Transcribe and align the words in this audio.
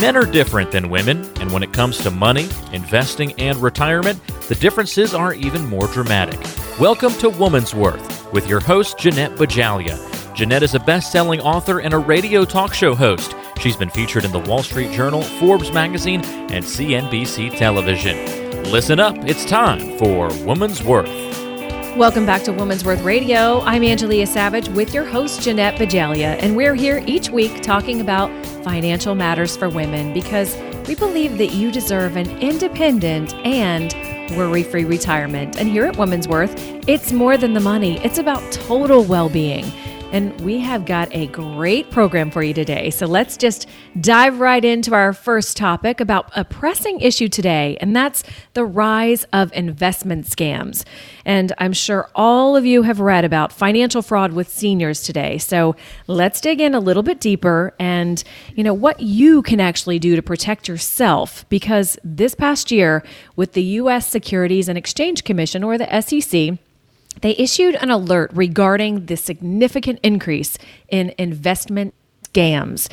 Men 0.00 0.16
are 0.16 0.24
different 0.24 0.72
than 0.72 0.88
women, 0.88 1.30
and 1.40 1.52
when 1.52 1.62
it 1.62 1.74
comes 1.74 1.98
to 1.98 2.10
money, 2.10 2.48
investing, 2.72 3.34
and 3.38 3.58
retirement, 3.58 4.18
the 4.48 4.54
differences 4.54 5.12
are 5.12 5.34
even 5.34 5.66
more 5.66 5.88
dramatic. 5.88 6.40
Welcome 6.80 7.12
to 7.18 7.28
Woman's 7.28 7.74
Worth 7.74 8.32
with 8.32 8.48
your 8.48 8.60
host, 8.60 8.96
Jeanette 8.96 9.32
Bajalia. 9.32 9.98
Jeanette 10.34 10.62
is 10.62 10.74
a 10.74 10.80
best 10.80 11.12
selling 11.12 11.40
author 11.40 11.80
and 11.80 11.92
a 11.92 11.98
radio 11.98 12.46
talk 12.46 12.72
show 12.72 12.94
host. 12.94 13.34
She's 13.60 13.76
been 13.76 13.90
featured 13.90 14.24
in 14.24 14.32
the 14.32 14.38
Wall 14.38 14.62
Street 14.62 14.90
Journal, 14.90 15.20
Forbes 15.20 15.70
magazine, 15.70 16.24
and 16.24 16.64
CNBC 16.64 17.58
television. 17.58 18.62
Listen 18.72 19.00
up, 19.00 19.16
it's 19.26 19.44
time 19.44 19.98
for 19.98 20.28
Woman's 20.46 20.82
Worth. 20.82 21.29
Welcome 21.96 22.24
back 22.24 22.44
to 22.44 22.52
Woman's 22.52 22.84
Worth 22.84 23.02
Radio. 23.02 23.60
I'm 23.62 23.82
Angelia 23.82 24.26
Savage 24.26 24.68
with 24.68 24.94
your 24.94 25.04
host, 25.04 25.42
Jeanette 25.42 25.74
Bajalia, 25.74 26.40
and 26.40 26.56
we're 26.56 26.76
here 26.76 27.02
each 27.04 27.30
week 27.30 27.62
talking 27.62 28.00
about 28.00 28.30
financial 28.62 29.16
matters 29.16 29.56
for 29.56 29.68
women 29.68 30.14
because 30.14 30.56
we 30.86 30.94
believe 30.94 31.36
that 31.38 31.48
you 31.48 31.72
deserve 31.72 32.16
an 32.16 32.30
independent 32.38 33.34
and 33.44 33.92
worry 34.38 34.62
free 34.62 34.84
retirement. 34.84 35.58
And 35.58 35.68
here 35.68 35.84
at 35.84 35.96
Woman's 35.96 36.28
Worth, 36.28 36.54
it's 36.88 37.10
more 37.10 37.36
than 37.36 37.54
the 37.54 37.60
money, 37.60 37.98
it's 38.04 38.18
about 38.18 38.40
total 38.52 39.02
well 39.02 39.28
being. 39.28 39.64
And 40.12 40.40
we 40.40 40.58
have 40.58 40.86
got 40.86 41.08
a 41.14 41.28
great 41.28 41.92
program 41.92 42.32
for 42.32 42.42
you 42.42 42.52
today. 42.52 42.90
So 42.90 43.06
let's 43.06 43.36
just 43.36 43.68
dive 44.00 44.40
right 44.40 44.64
into 44.64 44.92
our 44.92 45.12
first 45.12 45.56
topic 45.56 46.00
about 46.00 46.32
a 46.34 46.44
pressing 46.44 46.98
issue 47.00 47.28
today, 47.28 47.78
and 47.80 47.94
that's 47.94 48.24
the 48.54 48.64
rise 48.64 49.22
of 49.32 49.52
investment 49.52 50.26
scams. 50.26 50.84
And 51.24 51.52
I'm 51.58 51.72
sure 51.72 52.10
all 52.16 52.56
of 52.56 52.66
you 52.66 52.82
have 52.82 52.98
read 52.98 53.24
about 53.24 53.52
financial 53.52 54.02
fraud 54.02 54.32
with 54.32 54.48
seniors 54.48 55.04
today. 55.04 55.38
So 55.38 55.76
let's 56.08 56.40
dig 56.40 56.60
in 56.60 56.74
a 56.74 56.80
little 56.80 57.04
bit 57.04 57.20
deeper 57.20 57.72
and, 57.78 58.24
you 58.56 58.64
know, 58.64 58.74
what 58.74 58.98
you 58.98 59.42
can 59.42 59.60
actually 59.60 60.00
do 60.00 60.16
to 60.16 60.22
protect 60.22 60.66
yourself 60.66 61.48
because 61.50 61.96
this 62.02 62.34
past 62.34 62.72
year 62.72 63.04
with 63.36 63.52
the 63.52 63.62
US 63.62 64.08
Securities 64.08 64.68
and 64.68 64.76
Exchange 64.76 65.22
Commission 65.22 65.62
or 65.62 65.78
the 65.78 66.00
SEC, 66.00 66.58
they 67.20 67.34
issued 67.36 67.74
an 67.76 67.90
alert 67.90 68.30
regarding 68.34 69.06
the 69.06 69.16
significant 69.16 70.00
increase 70.02 70.58
in 70.88 71.14
investment 71.18 71.94
scams. 72.32 72.88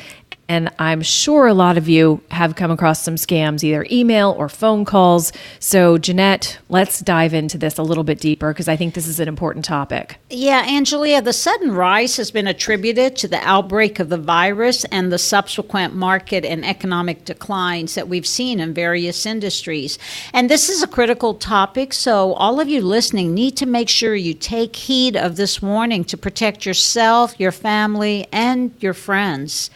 And 0.48 0.70
I'm 0.78 1.02
sure 1.02 1.46
a 1.46 1.52
lot 1.52 1.76
of 1.76 1.88
you 1.90 2.22
have 2.30 2.56
come 2.56 2.70
across 2.70 3.02
some 3.02 3.16
scams, 3.16 3.62
either 3.62 3.86
email 3.90 4.34
or 4.38 4.48
phone 4.48 4.86
calls. 4.86 5.30
So, 5.60 5.98
Jeanette, 5.98 6.58
let's 6.70 7.00
dive 7.00 7.34
into 7.34 7.58
this 7.58 7.76
a 7.76 7.82
little 7.82 8.04
bit 8.04 8.18
deeper 8.18 8.52
because 8.52 8.66
I 8.66 8.74
think 8.74 8.94
this 8.94 9.06
is 9.06 9.20
an 9.20 9.28
important 9.28 9.66
topic. 9.66 10.16
Yeah, 10.30 10.66
Angelia, 10.66 11.22
the 11.22 11.34
sudden 11.34 11.72
rise 11.72 12.16
has 12.16 12.30
been 12.30 12.46
attributed 12.46 13.14
to 13.16 13.28
the 13.28 13.46
outbreak 13.46 13.98
of 13.98 14.08
the 14.08 14.16
virus 14.16 14.84
and 14.86 15.12
the 15.12 15.18
subsequent 15.18 15.94
market 15.94 16.46
and 16.46 16.64
economic 16.64 17.26
declines 17.26 17.94
that 17.94 18.08
we've 18.08 18.26
seen 18.26 18.58
in 18.58 18.72
various 18.72 19.26
industries. 19.26 19.98
And 20.32 20.48
this 20.48 20.70
is 20.70 20.82
a 20.82 20.86
critical 20.86 21.34
topic, 21.34 21.92
so 21.92 22.32
all 22.34 22.58
of 22.58 22.68
you 22.70 22.80
listening 22.80 23.34
need 23.34 23.56
to 23.58 23.66
make 23.66 23.90
sure 23.90 24.14
you 24.14 24.32
take 24.32 24.76
heed 24.76 25.14
of 25.14 25.36
this 25.36 25.60
warning 25.60 26.04
to 26.04 26.16
protect 26.16 26.64
yourself, 26.64 27.38
your 27.38 27.52
family, 27.52 28.26
and 28.32 28.72
your 28.80 28.94
friends. 28.94 29.70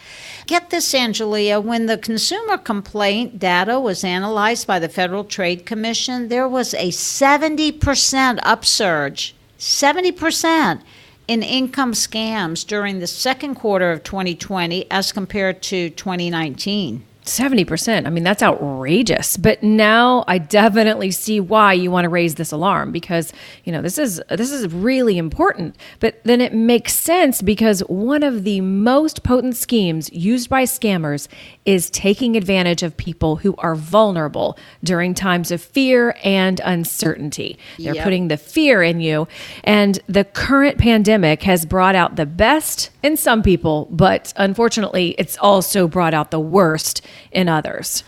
Get 0.46 0.61
this, 0.70 0.92
Angelia, 0.92 1.62
when 1.62 1.86
the 1.86 1.98
consumer 1.98 2.58
complaint 2.58 3.38
data 3.38 3.78
was 3.78 4.04
analyzed 4.04 4.66
by 4.66 4.78
the 4.78 4.88
Federal 4.88 5.24
Trade 5.24 5.66
Commission, 5.66 6.28
there 6.28 6.48
was 6.48 6.74
a 6.74 6.88
70% 6.88 8.38
upsurge, 8.42 9.34
70% 9.58 10.82
in 11.28 11.42
income 11.42 11.92
scams 11.92 12.66
during 12.66 12.98
the 12.98 13.06
second 13.06 13.54
quarter 13.54 13.92
of 13.92 14.02
2020 14.02 14.90
as 14.90 15.12
compared 15.12 15.62
to 15.62 15.90
2019. 15.90 17.04
70%. 17.24 18.06
I 18.06 18.10
mean, 18.10 18.24
that's 18.24 18.42
outrageous. 18.42 19.36
But 19.36 19.62
now 19.62 20.24
I 20.26 20.38
definitely 20.38 21.10
see 21.12 21.38
why 21.38 21.72
you 21.72 21.90
want 21.90 22.04
to 22.04 22.08
raise 22.08 22.34
this 22.34 22.50
alarm 22.52 22.90
because, 22.90 23.32
you 23.64 23.72
know, 23.72 23.80
this 23.80 23.98
is 23.98 24.20
this 24.28 24.50
is 24.50 24.72
really 24.72 25.18
important. 25.18 25.76
But 26.00 26.20
then 26.24 26.40
it 26.40 26.52
makes 26.52 26.94
sense 26.94 27.40
because 27.40 27.80
one 27.80 28.22
of 28.22 28.44
the 28.44 28.60
most 28.60 29.22
potent 29.22 29.56
schemes 29.56 30.12
used 30.12 30.48
by 30.48 30.64
scammers 30.64 31.28
is 31.64 31.90
taking 31.90 32.36
advantage 32.36 32.82
of 32.82 32.96
people 32.96 33.36
who 33.36 33.54
are 33.58 33.74
vulnerable 33.74 34.58
during 34.82 35.14
times 35.14 35.50
of 35.50 35.60
fear 35.60 36.16
and 36.24 36.60
uncertainty. 36.64 37.58
They're 37.78 37.94
yep. 37.94 38.04
putting 38.04 38.28
the 38.28 38.36
fear 38.36 38.82
in 38.82 39.00
you. 39.00 39.28
And 39.64 39.98
the 40.06 40.24
current 40.24 40.78
pandemic 40.78 41.42
has 41.44 41.64
brought 41.64 41.94
out 41.94 42.16
the 42.16 42.26
best 42.26 42.90
in 43.02 43.16
some 43.16 43.42
people, 43.42 43.86
but 43.90 44.32
unfortunately, 44.36 45.14
it's 45.18 45.38
also 45.38 45.86
brought 45.86 46.14
out 46.14 46.30
the 46.30 46.40
worst 46.40 47.02
in 47.30 47.48
others. 47.48 48.02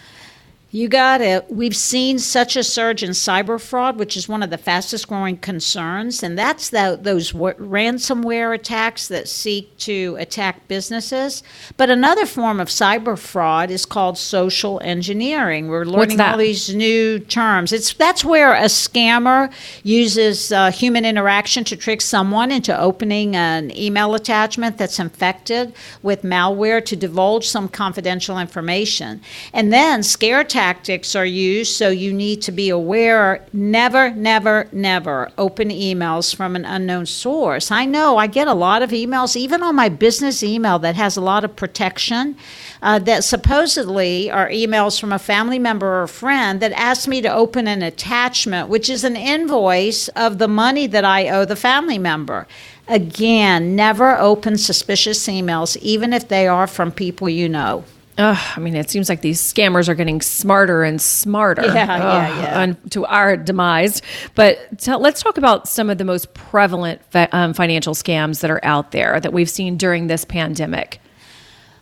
You 0.74 0.88
got 0.88 1.20
it. 1.20 1.48
We've 1.52 1.76
seen 1.76 2.18
such 2.18 2.56
a 2.56 2.64
surge 2.64 3.04
in 3.04 3.10
cyber 3.10 3.60
fraud, 3.60 3.96
which 3.96 4.16
is 4.16 4.28
one 4.28 4.42
of 4.42 4.50
the 4.50 4.58
fastest 4.58 5.06
growing 5.06 5.36
concerns, 5.36 6.20
and 6.20 6.36
that's 6.36 6.70
the, 6.70 6.98
those 7.00 7.30
w- 7.30 7.54
ransomware 7.54 8.52
attacks 8.52 9.06
that 9.06 9.28
seek 9.28 9.78
to 9.78 10.16
attack 10.18 10.66
businesses. 10.66 11.44
But 11.76 11.90
another 11.90 12.26
form 12.26 12.58
of 12.58 12.66
cyber 12.66 13.16
fraud 13.16 13.70
is 13.70 13.86
called 13.86 14.18
social 14.18 14.80
engineering. 14.82 15.68
We're 15.68 15.84
learning 15.84 16.20
all 16.20 16.38
these 16.38 16.74
new 16.74 17.20
terms. 17.20 17.72
It's 17.72 17.94
that's 17.94 18.24
where 18.24 18.52
a 18.52 18.64
scammer 18.64 19.52
uses 19.84 20.50
uh, 20.50 20.72
human 20.72 21.04
interaction 21.04 21.62
to 21.64 21.76
trick 21.76 22.00
someone 22.00 22.50
into 22.50 22.76
opening 22.76 23.36
an 23.36 23.70
email 23.78 24.16
attachment 24.16 24.76
that's 24.76 24.98
infected 24.98 25.72
with 26.02 26.22
malware 26.22 26.84
to 26.84 26.96
divulge 26.96 27.46
some 27.46 27.68
confidential 27.68 28.40
information, 28.40 29.20
and 29.52 29.72
then 29.72 30.02
scare 30.02 30.42
tactics 30.42 30.63
tactics 30.64 31.14
are 31.14 31.26
used, 31.26 31.76
so 31.76 31.90
you 31.90 32.10
need 32.10 32.40
to 32.40 32.50
be 32.50 32.70
aware 32.70 33.44
never, 33.52 34.10
never, 34.12 34.66
never 34.72 35.30
open 35.36 35.68
emails 35.68 36.34
from 36.34 36.56
an 36.56 36.64
unknown 36.64 37.04
source. 37.04 37.70
I 37.70 37.84
know 37.84 38.16
I 38.16 38.26
get 38.28 38.48
a 38.48 38.54
lot 38.54 38.80
of 38.80 38.88
emails, 38.88 39.36
even 39.36 39.62
on 39.62 39.76
my 39.76 39.90
business 39.90 40.42
email, 40.42 40.78
that 40.78 40.96
has 40.96 41.18
a 41.18 41.20
lot 41.20 41.44
of 41.44 41.54
protection. 41.54 42.36
Uh, 42.80 42.98
that 42.98 43.24
supposedly 43.24 44.30
are 44.30 44.48
emails 44.48 44.98
from 44.98 45.12
a 45.12 45.18
family 45.18 45.58
member 45.58 45.86
or 45.86 46.02
a 46.04 46.08
friend 46.08 46.60
that 46.60 46.72
asked 46.72 47.08
me 47.08 47.20
to 47.20 47.32
open 47.32 47.66
an 47.66 47.82
attachment, 47.82 48.70
which 48.70 48.88
is 48.88 49.04
an 49.04 49.16
invoice 49.16 50.08
of 50.08 50.38
the 50.38 50.48
money 50.48 50.86
that 50.86 51.04
I 51.04 51.28
owe 51.28 51.44
the 51.44 51.56
family 51.56 51.98
member. 51.98 52.46
Again, 52.88 53.76
never 53.76 54.16
open 54.18 54.56
suspicious 54.56 55.26
emails, 55.28 55.76
even 55.78 56.14
if 56.14 56.28
they 56.28 56.46
are 56.46 56.66
from 56.66 56.90
people 56.90 57.28
you 57.28 57.50
know. 57.50 57.84
Uh, 58.16 58.36
I 58.56 58.60
mean, 58.60 58.76
it 58.76 58.90
seems 58.90 59.08
like 59.08 59.22
these 59.22 59.40
scammers 59.40 59.88
are 59.88 59.94
getting 59.94 60.20
smarter 60.20 60.84
and 60.84 61.02
smarter. 61.02 61.64
Yeah, 61.64 61.72
yeah, 61.74 62.64
yeah. 62.66 62.74
to 62.90 63.04
our 63.06 63.36
demise. 63.36 64.02
But 64.36 64.78
t- 64.78 64.94
let's 64.94 65.20
talk 65.20 65.36
about 65.36 65.66
some 65.66 65.90
of 65.90 65.98
the 65.98 66.04
most 66.04 66.32
prevalent 66.32 67.02
fa- 67.10 67.28
um, 67.32 67.54
financial 67.54 67.94
scams 67.94 68.40
that 68.40 68.50
are 68.50 68.64
out 68.64 68.92
there 68.92 69.18
that 69.18 69.32
we've 69.32 69.50
seen 69.50 69.76
during 69.76 70.06
this 70.06 70.24
pandemic. 70.24 71.00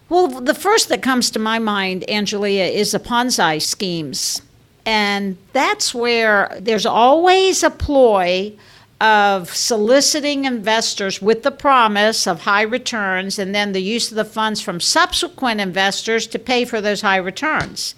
Well, 0.08 0.28
the 0.28 0.54
first 0.54 0.88
that 0.88 1.02
comes 1.02 1.30
to 1.32 1.38
my 1.38 1.58
mind, 1.58 2.04
Angelia, 2.08 2.70
is 2.70 2.92
the 2.92 2.98
Ponzi 2.98 3.60
schemes. 3.60 4.40
And 4.86 5.36
that's 5.52 5.94
where 5.94 6.56
there's 6.60 6.86
always 6.86 7.62
a 7.62 7.70
ploy 7.70 8.56
of 9.02 9.52
soliciting 9.52 10.44
investors 10.44 11.20
with 11.20 11.42
the 11.42 11.50
promise 11.50 12.24
of 12.24 12.42
high 12.42 12.62
returns 12.62 13.36
and 13.36 13.52
then 13.52 13.72
the 13.72 13.82
use 13.82 14.12
of 14.12 14.16
the 14.16 14.24
funds 14.24 14.60
from 14.60 14.78
subsequent 14.78 15.60
investors 15.60 16.24
to 16.28 16.38
pay 16.38 16.64
for 16.64 16.80
those 16.80 17.00
high 17.00 17.16
returns. 17.16 17.96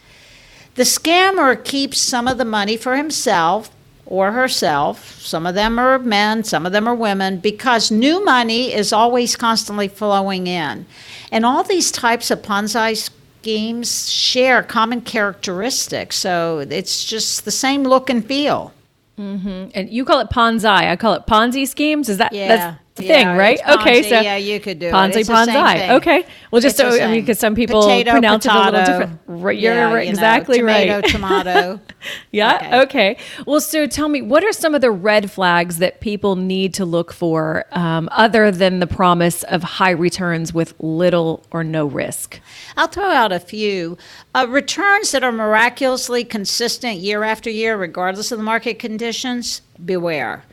The 0.76 0.84
scammer 0.84 1.62
keeps 1.62 2.00
some 2.00 2.26
of 2.26 2.38
the 2.38 2.44
money 2.46 2.78
for 2.78 2.96
himself 2.96 3.70
or 4.06 4.32
herself. 4.32 5.20
Some 5.20 5.46
of 5.46 5.54
them 5.54 5.78
are 5.78 5.98
men, 5.98 6.42
some 6.42 6.64
of 6.64 6.72
them 6.72 6.88
are 6.88 6.94
women, 6.94 7.36
because 7.36 7.90
new 7.90 8.24
money 8.24 8.72
is 8.72 8.90
always 8.90 9.36
constantly 9.36 9.88
flowing 9.88 10.46
in. 10.46 10.86
And 11.30 11.44
all 11.44 11.62
these 11.64 11.92
types 11.92 12.30
of 12.30 12.40
Ponzi 12.40 12.96
schemes 12.96 14.10
share 14.10 14.62
common 14.62 15.02
characteristics. 15.02 16.16
So 16.16 16.60
it's 16.70 17.04
just 17.04 17.44
the 17.44 17.50
same 17.50 17.82
look 17.82 18.08
and 18.08 18.24
feel. 18.24 18.72
Mm-hmm. 19.18 19.70
And 19.74 19.90
you 19.90 20.04
call 20.04 20.20
it 20.20 20.30
Ponzi. 20.30 20.68
I 20.68 20.96
call 20.96 21.14
it 21.14 21.26
Ponzi 21.26 21.66
schemes. 21.66 22.08
Is 22.08 22.18
that 22.18 22.32
yeah. 22.32 22.48
that's 22.48 22.78
the 22.96 23.04
yeah, 23.04 23.14
thing, 23.14 23.36
right? 23.36 23.58
Ponzi, 23.58 23.80
okay, 23.80 24.02
so 24.04 24.20
yeah, 24.20 24.36
you 24.36 24.60
could 24.60 24.78
do 24.78 24.88
Ponzi, 24.90 25.16
it. 25.16 25.26
Ponzi. 25.26 25.90
Okay, 25.96 26.24
well, 26.52 26.60
just 26.60 26.76
so 26.76 26.88
I 26.88 27.10
mean, 27.10 27.22
because 27.22 27.40
some 27.40 27.56
people 27.56 27.82
potato, 27.82 28.12
pronounce 28.12 28.46
potato. 28.46 28.60
it 28.60 28.62
a 28.62 28.70
little 28.70 28.86
different. 28.86 29.20
Right, 29.26 29.58
you're 29.58 29.74
yeah, 29.74 29.92
right, 29.92 30.04
you 30.04 30.10
exactly 30.10 30.62
know, 30.62 31.00
tomato, 31.00 31.00
right. 31.00 31.04
Tomato, 31.10 31.80
yeah. 32.30 32.82
Okay. 32.82 32.82
okay. 32.82 33.16
Well, 33.46 33.60
so 33.60 33.88
tell 33.88 34.08
me, 34.08 34.22
what 34.22 34.44
are 34.44 34.52
some 34.52 34.76
of 34.76 34.80
the 34.80 34.92
red 34.92 35.28
flags 35.28 35.78
that 35.78 36.00
people 36.00 36.36
need 36.36 36.72
to 36.74 36.84
look 36.84 37.12
for, 37.12 37.64
um, 37.72 38.08
other 38.12 38.52
than 38.52 38.78
the 38.78 38.86
promise 38.86 39.42
of 39.42 39.64
high 39.64 39.90
returns 39.90 40.54
with 40.54 40.74
little 40.78 41.44
or 41.50 41.64
no 41.64 41.86
risk? 41.86 42.38
I'll 42.76 42.86
throw 42.86 43.10
out 43.10 43.32
a 43.32 43.40
few 43.40 43.98
uh, 44.36 44.46
returns 44.48 45.10
that 45.10 45.24
are 45.24 45.32
miraculously 45.32 46.22
consistent 46.22 46.98
year 46.98 47.24
after 47.24 47.50
year, 47.50 47.76
regardless 47.76 48.30
of 48.30 48.38
the 48.38 48.44
market 48.44 48.78
conditions. 48.78 49.62
Beware 49.84 50.44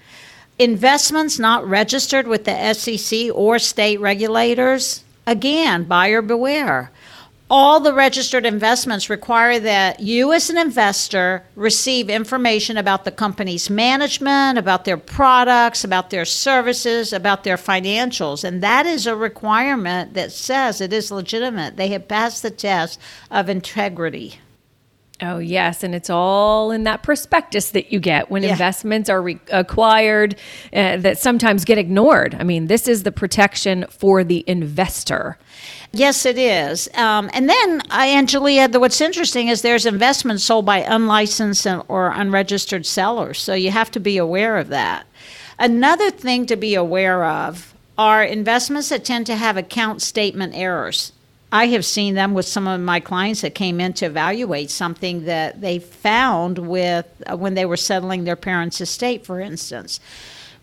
investments 0.60 1.40
not 1.40 1.68
registered 1.68 2.28
with 2.28 2.46
the 2.46 2.74
SEC 2.74 3.30
or 3.34 3.60
state 3.60 4.00
regulators, 4.00 5.04
again, 5.26 5.84
buyer 5.86 6.22
beware. 6.22 6.92
all 7.52 7.82
the 7.82 7.94
registered 7.94 8.46
investments 8.46 9.10
require 9.10 9.60
that 9.60 10.00
you, 10.00 10.32
as 10.32 10.50
an 10.50 10.58
investor, 10.58 11.44
receive 11.58 12.10
information 12.10 12.78
about 12.78 13.04
the 13.04 13.12
company's 13.12 13.70
management, 13.70 14.58
about 14.58 14.86
their 14.86 14.96
products, 14.96 15.84
about 15.84 16.12
their 16.12 16.24
services, 16.24 17.12
about 17.12 17.44
their 17.44 17.58
financials. 17.58 18.46
And 18.46 18.64
that 18.64 18.86
is 18.86 19.06
a 19.06 19.18
requirement 19.18 20.14
that 20.14 20.32
says 20.32 20.80
it 20.80 20.94
is 20.94 21.12
legitimate. 21.12 21.76
They 21.76 21.90
have 21.90 22.08
passed 22.08 22.42
the 22.42 22.52
test 22.52 22.98
of 23.30 23.50
integrity. 23.50 24.40
Oh, 25.24 25.38
yes. 25.38 25.84
And 25.84 25.94
it's 25.94 26.10
all 26.10 26.72
in 26.72 26.84
that 26.86 27.04
prospectus 27.04 27.72
that 27.72 27.92
you 27.92 28.00
get 28.00 28.32
when 28.32 28.42
yeah. 28.42 28.52
investments 28.52 29.08
are 29.08 29.22
re- 29.22 29.40
acquired 29.52 30.36
uh, 30.74 30.98
that 30.98 31.20
sometimes 31.20 31.64
get 31.64 31.78
ignored. 31.78 32.36
I 32.40 32.44
mean, 32.44 32.66
this 32.68 32.88
is 32.88 33.04
the 33.04 33.12
protection 33.12 33.86
for 33.90 34.24
the 34.24 34.44
investor. 34.48 35.38
Yes, 35.92 36.26
it 36.26 36.40
is. 36.40 36.90
Um, 36.96 37.30
and 37.34 37.48
then, 37.48 37.82
uh, 37.92 38.00
Angelia, 38.00 38.72
the, 38.72 38.80
what's 38.80 39.00
interesting 39.00 39.50
is 39.50 39.62
there's 39.62 39.86
investments 39.86 40.44
sold 40.44 40.66
by 40.66 40.80
unlicensed 40.80 41.68
or 41.88 42.10
unregistered 42.10 42.86
sellers. 42.86 43.40
So 43.40 43.54
you 43.54 43.70
have 43.70 43.92
to 43.92 44.00
be 44.00 44.18
aware 44.18 44.58
of 44.58 44.70
that. 44.70 45.06
Another 45.60 46.10
thing 46.10 46.48
to 46.48 46.56
be 46.56 46.74
aware 46.74 47.26
of 47.26 47.76
are 47.96 48.24
investments 48.24 48.90
that 48.90 49.06
tend 49.06 49.28
to 49.28 49.36
have 49.36 49.58
account 49.58 50.02
statement 50.02 50.56
errors. 50.56 51.12
I 51.52 51.68
have 51.68 51.86
seen 51.86 52.16
them 52.16 52.34
with 52.34 52.46
some 52.46 52.68
of 52.68 52.80
my 52.80 53.00
clients 53.00 53.42
that 53.42 53.56
came 53.56 53.82
in 53.82 53.94
to 53.94 54.06
evaluate 54.06 54.72
something 54.72 55.26
that 55.26 55.60
they 55.60 55.80
found 55.80 56.58
with 56.58 57.06
uh, 57.28 57.36
when 57.36 57.56
they 57.56 57.66
were 57.66 57.78
settling 57.78 58.24
their 58.24 58.36
parents' 58.38 58.80
estate, 58.80 59.26
for 59.26 59.40
instance 59.40 60.00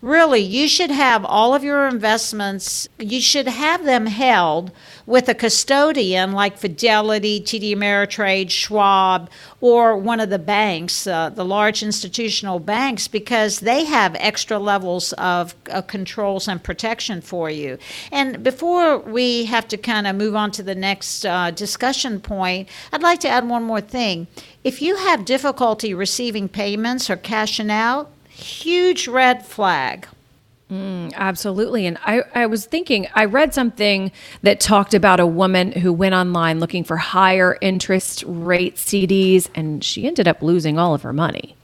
really, 0.01 0.39
you 0.39 0.67
should 0.67 0.91
have 0.91 1.25
all 1.25 1.53
of 1.53 1.63
your 1.63 1.87
investments, 1.87 2.87
you 2.97 3.19
should 3.19 3.47
have 3.47 3.83
them 3.83 4.05
held 4.05 4.71
with 5.05 5.27
a 5.27 5.33
custodian 5.33 6.31
like 6.31 6.57
Fidelity, 6.57 7.41
TD 7.41 7.75
Ameritrade, 7.75 8.49
Schwab, 8.49 9.29
or 9.59 9.97
one 9.97 10.19
of 10.19 10.29
the 10.29 10.39
banks, 10.39 11.07
uh, 11.07 11.29
the 11.29 11.43
large 11.43 11.81
institutional 11.83 12.59
banks, 12.59 13.07
because 13.07 13.59
they 13.59 13.85
have 13.85 14.15
extra 14.19 14.59
levels 14.59 15.11
of 15.13 15.55
uh, 15.69 15.81
controls 15.81 16.47
and 16.47 16.63
protection 16.63 17.21
for 17.21 17.49
you. 17.49 17.77
And 18.11 18.43
before 18.43 18.99
we 18.99 19.45
have 19.45 19.67
to 19.69 19.77
kind 19.77 20.07
of 20.07 20.15
move 20.15 20.35
on 20.35 20.51
to 20.51 20.63
the 20.63 20.75
next 20.75 21.25
uh, 21.25 21.51
discussion 21.51 22.21
point, 22.21 22.69
I'd 22.93 23.01
like 23.01 23.19
to 23.21 23.29
add 23.29 23.49
one 23.49 23.63
more 23.63 23.81
thing. 23.81 24.27
If 24.63 24.81
you 24.81 24.95
have 24.97 25.25
difficulty 25.25 25.93
receiving 25.93 26.47
payments 26.47 27.09
or 27.09 27.15
cashing 27.15 27.71
out, 27.71 28.11
huge 28.39 29.07
red 29.07 29.45
flag. 29.45 30.07
Mm, 30.71 31.13
absolutely. 31.15 31.87
And 31.87 31.97
I, 32.05 32.23
I 32.35 32.45
was 32.45 32.65
thinking, 32.65 33.07
I 33.15 33.25
read 33.25 33.55
something 33.55 34.11
that 34.43 34.59
talked 34.59 34.93
about 34.93 35.19
a 35.19 35.25
woman 35.25 35.71
who 35.71 35.91
went 35.91 36.13
online 36.13 36.59
looking 36.59 36.83
for 36.83 36.97
higher 36.97 37.57
interest 37.59 38.23
rate 38.27 38.75
CDs, 38.75 39.49
and 39.55 39.83
she 39.83 40.05
ended 40.05 40.27
up 40.27 40.43
losing 40.43 40.77
all 40.77 40.93
of 40.93 41.01
her 41.01 41.13
money. 41.13 41.55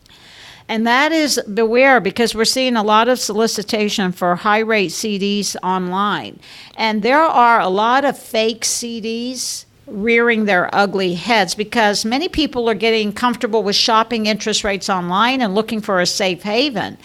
And 0.68 0.88
that 0.88 1.12
is 1.12 1.40
beware 1.54 2.00
because 2.00 2.34
we're 2.34 2.46
seeing 2.46 2.76
a 2.76 2.82
lot 2.82 3.08
of 3.08 3.20
solicitation 3.20 4.12
for 4.12 4.36
high 4.36 4.60
rate 4.60 4.90
CDs 4.90 5.56
online. 5.62 6.40
And 6.76 7.04
there 7.04 7.22
are 7.22 7.60
a 7.60 7.70
lot 7.70 8.04
of 8.04 8.18
fake 8.18 8.62
CDs 8.62 9.65
rearing 9.88 10.46
their 10.46 10.74
ugly 10.74 11.14
heads 11.14 11.56
because 11.56 12.06
many 12.06 12.28
people 12.28 12.70
are 12.70 12.76
getting 12.76 13.14
comfortable 13.14 13.64
with 13.64 13.76
shopping 13.76 14.26
interest 14.26 14.64
rates 14.64 14.90
online 14.90 15.42
and 15.42 15.54
looking 15.56 15.82
for 15.82 16.00
a 16.00 16.06
safe 16.06 16.44
haven. 16.44 16.98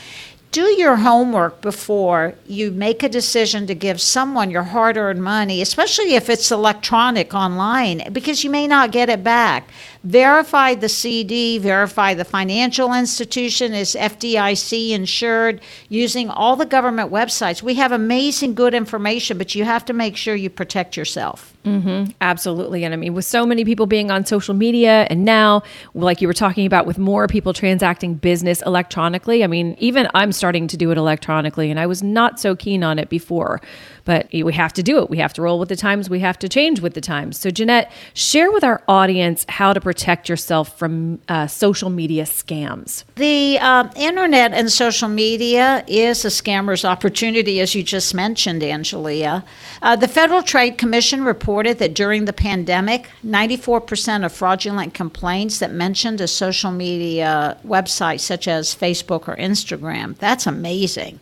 Do 0.52 0.62
your 0.62 0.96
homework 0.96 1.60
before 1.60 2.34
you 2.48 2.72
make 2.72 3.04
a 3.04 3.08
decision 3.08 3.68
to 3.68 3.74
give 3.74 4.00
someone 4.00 4.50
your 4.50 4.64
hard 4.64 4.96
earned 4.96 5.22
money, 5.22 5.62
especially 5.62 6.14
if 6.14 6.28
it's 6.28 6.50
electronic 6.50 7.32
online, 7.34 8.12
because 8.12 8.42
you 8.42 8.50
may 8.50 8.66
not 8.66 8.90
get 8.90 9.08
it 9.08 9.22
back. 9.22 9.68
Verify 10.02 10.74
the 10.74 10.88
CD, 10.88 11.58
verify 11.58 12.14
the 12.14 12.24
financial 12.24 12.94
institution 12.94 13.74
is 13.74 13.94
FDIC 13.94 14.92
insured 14.92 15.60
using 15.90 16.30
all 16.30 16.56
the 16.56 16.64
government 16.64 17.12
websites. 17.12 17.62
We 17.62 17.74
have 17.74 17.92
amazing 17.92 18.54
good 18.54 18.72
information, 18.72 19.36
but 19.36 19.54
you 19.54 19.64
have 19.64 19.84
to 19.84 19.92
make 19.92 20.16
sure 20.16 20.34
you 20.34 20.48
protect 20.48 20.96
yourself. 20.96 21.54
Mm-hmm. 21.66 22.12
Absolutely. 22.22 22.84
And 22.84 22.94
I 22.94 22.96
mean, 22.96 23.12
with 23.12 23.26
so 23.26 23.44
many 23.44 23.62
people 23.66 23.84
being 23.84 24.10
on 24.10 24.24
social 24.24 24.54
media, 24.54 25.06
and 25.10 25.26
now, 25.26 25.62
like 25.92 26.22
you 26.22 26.28
were 26.28 26.32
talking 26.32 26.64
about, 26.64 26.86
with 26.86 26.96
more 26.96 27.28
people 27.28 27.52
transacting 27.52 28.14
business 28.14 28.62
electronically, 28.62 29.44
I 29.44 29.48
mean, 29.48 29.76
even 29.78 30.08
I'm 30.14 30.32
starting 30.32 30.66
to 30.68 30.78
do 30.78 30.90
it 30.90 30.96
electronically, 30.96 31.70
and 31.70 31.78
I 31.78 31.84
was 31.84 32.02
not 32.02 32.40
so 32.40 32.56
keen 32.56 32.82
on 32.82 32.98
it 32.98 33.10
before 33.10 33.60
but 34.04 34.28
we 34.32 34.52
have 34.52 34.72
to 34.74 34.82
do 34.82 34.98
it. 34.98 35.10
We 35.10 35.18
have 35.18 35.32
to 35.34 35.42
roll 35.42 35.58
with 35.58 35.68
the 35.68 35.76
times. 35.76 36.08
We 36.10 36.20
have 36.20 36.38
to 36.40 36.48
change 36.48 36.80
with 36.80 36.94
the 36.94 37.00
times. 37.00 37.38
So, 37.38 37.50
Jeanette, 37.50 37.90
share 38.14 38.50
with 38.50 38.64
our 38.64 38.82
audience 38.88 39.44
how 39.48 39.72
to 39.72 39.80
protect 39.80 40.28
yourself 40.28 40.78
from 40.78 41.20
uh, 41.28 41.46
social 41.46 41.90
media 41.90 42.24
scams. 42.24 43.04
The 43.16 43.58
uh, 43.60 43.88
internet 43.96 44.52
and 44.52 44.70
social 44.70 45.08
media 45.08 45.84
is 45.86 46.24
a 46.24 46.28
scammer's 46.28 46.84
opportunity, 46.84 47.60
as 47.60 47.74
you 47.74 47.82
just 47.82 48.14
mentioned, 48.14 48.62
Angelia. 48.62 49.44
Uh, 49.82 49.96
the 49.96 50.08
Federal 50.08 50.42
Trade 50.42 50.78
Commission 50.78 51.24
reported 51.24 51.78
that 51.78 51.94
during 51.94 52.24
the 52.24 52.32
pandemic, 52.32 53.08
94% 53.24 54.24
of 54.24 54.32
fraudulent 54.32 54.94
complaints 54.94 55.58
that 55.58 55.72
mentioned 55.72 56.20
a 56.20 56.28
social 56.28 56.70
media 56.70 57.56
website 57.66 58.20
such 58.20 58.48
as 58.48 58.74
Facebook 58.74 59.28
or 59.28 59.36
Instagram. 59.36 60.16
That's 60.16 60.46
amazing. 60.46 61.20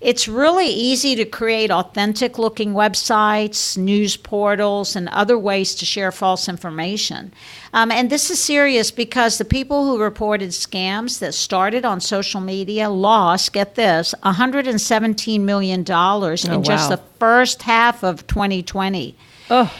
It's 0.00 0.28
really 0.28 0.68
easy 0.68 1.16
to 1.16 1.24
create 1.24 1.72
authentic 1.72 2.38
looking 2.38 2.72
websites, 2.72 3.76
news 3.76 4.16
portals, 4.16 4.94
and 4.94 5.08
other 5.08 5.36
ways 5.36 5.74
to 5.76 5.84
share 5.84 6.12
false 6.12 6.48
information. 6.48 7.32
Um, 7.72 7.90
and 7.90 8.08
this 8.08 8.30
is 8.30 8.40
serious 8.40 8.92
because 8.92 9.38
the 9.38 9.44
people 9.44 9.84
who 9.84 10.00
reported 10.00 10.50
scams 10.50 11.18
that 11.18 11.34
started 11.34 11.84
on 11.84 12.00
social 12.00 12.40
media 12.40 12.88
lost, 12.88 13.52
get 13.52 13.74
this, 13.74 14.14
$117 14.22 15.40
million 15.40 15.80
in 15.80 15.86
wow. 15.86 16.62
just 16.62 16.90
the 16.90 17.00
first 17.18 17.62
half 17.62 18.04
of 18.04 18.26
2020. 18.28 19.16
Oh. 19.50 19.74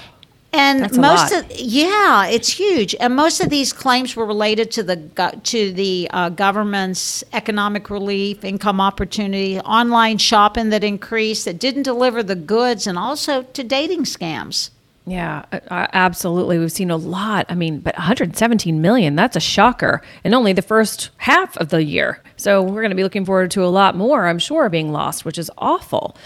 And 0.53 0.81
That's 0.81 0.97
most 0.97 1.33
of 1.33 1.45
yeah, 1.61 2.27
it's 2.27 2.49
huge. 2.49 2.95
And 2.99 3.15
most 3.15 3.41
of 3.43 3.51
these 3.51 3.73
claims 3.73 4.17
were 4.17 4.25
related 4.25 4.71
to 4.73 4.83
the 4.83 4.97
to 5.45 5.73
the 5.73 6.09
uh, 6.11 6.31
government's 6.31 7.23
economic 7.35 7.91
relief, 7.91 8.45
income 8.45 8.81
opportunity, 8.81 9.61
online 9.61 10.17
shopping 10.17 10.71
that 10.71 10.83
increased 10.83 11.45
that 11.45 11.59
didn't 11.59 11.83
deliver 11.83 12.23
the 12.23 12.35
goods, 12.35 12.87
and 12.87 12.99
also 12.99 13.43
to 13.43 13.63
dating 13.63 14.05
scams. 14.05 14.71
Yeah, 15.09 15.45
absolutely. 15.71 16.59
We've 16.59 16.73
seen 16.73 16.91
a 16.91 16.97
lot. 16.97 17.47
I 17.49 17.55
mean, 17.55 17.81
but 17.81 17.95
117 17.97 18.83
million, 18.83 19.17
that's 19.17 19.37
a 19.37 19.41
shocker. 19.41 20.03
And 20.23 20.35
only 20.35 20.53
the 20.53 20.63
first 20.63 21.11
half 21.17 21.57
of 21.57 21.71
the 21.71 21.83
year. 21.83 22.23
So 22.39 22.63
we're 22.63 22.81
going 22.81 22.91
to 22.91 22.97
be 22.97 23.03
looking 23.03 23.25
forward 23.25 23.51
to 23.53 23.65
a 23.65 23.67
lot 23.67 23.97
more, 23.97 24.29
I'm 24.29 24.39
sure, 24.39 24.69
being 24.69 24.93
lost, 24.93 25.25
which 25.25 25.39
is 25.39 25.51
awful. 25.59 26.17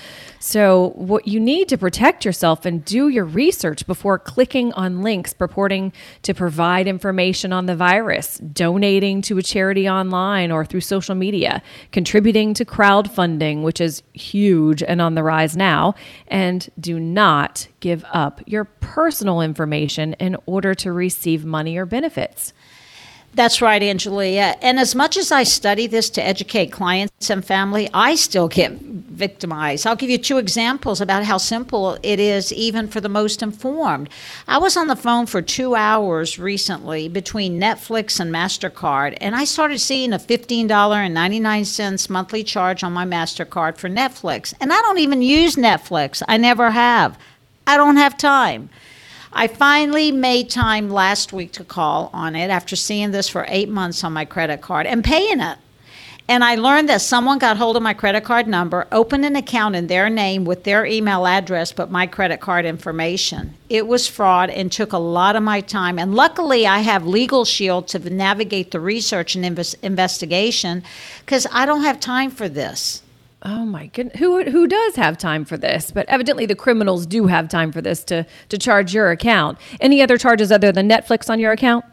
So, 0.45 0.91
what 0.97 1.29
you 1.29 1.39
need 1.39 1.69
to 1.69 1.79
protect 1.79 2.25
yourself 2.25 2.67
and 2.67 2.85
do 2.85 3.09
your 3.09 3.25
research 3.25 3.87
before 3.87 4.19
clicking 4.19 4.73
on 4.73 5.01
links 5.01 5.33
purporting 5.33 5.93
to 6.23 6.35
provide 6.35 6.89
information 6.89 7.53
on 7.53 7.67
the 7.67 7.77
virus, 7.77 8.39
donating 8.39 9.23
to 9.23 9.39
a 9.39 9.43
charity 9.43 9.89
online 9.89 10.51
or 10.51 10.65
through 10.65 10.81
social 10.81 11.15
media, 11.15 11.63
contributing 11.93 12.55
to 12.55 12.65
crowdfunding, 12.65 13.63
which 13.63 13.81
is 13.81 14.03
huge 14.15 14.83
and 14.83 15.01
on 15.01 15.15
the 15.15 15.23
rise 15.23 15.57
now, 15.57 15.95
and 16.27 16.69
do 16.79 16.99
not 16.99 17.69
give 17.79 18.05
up 18.13 18.43
your 18.45 18.65
personal 18.65 19.41
information 19.41 20.15
in 20.15 20.37
order 20.47 20.75
to 20.75 20.91
receive 20.91 21.45
money 21.45 21.77
or 21.77 21.87
benefits. 21.87 22.53
That's 23.35 23.63
right, 23.63 23.81
Angelia. 23.81 24.59
And 24.61 24.79
as 24.79 24.95
much 24.95 25.17
as 25.17 25.33
I 25.33 25.45
study 25.45 25.87
this 25.87 26.11
to 26.11 26.23
educate 26.23 26.71
clients 26.71 27.31
and 27.31 27.43
family, 27.43 27.89
I 27.95 28.15
still 28.15 28.47
get 28.47 28.73
victimized. 28.73 29.87
I'll 29.87 29.97
give 29.97 30.11
you 30.11 30.19
two 30.19 30.37
examples 30.37 31.01
about 31.01 31.25
how 31.25 31.39
simple 31.39 31.97
it 32.03 32.21
is, 32.21 32.53
even 32.53 32.89
for 32.89 33.01
the 33.01 33.09
most 33.09 33.43
informed. 33.43 34.11
I 34.47 34.59
was 34.59 34.77
on 34.77 34.89
the 34.89 34.97
phone 34.97 35.25
for 35.25 35.41
two 35.41 35.75
hours 35.75 36.39
recently 36.39 37.09
between 37.09 37.59
Netflix 37.59 38.21
and 38.21 38.31
MasterCard, 38.31 39.17
and 39.19 39.35
I 39.35 39.45
started 39.45 39.79
seeing 39.79 40.13
a 40.13 40.19
$15.99 40.19 42.11
monthly 42.11 42.45
charge 42.45 42.85
on 42.85 42.93
my 42.93 43.07
MasterCard 43.07 43.79
for 43.79 43.89
Netflix. 43.89 44.53
And 44.61 44.75
I 44.75 44.81
don't 44.83 44.99
even 44.99 45.23
use 45.23 45.57
Netflix, 45.57 46.23
I 46.29 46.37
never 46.37 46.71
have. 46.71 47.19
I 47.67 47.77
don't 47.77 47.97
have 47.97 48.19
time. 48.19 48.69
I 49.35 49.47
finally 49.47 50.13
made 50.13 50.51
time 50.51 50.91
last 50.91 51.33
week 51.33 51.53
to 51.53 51.65
call 51.65 52.11
on 52.13 52.37
it 52.37 52.51
after 52.51 52.77
seeing 52.77 53.13
this 53.13 53.29
for 53.29 53.47
eight 53.49 53.69
months 53.69 54.05
on 54.05 54.13
my 54.13 54.27
credit 54.27 54.61
card 54.61 54.87
and 54.87 55.03
paying 55.03 55.41
it. 55.41 55.59
And 56.29 56.45
I 56.45 56.55
learned 56.55 56.89
that 56.89 57.01
someone 57.01 57.39
got 57.39 57.57
hold 57.57 57.77
of 57.77 57.83
my 57.83 57.95
credit 57.95 58.25
card 58.25 58.47
number, 58.47 58.87
opened 58.93 59.25
an 59.25 59.35
account 59.35 59.75
in 59.75 59.89
their 59.89 60.09
name 60.09 60.45
with 60.45 60.65
their 60.65 60.87
email 60.87 61.27
address, 61.27 61.73
but 61.73 61.91
my 61.91 62.07
credit 62.07 62.41
card 62.41 62.65
information. 62.65 63.55
It 63.69 63.87
was 63.87 64.07
fraud 64.07 64.49
and 64.49 64.71
took 64.71 64.93
a 64.93 64.99
lot 64.99 65.35
of 65.35 65.43
my 65.43 65.61
time. 65.61 65.99
And 65.99 66.15
luckily, 66.15 66.67
I 66.67 66.79
have 66.81 67.07
Legal 67.07 67.45
Shield 67.45 67.89
to 67.89 67.99
navigate 67.99 68.71
the 68.71 68.81
research 68.81 69.35
and 69.35 69.45
investigation 69.83 70.85
because 71.21 71.47
I 71.51 71.67
don't 71.67 71.83
have 71.83 71.99
time 71.99 72.31
for 72.31 72.49
this. 72.49 73.03
Oh 73.45 73.65
my 73.65 73.87
goodness. 73.87 74.19
Who 74.19 74.45
who 74.45 74.69
does 74.69 74.97
have 74.97 75.19
time 75.19 75.45
for 75.45 75.57
this? 75.57 75.91
But 75.91 76.09
evidently 76.09 76.47
the 76.47 76.55
criminals 76.55 77.07
do 77.07 77.27
have 77.27 77.49
time 77.49 77.73
for 77.73 77.83
this 77.83 78.05
to 78.05 78.25
to 78.51 78.59
charge 78.59 78.95
your 78.95 79.11
account. 79.11 79.59
Any 79.81 80.01
other 80.01 80.17
charges 80.17 80.53
other 80.53 80.71
than 80.71 80.89
Netflix 80.89 81.29
on 81.29 81.41
your 81.41 81.53
account? 81.53 81.85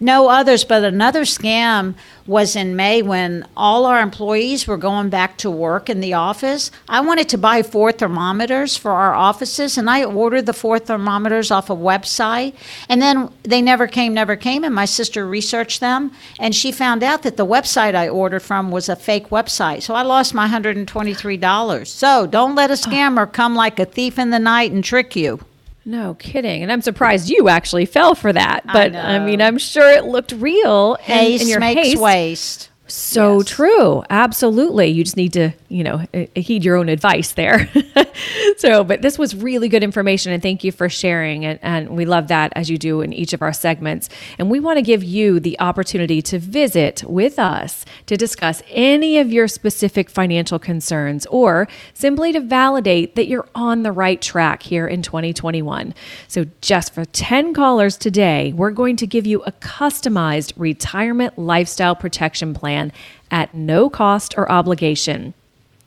No 0.00 0.28
others, 0.28 0.64
but 0.64 0.84
another 0.84 1.22
scam 1.22 1.94
was 2.26 2.54
in 2.54 2.76
May 2.76 3.02
when 3.02 3.46
all 3.56 3.84
our 3.84 4.00
employees 4.00 4.66
were 4.66 4.76
going 4.76 5.08
back 5.08 5.36
to 5.38 5.50
work 5.50 5.90
in 5.90 6.00
the 6.00 6.14
office. 6.14 6.70
I 6.88 7.00
wanted 7.00 7.28
to 7.30 7.38
buy 7.38 7.62
four 7.62 7.90
thermometers 7.92 8.76
for 8.76 8.92
our 8.92 9.14
offices, 9.14 9.76
and 9.76 9.90
I 9.90 10.04
ordered 10.04 10.46
the 10.46 10.52
four 10.52 10.78
thermometers 10.78 11.50
off 11.50 11.70
a 11.70 11.76
website. 11.76 12.54
And 12.88 13.02
then 13.02 13.30
they 13.42 13.60
never 13.60 13.86
came, 13.86 14.14
never 14.14 14.36
came. 14.36 14.64
And 14.64 14.74
my 14.74 14.84
sister 14.84 15.26
researched 15.26 15.80
them, 15.80 16.12
and 16.38 16.54
she 16.54 16.70
found 16.70 17.02
out 17.02 17.22
that 17.22 17.36
the 17.36 17.46
website 17.46 17.94
I 17.94 18.08
ordered 18.08 18.42
from 18.42 18.70
was 18.70 18.88
a 18.88 18.96
fake 18.96 19.30
website. 19.30 19.82
So 19.82 19.94
I 19.94 20.02
lost 20.02 20.34
my 20.34 20.48
$123. 20.48 21.86
So 21.86 22.26
don't 22.26 22.54
let 22.54 22.70
a 22.70 22.74
scammer 22.74 23.30
come 23.30 23.54
like 23.54 23.78
a 23.78 23.84
thief 23.84 24.18
in 24.18 24.30
the 24.30 24.38
night 24.38 24.72
and 24.72 24.84
trick 24.84 25.16
you. 25.16 25.40
No 25.84 26.14
kidding. 26.14 26.62
And 26.62 26.70
I'm 26.70 26.82
surprised 26.82 27.28
you 27.28 27.48
actually 27.48 27.86
fell 27.86 28.14
for 28.14 28.32
that. 28.32 28.64
But 28.66 28.94
I, 28.94 29.18
know. 29.18 29.26
mean, 29.26 29.42
I'm 29.42 29.58
sure 29.58 29.90
it 29.90 30.04
looked 30.04 30.32
real. 30.32 30.96
and- 31.06 31.40
and 31.40 31.48
your 31.48 31.60
makes 31.60 31.80
haste. 31.88 32.00
waste. 32.00 32.68
So 32.94 33.38
Yes. 33.38 33.48
true. 33.48 34.02
Absolutely. 34.10 34.88
You 34.88 35.02
just 35.02 35.16
need 35.16 35.32
to, 35.32 35.52
you 35.70 35.82
know, 35.82 36.04
heed 36.36 36.62
your 36.62 36.76
own 36.76 36.90
advice 36.90 37.32
there. 37.32 37.70
so, 38.58 38.84
but 38.84 39.00
this 39.00 39.18
was 39.18 39.34
really 39.34 39.70
good 39.70 39.82
information 39.82 40.30
and 40.30 40.42
thank 40.42 40.62
you 40.62 40.72
for 40.72 40.90
sharing. 40.90 41.46
And, 41.46 41.58
and 41.62 41.96
we 41.96 42.04
love 42.04 42.28
that 42.28 42.52
as 42.54 42.68
you 42.68 42.76
do 42.76 43.00
in 43.00 43.14
each 43.14 43.32
of 43.32 43.40
our 43.40 43.52
segments. 43.54 44.10
And 44.38 44.50
we 44.50 44.60
want 44.60 44.76
to 44.76 44.82
give 44.82 45.02
you 45.02 45.40
the 45.40 45.58
opportunity 45.58 46.20
to 46.20 46.38
visit 46.38 47.02
with 47.04 47.38
us 47.38 47.86
to 48.06 48.18
discuss 48.18 48.62
any 48.68 49.18
of 49.18 49.32
your 49.32 49.48
specific 49.48 50.10
financial 50.10 50.58
concerns 50.58 51.24
or 51.26 51.68
simply 51.94 52.30
to 52.32 52.40
validate 52.40 53.14
that 53.14 53.26
you're 53.26 53.48
on 53.54 53.84
the 53.84 53.92
right 53.92 54.20
track 54.20 54.64
here 54.64 54.86
in 54.86 55.00
2021. 55.00 55.94
So, 56.28 56.44
just 56.60 56.92
for 56.92 57.06
10 57.06 57.54
callers 57.54 57.96
today, 57.96 58.52
we're 58.52 58.70
going 58.70 58.96
to 58.96 59.06
give 59.06 59.26
you 59.26 59.42
a 59.44 59.52
customized 59.52 60.52
retirement 60.56 61.38
lifestyle 61.38 61.96
protection 61.96 62.52
plan 62.52 62.81
at 63.30 63.54
no 63.54 63.90
cost 63.90 64.34
or 64.36 64.50
obligation. 64.50 65.34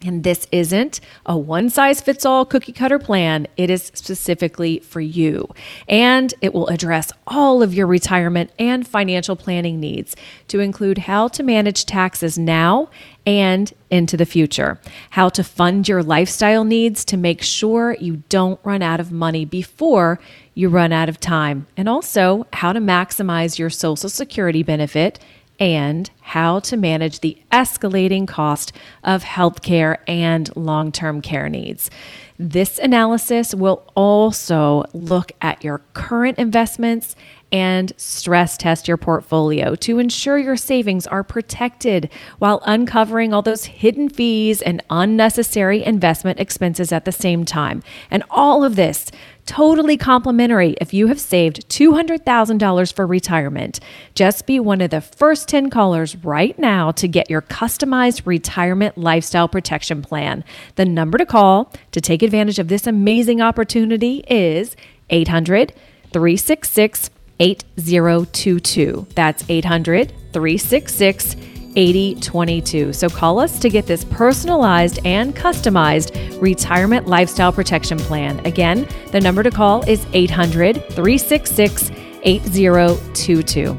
And 0.06 0.24
this 0.24 0.48
isn't 0.52 1.00
a 1.26 1.36
one 1.36 1.70
size 1.70 2.00
fits 2.00 2.26
all 2.26 2.46
cookie 2.46 2.72
cutter 2.72 3.00
plan. 3.00 3.48
It 3.58 3.72
is 3.72 3.92
specifically 3.96 4.80
for 4.80 5.02
you. 5.02 5.50
And 5.90 6.32
it 6.42 6.54
will 6.54 6.68
address 6.68 7.12
all 7.26 7.64
of 7.64 7.74
your 7.74 7.88
retirement 7.88 8.52
and 8.60 8.88
financial 8.88 9.36
planning 9.36 9.80
needs 9.80 10.16
to 10.50 10.60
include 10.60 11.00
how 11.00 11.28
to 11.30 11.42
manage 11.42 11.86
taxes 11.86 12.38
now 12.38 12.90
and 13.26 13.74
into 13.90 14.16
the 14.16 14.28
future, 14.28 14.80
how 15.12 15.30
to 15.30 15.44
fund 15.44 15.88
your 15.88 16.04
lifestyle 16.04 16.64
needs 16.64 17.04
to 17.06 17.18
make 17.18 17.42
sure 17.42 17.96
you 18.00 18.22
don't 18.30 18.60
run 18.64 18.84
out 18.84 19.00
of 19.00 19.12
money 19.12 19.46
before 19.46 20.20
you 20.54 20.70
run 20.70 20.94
out 20.94 21.10
of 21.10 21.20
time, 21.20 21.66
and 21.76 21.90
also 21.90 22.46
how 22.54 22.72
to 22.72 22.80
maximize 22.80 23.58
your 23.58 23.70
Social 23.70 24.10
Security 24.10 24.62
benefit 24.62 25.20
and 25.60 26.10
how 26.22 26.60
to 26.60 26.78
manage 26.78 27.20
the 27.20 27.38
escalating 27.52 28.28
cost 28.28 28.74
of 29.04 29.24
healthcare 29.24 29.98
and 30.08 30.56
long 30.56 30.92
term 30.92 31.22
care 31.22 31.50
needs. 31.50 31.90
This 32.38 32.78
analysis 32.80 33.56
will 33.56 33.84
also 33.96 34.84
look 34.94 35.32
at 35.42 35.64
your 35.64 35.80
current 35.94 36.38
investments 36.38 37.16
and 37.56 37.94
stress 37.96 38.58
test 38.58 38.86
your 38.86 38.98
portfolio 38.98 39.76
to 39.76 39.98
ensure 39.98 40.38
your 40.38 40.58
savings 40.58 41.08
are 41.08 41.24
protected 41.24 42.10
while 42.38 42.62
uncovering 42.66 43.34
all 43.34 43.42
those 43.42 43.64
hidden 43.64 44.10
fees 44.10 44.62
and 44.62 44.84
unnecessary 44.90 45.82
investment 45.82 46.38
expenses 46.38 46.92
at 46.92 47.06
the 47.06 47.14
same 47.14 47.46
time. 47.46 47.82
And 48.12 48.24
all 48.30 48.66
of 48.66 48.76
this 48.76 49.10
totally 49.46 49.96
complimentary 49.96 50.76
if 50.82 50.94
you 50.94 51.08
have 51.08 51.18
saved 51.18 51.70
$200,000 51.70 52.94
for 52.94 53.08
retirement. 53.08 53.80
Just 54.16 54.46
be 54.46 54.60
one 54.60 54.82
of 54.82 54.90
the 54.90 55.00
first 55.00 55.48
10 55.48 55.70
callers 55.70 56.18
right 56.26 56.60
now 56.60 56.92
to 56.92 57.08
get 57.08 57.30
your 57.30 57.42
customized 57.42 58.24
retirement 58.26 58.98
lifestyle 58.98 59.48
protection 59.48 60.02
plan. 60.02 60.44
The 60.76 60.84
number 60.84 61.18
to 61.18 61.26
call 61.26 61.72
to 61.94 62.02
take 62.02 62.22
advantage 62.22 62.60
of 62.60 62.68
this 62.68 62.86
amazing 62.86 63.40
opportunity 63.40 64.26
is 64.28 64.76
800 65.10 65.72
366 66.12 67.12
8022. 67.40 69.08
That's 69.16 69.44
800 69.50 70.10
366 70.32 71.36
8022. 71.76 72.94
So 72.94 73.10
call 73.10 73.40
us 73.40 73.60
to 73.60 73.70
get 73.70 73.86
this 73.86 74.06
personalized 74.06 75.06
and 75.06 75.36
customized 75.36 76.42
retirement 76.42 77.08
lifestyle 77.08 77.52
protection 77.52 77.98
plan. 77.98 78.46
Again, 78.46 78.88
the 79.12 79.20
number 79.20 79.44
to 79.44 79.52
call 79.52 79.88
is 79.90 80.06
800 80.14 80.76
366 80.76 81.92
8022. 82.24 83.78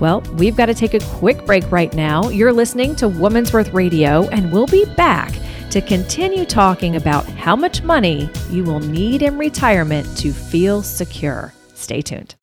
Well, 0.00 0.20
we've 0.34 0.56
got 0.56 0.66
to 0.66 0.74
take 0.74 0.94
a 0.94 1.00
quick 1.00 1.44
break 1.46 1.70
right 1.70 1.92
now. 1.94 2.28
You're 2.28 2.52
listening 2.52 2.96
to 2.96 3.08
Woman's 3.08 3.52
Worth 3.52 3.72
Radio, 3.72 4.28
and 4.30 4.50
we'll 4.50 4.66
be 4.66 4.84
back 4.96 5.32
to 5.70 5.80
continue 5.80 6.44
talking 6.44 6.96
about 6.96 7.24
how 7.26 7.54
much 7.54 7.82
money 7.82 8.28
you 8.50 8.64
will 8.64 8.80
need 8.80 9.22
in 9.22 9.38
retirement 9.38 10.16
to 10.18 10.32
feel 10.32 10.82
secure. 10.82 11.52
Stay 11.74 12.02
tuned. 12.02 12.34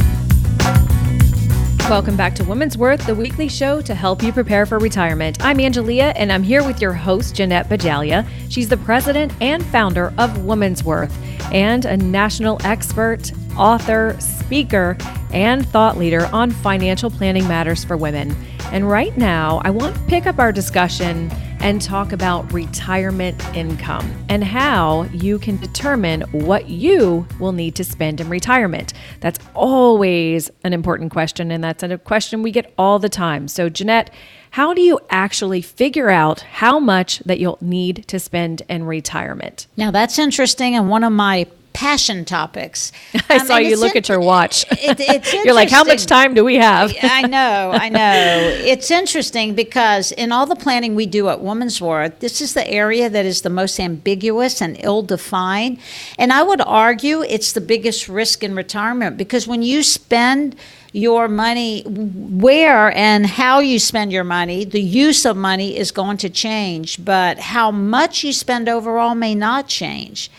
Welcome 1.90 2.16
back 2.16 2.36
to 2.36 2.44
Women's 2.44 2.78
Worth, 2.78 3.06
the 3.08 3.16
weekly 3.16 3.48
show 3.48 3.82
to 3.82 3.96
help 3.96 4.22
you 4.22 4.32
prepare 4.32 4.68
for 4.68 4.78
retirement. 4.78 5.44
I'm 5.44 5.58
Angelia, 5.58 6.14
and 6.16 6.32
I'm 6.32 6.44
here 6.44 6.64
with 6.64 6.80
your 6.80 6.94
host, 6.94 7.36
Jeanette 7.36 7.68
Bajalia. 7.68 8.28
She's 8.50 8.70
the 8.70 8.78
president 8.78 9.34
and 9.42 9.66
founder 9.66 10.14
of 10.20 10.46
Women's 10.46 10.84
Worth 10.84 11.18
and 11.52 11.86
a 11.86 11.98
national 11.98 12.60
expert, 12.64 13.32
author, 13.58 14.16
speaker, 14.20 14.98
and 15.34 15.68
thought 15.68 15.98
leader 15.98 16.28
on 16.28 16.52
financial 16.52 17.10
planning 17.10 17.48
matters 17.48 17.84
for 17.84 17.98
women. 17.98 18.36
And 18.72 18.88
right 18.88 19.18
now, 19.18 19.60
I 19.64 19.72
want 19.72 19.96
to 19.96 20.02
pick 20.04 20.28
up 20.28 20.38
our 20.38 20.52
discussion 20.52 21.32
and 21.62 21.82
talk 21.82 22.12
about 22.12 22.52
retirement 22.54 23.44
income 23.56 24.12
and 24.30 24.44
how 24.44 25.04
you 25.14 25.40
can 25.40 25.58
determine 25.58 26.22
what 26.32 26.70
you 26.70 27.28
will 27.40 27.52
need 27.52 27.76
to 27.76 27.84
spend 27.84 28.22
in 28.22 28.30
retirement. 28.30 28.94
That's 29.20 29.40
always 29.54 30.50
an 30.64 30.74
important 30.74 31.12
question, 31.12 31.52
and 31.52 31.64
that's 31.64 31.84
a 31.84 31.98
question 31.98 32.42
we 32.42 32.52
get 32.52 32.74
all 32.78 33.00
the 33.00 33.10
time. 33.10 33.48
So, 33.48 33.70
Jeanette, 33.70 34.12
how 34.52 34.74
do 34.74 34.82
you 34.82 35.00
actually 35.10 35.62
figure 35.62 36.10
out 36.10 36.42
how 36.42 36.80
much 36.80 37.20
that 37.20 37.40
you'll 37.40 37.60
need 37.62 38.08
to 38.08 38.20
spend 38.20 38.64
in 38.68 38.84
retirement? 38.86 39.68
Now 39.78 39.92
that's 39.92 40.18
interesting 40.18 40.76
and 40.76 40.90
one 40.90 41.04
of 41.04 41.12
my 41.12 41.46
passion 41.80 42.26
topics. 42.26 42.92
I 43.30 43.38
Um, 43.38 43.48
saw 43.48 43.58
you 43.58 43.78
look 43.78 43.94
in- 43.96 44.00
at 44.00 44.10
your 44.10 44.20
watch. 44.20 44.66
It, 44.72 45.00
it's 45.00 45.34
You're 45.46 45.54
like, 45.54 45.70
how 45.70 45.86
much 45.86 46.06
time 46.06 46.34
do 46.34 46.44
we 46.44 46.56
have? 46.58 46.94
I 47.04 47.22
know, 47.22 47.72
I 47.74 47.88
know. 47.90 48.54
It's 48.74 48.92
interesting 48.92 49.56
because 49.56 50.12
in 50.12 50.32
all 50.34 50.46
the 50.46 50.58
planning 50.58 50.94
we 50.96 51.06
do 51.06 51.30
at 51.30 51.40
Woman's 51.40 51.80
Worth, 51.82 52.20
this 52.20 52.42
is 52.42 52.54
the 52.54 52.68
area 52.70 53.10
that 53.10 53.26
is 53.26 53.42
the 53.44 53.50
most 53.50 53.80
ambiguous 53.80 54.62
and 54.62 54.76
ill 54.82 55.04
defined. 55.04 55.80
And 56.18 56.34
I 56.34 56.44
would 56.44 56.62
argue 56.62 57.22
it's 57.22 57.54
the 57.54 57.62
biggest 57.62 58.10
risk 58.10 58.44
in 58.44 58.56
retirement 58.56 59.16
because 59.18 59.48
when 59.48 59.62
you 59.62 59.82
spend 59.84 60.56
your 60.92 61.28
money, 61.28 61.84
where 61.84 62.92
and 62.98 63.26
how 63.26 63.60
you 63.60 63.78
spend 63.80 64.12
your 64.12 64.24
money, 64.24 64.66
the 64.66 64.82
use 64.82 65.24
of 65.26 65.38
money 65.38 65.78
is 65.78 65.92
going 65.92 66.18
to 66.18 66.30
change, 66.30 67.04
but 67.06 67.38
how 67.40 67.72
much 67.72 68.24
you 68.26 68.34
spend 68.34 68.68
overall 68.68 69.16
may 69.16 69.36
not 69.36 69.68
change. 69.68 70.30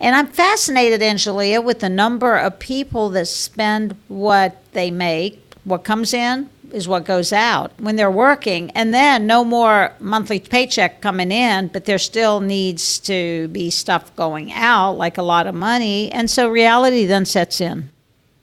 And 0.00 0.14
I'm 0.14 0.28
fascinated, 0.28 1.00
Angelia, 1.00 1.62
with 1.62 1.80
the 1.80 1.88
number 1.88 2.36
of 2.36 2.58
people 2.58 3.10
that 3.10 3.26
spend 3.26 3.96
what 4.08 4.62
they 4.72 4.90
make, 4.90 5.54
what 5.64 5.84
comes 5.84 6.14
in 6.14 6.48
is 6.72 6.86
what 6.86 7.04
goes 7.04 7.32
out 7.32 7.72
when 7.78 7.96
they're 7.96 8.10
working, 8.10 8.70
and 8.72 8.92
then 8.92 9.26
no 9.26 9.44
more 9.44 9.92
monthly 10.00 10.38
paycheck 10.38 11.00
coming 11.00 11.32
in, 11.32 11.68
but 11.68 11.86
there 11.86 11.98
still 11.98 12.40
needs 12.40 12.98
to 13.00 13.48
be 13.48 13.70
stuff 13.70 14.14
going 14.16 14.52
out, 14.52 14.92
like 14.92 15.18
a 15.18 15.22
lot 15.22 15.46
of 15.46 15.54
money. 15.54 16.12
And 16.12 16.30
so 16.30 16.48
reality 16.48 17.06
then 17.06 17.24
sets 17.24 17.60
in. 17.60 17.90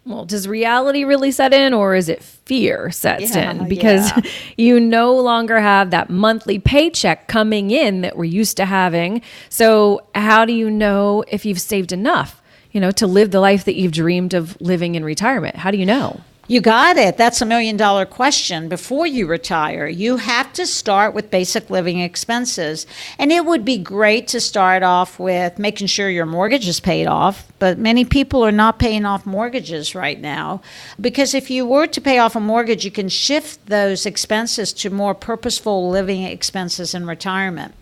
Well, 0.05 0.25
does 0.25 0.47
reality 0.47 1.03
really 1.03 1.31
set 1.31 1.51
in 1.51 1.73
or 1.73 1.95
is 1.95 2.09
it 2.09 2.21
fear 2.21 2.91
sets 2.91 3.35
Yeah, 3.35 3.51
in? 3.51 3.67
Because 3.67 4.11
yeah. 4.11 4.31
you 4.57 4.79
no 4.79 5.15
longer 5.15 5.59
have 5.59 5.89
that 5.91 6.11
monthly 6.11 6.59
paycheck 6.59 7.27
coming 7.27 7.71
in 7.71 8.01
that 8.01 8.15
we're 8.15 8.25
used 8.25 8.57
to 8.57 8.65
having. 8.65 9.23
So, 9.49 10.05
how 10.13 10.45
do 10.45 10.53
you 10.53 10.69
know 10.69 11.23
if 11.27 11.43
you've 11.43 11.59
saved 11.59 11.91
enough, 11.91 12.39
you 12.71 12.79
know, 12.79 12.91
to 12.91 13.07
live 13.07 13.31
the 13.31 13.39
life 13.39 13.65
that 13.65 13.75
you've 13.75 13.93
dreamed 13.93 14.35
of 14.35 14.59
living 14.61 14.93
in 14.93 15.03
retirement? 15.03 15.55
How 15.55 15.71
do 15.71 15.77
you 15.77 15.87
know? 15.87 16.21
You 16.47 16.61
got 16.61 16.97
it. 16.97 17.17
That's 17.17 17.41
a 17.41 17.45
million 17.45 17.75
dollar 17.75 18.05
question. 18.05 18.69
Before 18.69 19.07
you 19.07 19.25
retire, 19.25 19.87
you 19.87 20.17
have 20.17 20.53
to 20.53 20.67
start 20.67 21.15
with 21.15 21.31
basic 21.31 21.71
living 21.71 21.99
expenses. 21.99 22.85
And 23.17 23.31
it 23.31 23.45
would 23.45 23.65
be 23.65 23.79
great 23.79 24.27
to 24.27 24.39
start 24.39 24.83
off 24.83 25.17
with 25.17 25.57
making 25.57 25.87
sure 25.87 26.07
your 26.07 26.27
mortgage 26.27 26.67
is 26.67 26.79
paid 26.79 27.07
off, 27.07 27.51
but 27.57 27.79
many 27.79 28.05
people 28.05 28.45
are 28.45 28.51
not 28.51 28.77
paying 28.77 29.05
off 29.05 29.25
mortgages 29.25 29.95
right 29.95 30.21
now. 30.21 30.61
Because 31.01 31.33
if 31.33 31.49
you 31.49 31.65
were 31.65 31.87
to 31.87 31.99
pay 31.99 32.19
off 32.19 32.35
a 32.35 32.39
mortgage, 32.39 32.85
you 32.85 32.91
can 32.91 33.09
shift 33.09 33.65
those 33.65 34.05
expenses 34.05 34.71
to 34.73 34.91
more 34.91 35.15
purposeful 35.15 35.89
living 35.89 36.21
expenses 36.25 36.93
in 36.93 37.07
retirement. 37.07 37.73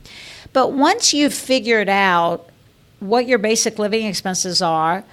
But 0.54 0.72
once 0.72 1.14
you've 1.14 1.34
figured 1.34 1.90
out 1.90 2.48
what 3.02 3.28
your 3.28 3.40
basic 3.40 3.78
living 3.78 4.06
expenses 4.06 4.62
are, 4.62 5.04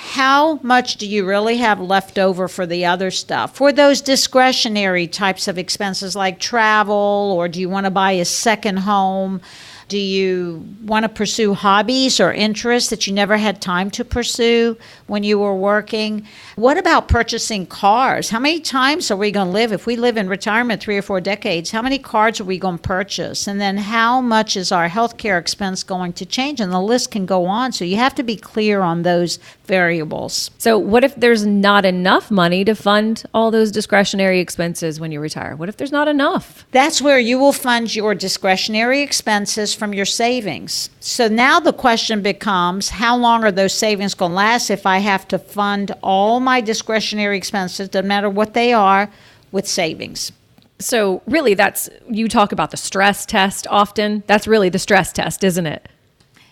how 0.00 0.60
much 0.62 0.94
do 0.94 1.08
you 1.08 1.26
really 1.26 1.56
have 1.56 1.80
left 1.80 2.20
over 2.20 2.46
for 2.46 2.66
the 2.66 2.86
other 2.86 3.10
stuff? 3.10 3.56
For 3.56 3.72
those 3.72 4.00
discretionary 4.00 5.08
types 5.08 5.48
of 5.48 5.58
expenses 5.58 6.14
like 6.14 6.38
travel, 6.38 7.34
or 7.36 7.48
do 7.48 7.60
you 7.60 7.68
want 7.68 7.84
to 7.84 7.90
buy 7.90 8.12
a 8.12 8.24
second 8.24 8.76
home? 8.76 9.40
Do 9.88 9.98
you 9.98 10.64
want 10.84 11.02
to 11.02 11.08
pursue 11.08 11.52
hobbies 11.52 12.20
or 12.20 12.32
interests 12.32 12.90
that 12.90 13.08
you 13.08 13.12
never 13.12 13.38
had 13.38 13.60
time 13.60 13.90
to 13.90 14.04
pursue 14.04 14.76
when 15.08 15.24
you 15.24 15.38
were 15.38 15.54
working? 15.54 16.26
What 16.54 16.78
about 16.78 17.08
purchasing 17.08 17.66
cars? 17.66 18.30
How 18.30 18.38
many 18.38 18.60
times 18.60 19.10
are 19.10 19.16
we 19.16 19.32
going 19.32 19.48
to 19.48 19.52
live? 19.52 19.72
If 19.72 19.86
we 19.86 19.96
live 19.96 20.16
in 20.16 20.28
retirement 20.28 20.80
three 20.80 20.96
or 20.96 21.02
four 21.02 21.20
decades, 21.20 21.70
how 21.72 21.82
many 21.82 21.98
cars 21.98 22.40
are 22.40 22.44
we 22.44 22.58
going 22.58 22.78
to 22.78 22.82
purchase? 22.82 23.46
And 23.46 23.60
then 23.60 23.76
how 23.78 24.20
much 24.20 24.56
is 24.56 24.70
our 24.70 24.88
healthcare 24.88 25.40
expense 25.40 25.82
going 25.82 26.12
to 26.14 26.26
change? 26.26 26.60
And 26.60 26.72
the 26.72 26.80
list 26.80 27.10
can 27.10 27.26
go 27.26 27.46
on. 27.46 27.72
So 27.72 27.84
you 27.84 27.96
have 27.96 28.14
to 28.14 28.22
be 28.22 28.36
clear 28.36 28.80
on 28.80 29.02
those 29.02 29.38
variables. 29.64 30.50
So, 30.58 30.78
what 30.78 31.04
if 31.04 31.14
there's 31.14 31.46
not 31.46 31.84
enough 31.84 32.30
money 32.30 32.64
to 32.64 32.74
fund 32.74 33.24
all 33.32 33.50
those 33.50 33.70
discretionary 33.70 34.40
expenses 34.40 34.98
when 34.98 35.12
you 35.12 35.20
retire? 35.20 35.54
What 35.54 35.68
if 35.68 35.76
there's 35.76 35.92
not 35.92 36.08
enough? 36.08 36.66
That's 36.72 37.00
where 37.00 37.18
you 37.18 37.38
will 37.38 37.52
fund 37.52 37.94
your 37.94 38.14
discretionary 38.14 39.02
expenses 39.02 39.74
from 39.74 39.92
your 39.94 40.06
savings. 40.06 40.90
So 41.00 41.28
now 41.28 41.60
the 41.60 41.72
question 41.72 42.22
becomes 42.22 42.88
how 42.88 43.16
long 43.16 43.44
are 43.44 43.52
those 43.52 43.74
savings 43.74 44.14
going 44.14 44.32
to 44.32 44.36
last 44.36 44.70
if 44.70 44.86
I 44.86 44.97
have 44.98 45.26
to 45.28 45.38
fund 45.38 45.94
all 46.02 46.40
my 46.40 46.60
discretionary 46.60 47.36
expenses, 47.36 47.92
no 47.92 48.02
matter 48.02 48.28
what 48.28 48.54
they 48.54 48.72
are, 48.72 49.10
with 49.52 49.66
savings? 49.66 50.32
So, 50.80 51.22
really, 51.26 51.54
that's 51.54 51.88
you 52.08 52.28
talk 52.28 52.52
about 52.52 52.70
the 52.70 52.76
stress 52.76 53.26
test 53.26 53.66
often. 53.68 54.22
That's 54.26 54.46
really 54.46 54.68
the 54.68 54.78
stress 54.78 55.12
test, 55.12 55.42
isn't 55.42 55.66
it? 55.66 55.88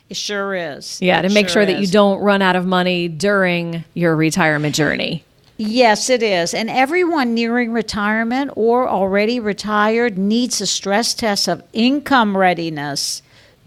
It 0.09 0.17
sure 0.17 0.55
is. 0.55 1.01
Yeah, 1.01 1.23
to 1.23 1.29
make 1.29 1.49
Sure 1.49 1.65
sure 1.65 1.67
that 1.67 1.81
you 1.81 1.87
don't 1.87 2.21
run 2.21 2.43
out 2.43 2.57
of 2.57 2.67
money 2.67 3.09
during 3.09 3.85
your 3.95 4.15
retirement 4.17 4.75
journey. 4.75 5.25
Yes, 5.59 6.11
it 6.11 6.23
is. 6.23 6.53
And 6.53 6.69
everyone 6.69 7.35
nearing 7.35 7.73
retirement 7.73 8.53
or 8.57 8.89
already 8.89 9.41
retired 9.41 10.19
needs 10.19 10.61
a 10.61 10.67
stress 10.67 11.15
test 11.15 11.49
of 11.49 11.63
income 11.73 12.37
readiness. 12.37 13.23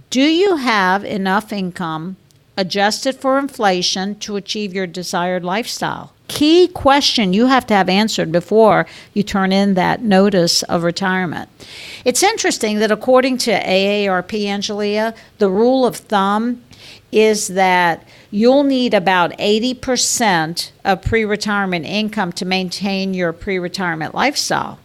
Do 0.09 0.21
you 0.21 0.57
have 0.57 1.03
enough 1.03 1.51
income 1.51 2.17
adjusted 2.59 3.15
for 3.15 3.39
inflation 3.39 4.15
to 4.19 4.35
achieve 4.35 4.73
your 4.73 4.85
desired 4.85 5.43
lifestyle? 5.45 6.13
Key 6.27 6.67
question 6.67 7.33
you 7.33 7.47
have 7.47 7.65
to 7.67 7.73
have 7.73 7.87
answered 7.89 8.31
before 8.31 8.85
you 9.13 9.23
turn 9.23 9.51
in 9.51 9.73
that 9.75 10.03
notice 10.03 10.61
of 10.63 10.83
retirement. 10.83 11.49
It's 12.05 12.21
interesting 12.21 12.79
that 12.79 12.91
according 12.91 13.37
to 13.39 13.51
AARP, 13.51 14.43
Angelia, 14.43 15.15
the 15.39 15.49
rule 15.49 15.85
of 15.85 15.95
thumb 15.95 16.61
is 17.11 17.47
that 17.47 18.05
you'll 18.29 18.63
need 18.63 18.93
about 18.93 19.31
80% 19.39 20.71
of 20.85 21.01
pre 21.01 21.25
retirement 21.25 21.85
income 21.85 22.31
to 22.33 22.45
maintain 22.45 23.13
your 23.13 23.33
pre 23.33 23.57
retirement 23.57 24.13
lifestyle. 24.13 24.77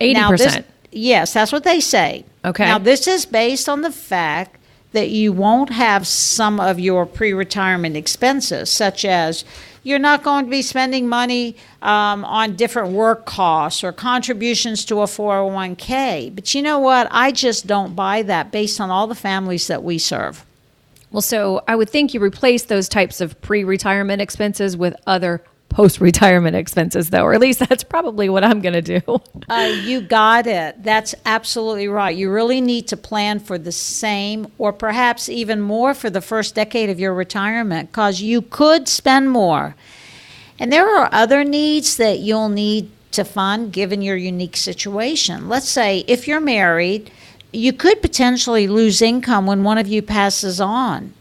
Eighty 0.00 0.14
Now, 0.18 0.30
this- 0.32 0.42
percent. 0.46 0.66
yes, 0.90 1.32
that's 1.34 1.52
what 1.52 1.62
they 1.62 1.78
say. 1.78 2.24
Okay. 2.44 2.64
Now, 2.64 2.78
this 2.78 3.06
is 3.06 3.24
based 3.26 3.68
on 3.68 3.82
the 3.82 3.92
fact 3.92 4.56
that 4.92 5.10
you 5.10 5.32
won't 5.32 5.70
have 5.70 6.06
some 6.06 6.60
of 6.60 6.78
your 6.78 7.06
pre 7.06 7.32
retirement 7.32 7.96
expenses, 7.96 8.70
such 8.70 9.04
as 9.04 9.44
you're 9.82 9.98
not 9.98 10.22
going 10.22 10.44
to 10.44 10.50
be 10.50 10.62
spending 10.62 11.08
money 11.08 11.56
um, 11.82 12.24
on 12.24 12.54
different 12.54 12.92
work 12.92 13.26
costs 13.26 13.82
or 13.82 13.92
contributions 13.92 14.84
to 14.84 15.00
a 15.00 15.06
401k. 15.06 16.34
But 16.34 16.54
you 16.54 16.62
know 16.62 16.78
what? 16.78 17.08
I 17.10 17.32
just 17.32 17.66
don't 17.66 17.96
buy 17.96 18.22
that 18.22 18.52
based 18.52 18.80
on 18.80 18.90
all 18.90 19.06
the 19.06 19.14
families 19.14 19.66
that 19.66 19.82
we 19.82 19.98
serve. 19.98 20.44
Well, 21.10 21.20
so 21.20 21.62
I 21.68 21.76
would 21.76 21.90
think 21.90 22.14
you 22.14 22.22
replace 22.22 22.64
those 22.64 22.88
types 22.88 23.20
of 23.20 23.38
pre-retirement 23.42 24.22
expenses 24.22 24.76
with 24.76 24.96
other 25.06 25.42
post-retirement 25.72 26.54
expenses, 26.56 27.10
though, 27.10 27.24
or 27.24 27.34
at 27.34 27.40
least 27.40 27.58
that's 27.58 27.82
probably 27.82 28.28
what 28.28 28.44
I'm 28.44 28.60
going 28.60 28.74
to 28.74 29.00
do. 29.00 29.20
Uh, 29.48 29.72
you 29.82 30.00
got 30.00 30.46
it. 30.46 30.82
That's 30.82 31.14
absolutely 31.26 31.88
right. 31.88 32.16
You 32.16 32.30
really 32.30 32.60
need 32.60 32.88
to 32.88 32.96
plan 32.96 33.40
for 33.40 33.58
the 33.58 33.72
same 33.72 34.50
or 34.58 34.72
perhaps 34.72 35.28
even 35.28 35.60
more 35.60 35.94
for 35.94 36.10
the 36.10 36.20
first 36.20 36.54
decade 36.54 36.90
of 36.90 37.00
your 37.00 37.12
retirement 37.14 37.90
because 37.90 38.20
you 38.20 38.42
could 38.42 38.88
spend 38.88 39.30
more. 39.30 39.74
And 40.58 40.72
there 40.72 40.88
are 40.88 41.08
other 41.12 41.44
needs 41.44 41.96
that 41.96 42.20
you'll 42.20 42.48
need 42.48 42.90
to 43.12 43.24
fund 43.24 43.72
given 43.72 44.00
your 44.02 44.16
unique 44.16 44.56
situation. 44.56 45.48
Let's 45.48 45.68
say 45.68 46.04
if 46.06 46.26
you're 46.26 46.40
married, 46.40 47.10
you 47.52 47.72
could 47.72 48.00
potentially 48.00 48.66
lose 48.66 49.02
income 49.02 49.46
when 49.46 49.64
one 49.64 49.78
of 49.78 49.86
you 49.86 50.02
passes 50.02 50.60
on. 50.60 51.12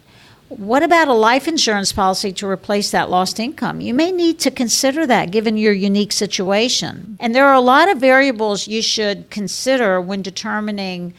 What 0.58 0.84
about 0.84 1.08
a 1.08 1.14
life 1.14 1.48
insurance 1.48 1.94
policy 1.94 2.34
to 2.34 2.48
replace 2.48 2.92
that 2.92 3.10
lost 3.10 3.40
income? 3.40 3.80
You 3.80 3.94
may 3.94 4.12
need 4.12 4.38
to 4.40 4.52
consider 4.52 5.08
that 5.08 5.32
given 5.32 5.56
your 5.56 5.72
unique 5.72 6.12
situation. 6.12 7.16
And 7.22 7.34
there 7.34 7.48
are 7.48 7.54
a 7.54 7.62
lot 7.62 7.90
of 7.90 8.00
variables 8.00 8.68
you 8.68 8.82
should 8.82 9.30
consider 9.30 10.02
when 10.02 10.22
determining 10.22 11.14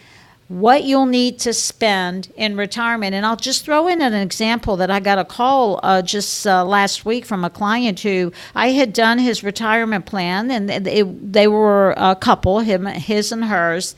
what 0.49 0.85
you'll 0.85 1.07
need 1.07 1.39
to 1.39 1.55
spend 1.55 2.31
in 2.37 2.59
retirement. 2.59 3.15
And 3.15 3.25
I'll 3.25 3.37
just 3.37 3.65
throw 3.65 3.89
in 3.89 4.03
an 4.03 4.13
example 4.13 4.77
that 4.77 4.91
I 4.91 5.01
got 5.01 5.19
a 5.19 5.25
call 5.25 5.81
uh, 5.83 6.03
just 6.03 6.47
uh, 6.47 6.63
last 6.63 7.07
week 7.07 7.25
from 7.25 7.43
a 7.43 7.49
client 7.49 8.01
who 8.01 8.33
I 8.55 8.73
had 8.73 8.93
done 8.93 9.19
his 9.19 9.43
retirement 9.43 10.05
plan, 10.05 10.51
and 10.51 10.71
it, 10.71 11.33
they 11.33 11.49
were 11.49 11.95
a 11.97 12.15
couple, 12.15 12.61
him, 12.61 12.85
his 12.85 13.33
and 13.33 13.47
hers. 13.47 13.97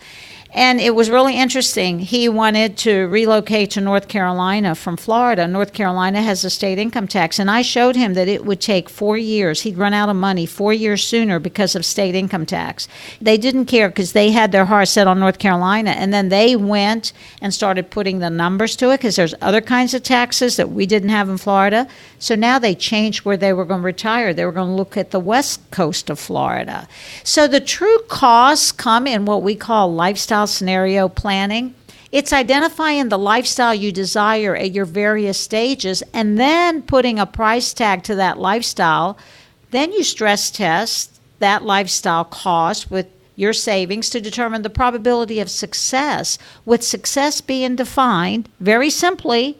And 0.54 0.80
it 0.80 0.94
was 0.94 1.10
really 1.10 1.36
interesting. 1.36 1.98
He 1.98 2.28
wanted 2.28 2.76
to 2.78 3.08
relocate 3.08 3.72
to 3.72 3.80
North 3.80 4.06
Carolina 4.06 4.76
from 4.76 4.96
Florida. 4.96 5.48
North 5.48 5.72
Carolina 5.72 6.22
has 6.22 6.44
a 6.44 6.50
state 6.50 6.78
income 6.78 7.08
tax. 7.08 7.40
And 7.40 7.50
I 7.50 7.62
showed 7.62 7.96
him 7.96 8.14
that 8.14 8.28
it 8.28 8.44
would 8.44 8.60
take 8.60 8.88
four 8.88 9.18
years. 9.18 9.62
He'd 9.62 9.76
run 9.76 9.92
out 9.92 10.08
of 10.08 10.14
money 10.14 10.46
four 10.46 10.72
years 10.72 11.02
sooner 11.02 11.40
because 11.40 11.74
of 11.74 11.84
state 11.84 12.14
income 12.14 12.46
tax. 12.46 12.86
They 13.20 13.36
didn't 13.36 13.66
care 13.66 13.88
because 13.88 14.12
they 14.12 14.30
had 14.30 14.52
their 14.52 14.66
heart 14.66 14.86
set 14.86 15.08
on 15.08 15.18
North 15.18 15.40
Carolina. 15.40 15.90
And 15.90 16.14
then 16.14 16.28
they 16.28 16.54
went 16.54 17.12
and 17.42 17.52
started 17.52 17.90
putting 17.90 18.20
the 18.20 18.30
numbers 18.30 18.76
to 18.76 18.90
it 18.90 18.98
because 18.98 19.16
there's 19.16 19.34
other 19.40 19.60
kinds 19.60 19.92
of 19.92 20.04
taxes 20.04 20.54
that 20.54 20.70
we 20.70 20.86
didn't 20.86 21.08
have 21.08 21.28
in 21.28 21.36
Florida. 21.36 21.88
So 22.20 22.36
now 22.36 22.60
they 22.60 22.76
changed 22.76 23.24
where 23.24 23.36
they 23.36 23.52
were 23.52 23.64
going 23.64 23.80
to 23.80 23.86
retire. 23.86 24.32
They 24.32 24.44
were 24.44 24.52
going 24.52 24.68
to 24.68 24.74
look 24.74 24.96
at 24.96 25.10
the 25.10 25.18
west 25.18 25.68
coast 25.72 26.10
of 26.10 26.20
Florida. 26.20 26.86
So 27.24 27.48
the 27.48 27.60
true 27.60 27.98
costs 28.06 28.70
come 28.70 29.08
in 29.08 29.24
what 29.24 29.42
we 29.42 29.56
call 29.56 29.92
lifestyle 29.92 30.43
scenario 30.46 31.08
planning. 31.08 31.74
It's 32.12 32.32
identifying 32.32 33.08
the 33.08 33.18
lifestyle 33.18 33.74
you 33.74 33.90
desire 33.90 34.54
at 34.54 34.72
your 34.72 34.84
various 34.84 35.38
stages 35.38 36.02
and 36.12 36.38
then 36.38 36.82
putting 36.82 37.18
a 37.18 37.26
price 37.26 37.72
tag 37.72 38.04
to 38.04 38.14
that 38.14 38.38
lifestyle. 38.38 39.18
Then 39.70 39.92
you 39.92 40.04
stress 40.04 40.50
test 40.50 41.20
that 41.40 41.64
lifestyle 41.64 42.24
cost 42.24 42.90
with 42.90 43.06
your 43.36 43.52
savings 43.52 44.10
to 44.10 44.20
determine 44.20 44.62
the 44.62 44.70
probability 44.70 45.40
of 45.40 45.50
success, 45.50 46.38
with 46.64 46.84
success 46.84 47.40
being 47.40 47.74
defined 47.74 48.48
very 48.60 48.90
simply 48.90 49.58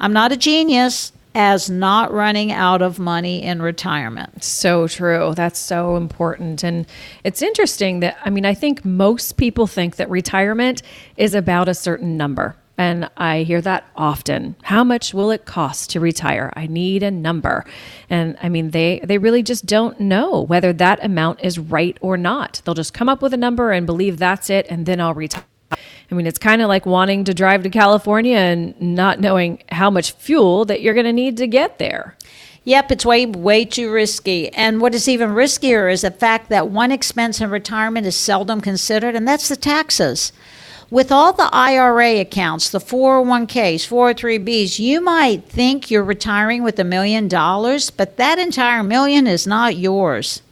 I'm 0.00 0.14
not 0.14 0.32
a 0.32 0.36
genius 0.36 1.12
as 1.34 1.70
not 1.70 2.12
running 2.12 2.50
out 2.50 2.82
of 2.82 2.98
money 2.98 3.42
in 3.42 3.62
retirement. 3.62 4.42
So 4.42 4.88
true. 4.88 5.32
That's 5.36 5.58
so 5.58 5.96
important. 5.96 6.64
And 6.64 6.86
it's 7.24 7.42
interesting 7.42 8.00
that, 8.00 8.18
I 8.24 8.30
mean, 8.30 8.44
I 8.44 8.54
think 8.54 8.84
most 8.84 9.36
people 9.36 9.66
think 9.66 9.96
that 9.96 10.10
retirement 10.10 10.82
is 11.16 11.34
about 11.34 11.68
a 11.68 11.74
certain 11.74 12.16
number. 12.16 12.56
And 12.76 13.10
I 13.18 13.42
hear 13.42 13.60
that 13.60 13.84
often. 13.94 14.56
How 14.62 14.82
much 14.82 15.12
will 15.12 15.30
it 15.30 15.44
cost 15.44 15.90
to 15.90 16.00
retire? 16.00 16.50
I 16.56 16.66
need 16.66 17.02
a 17.02 17.10
number. 17.10 17.66
And 18.08 18.38
I 18.42 18.48
mean, 18.48 18.70
they, 18.70 19.00
they 19.04 19.18
really 19.18 19.42
just 19.42 19.66
don't 19.66 20.00
know 20.00 20.40
whether 20.40 20.72
that 20.72 21.04
amount 21.04 21.40
is 21.42 21.58
right 21.58 21.98
or 22.00 22.16
not. 22.16 22.62
They'll 22.64 22.74
just 22.74 22.94
come 22.94 23.10
up 23.10 23.20
with 23.20 23.34
a 23.34 23.36
number 23.36 23.70
and 23.70 23.84
believe 23.84 24.16
that's 24.16 24.48
it, 24.48 24.66
and 24.70 24.86
then 24.86 24.98
I'll 24.98 25.12
retire. 25.12 25.44
I 26.10 26.14
mean, 26.14 26.26
it's 26.26 26.38
kind 26.38 26.60
of 26.60 26.68
like 26.68 26.86
wanting 26.86 27.24
to 27.24 27.34
drive 27.34 27.62
to 27.62 27.70
California 27.70 28.36
and 28.36 28.80
not 28.80 29.20
knowing 29.20 29.62
how 29.70 29.90
much 29.90 30.12
fuel 30.12 30.64
that 30.64 30.80
you're 30.80 30.94
going 30.94 31.06
to 31.06 31.12
need 31.12 31.36
to 31.36 31.46
get 31.46 31.78
there. 31.78 32.16
Yep, 32.64 32.92
it's 32.92 33.06
way 33.06 33.26
way 33.26 33.64
too 33.64 33.90
risky. 33.90 34.48
And 34.50 34.80
what 34.80 34.94
is 34.94 35.08
even 35.08 35.30
riskier 35.30 35.90
is 35.90 36.02
the 36.02 36.10
fact 36.10 36.48
that 36.50 36.68
one 36.68 36.92
expense 36.92 37.40
in 37.40 37.48
retirement 37.48 38.06
is 38.06 38.16
seldom 38.16 38.60
considered, 38.60 39.14
and 39.14 39.26
that's 39.26 39.48
the 39.48 39.56
taxes. 39.56 40.32
With 40.90 41.12
all 41.12 41.32
the 41.32 41.48
IRA 41.52 42.18
accounts, 42.18 42.68
the 42.68 42.80
401ks, 42.80 43.86
403bs, 43.88 44.80
you 44.80 45.00
might 45.00 45.44
think 45.44 45.90
you're 45.90 46.02
retiring 46.02 46.64
with 46.64 46.80
a 46.80 46.84
million 46.84 47.28
dollars, 47.28 47.90
but 47.90 48.16
that 48.16 48.40
entire 48.40 48.82
million 48.82 49.28
is 49.28 49.46
not 49.46 49.76
yours. 49.76 50.42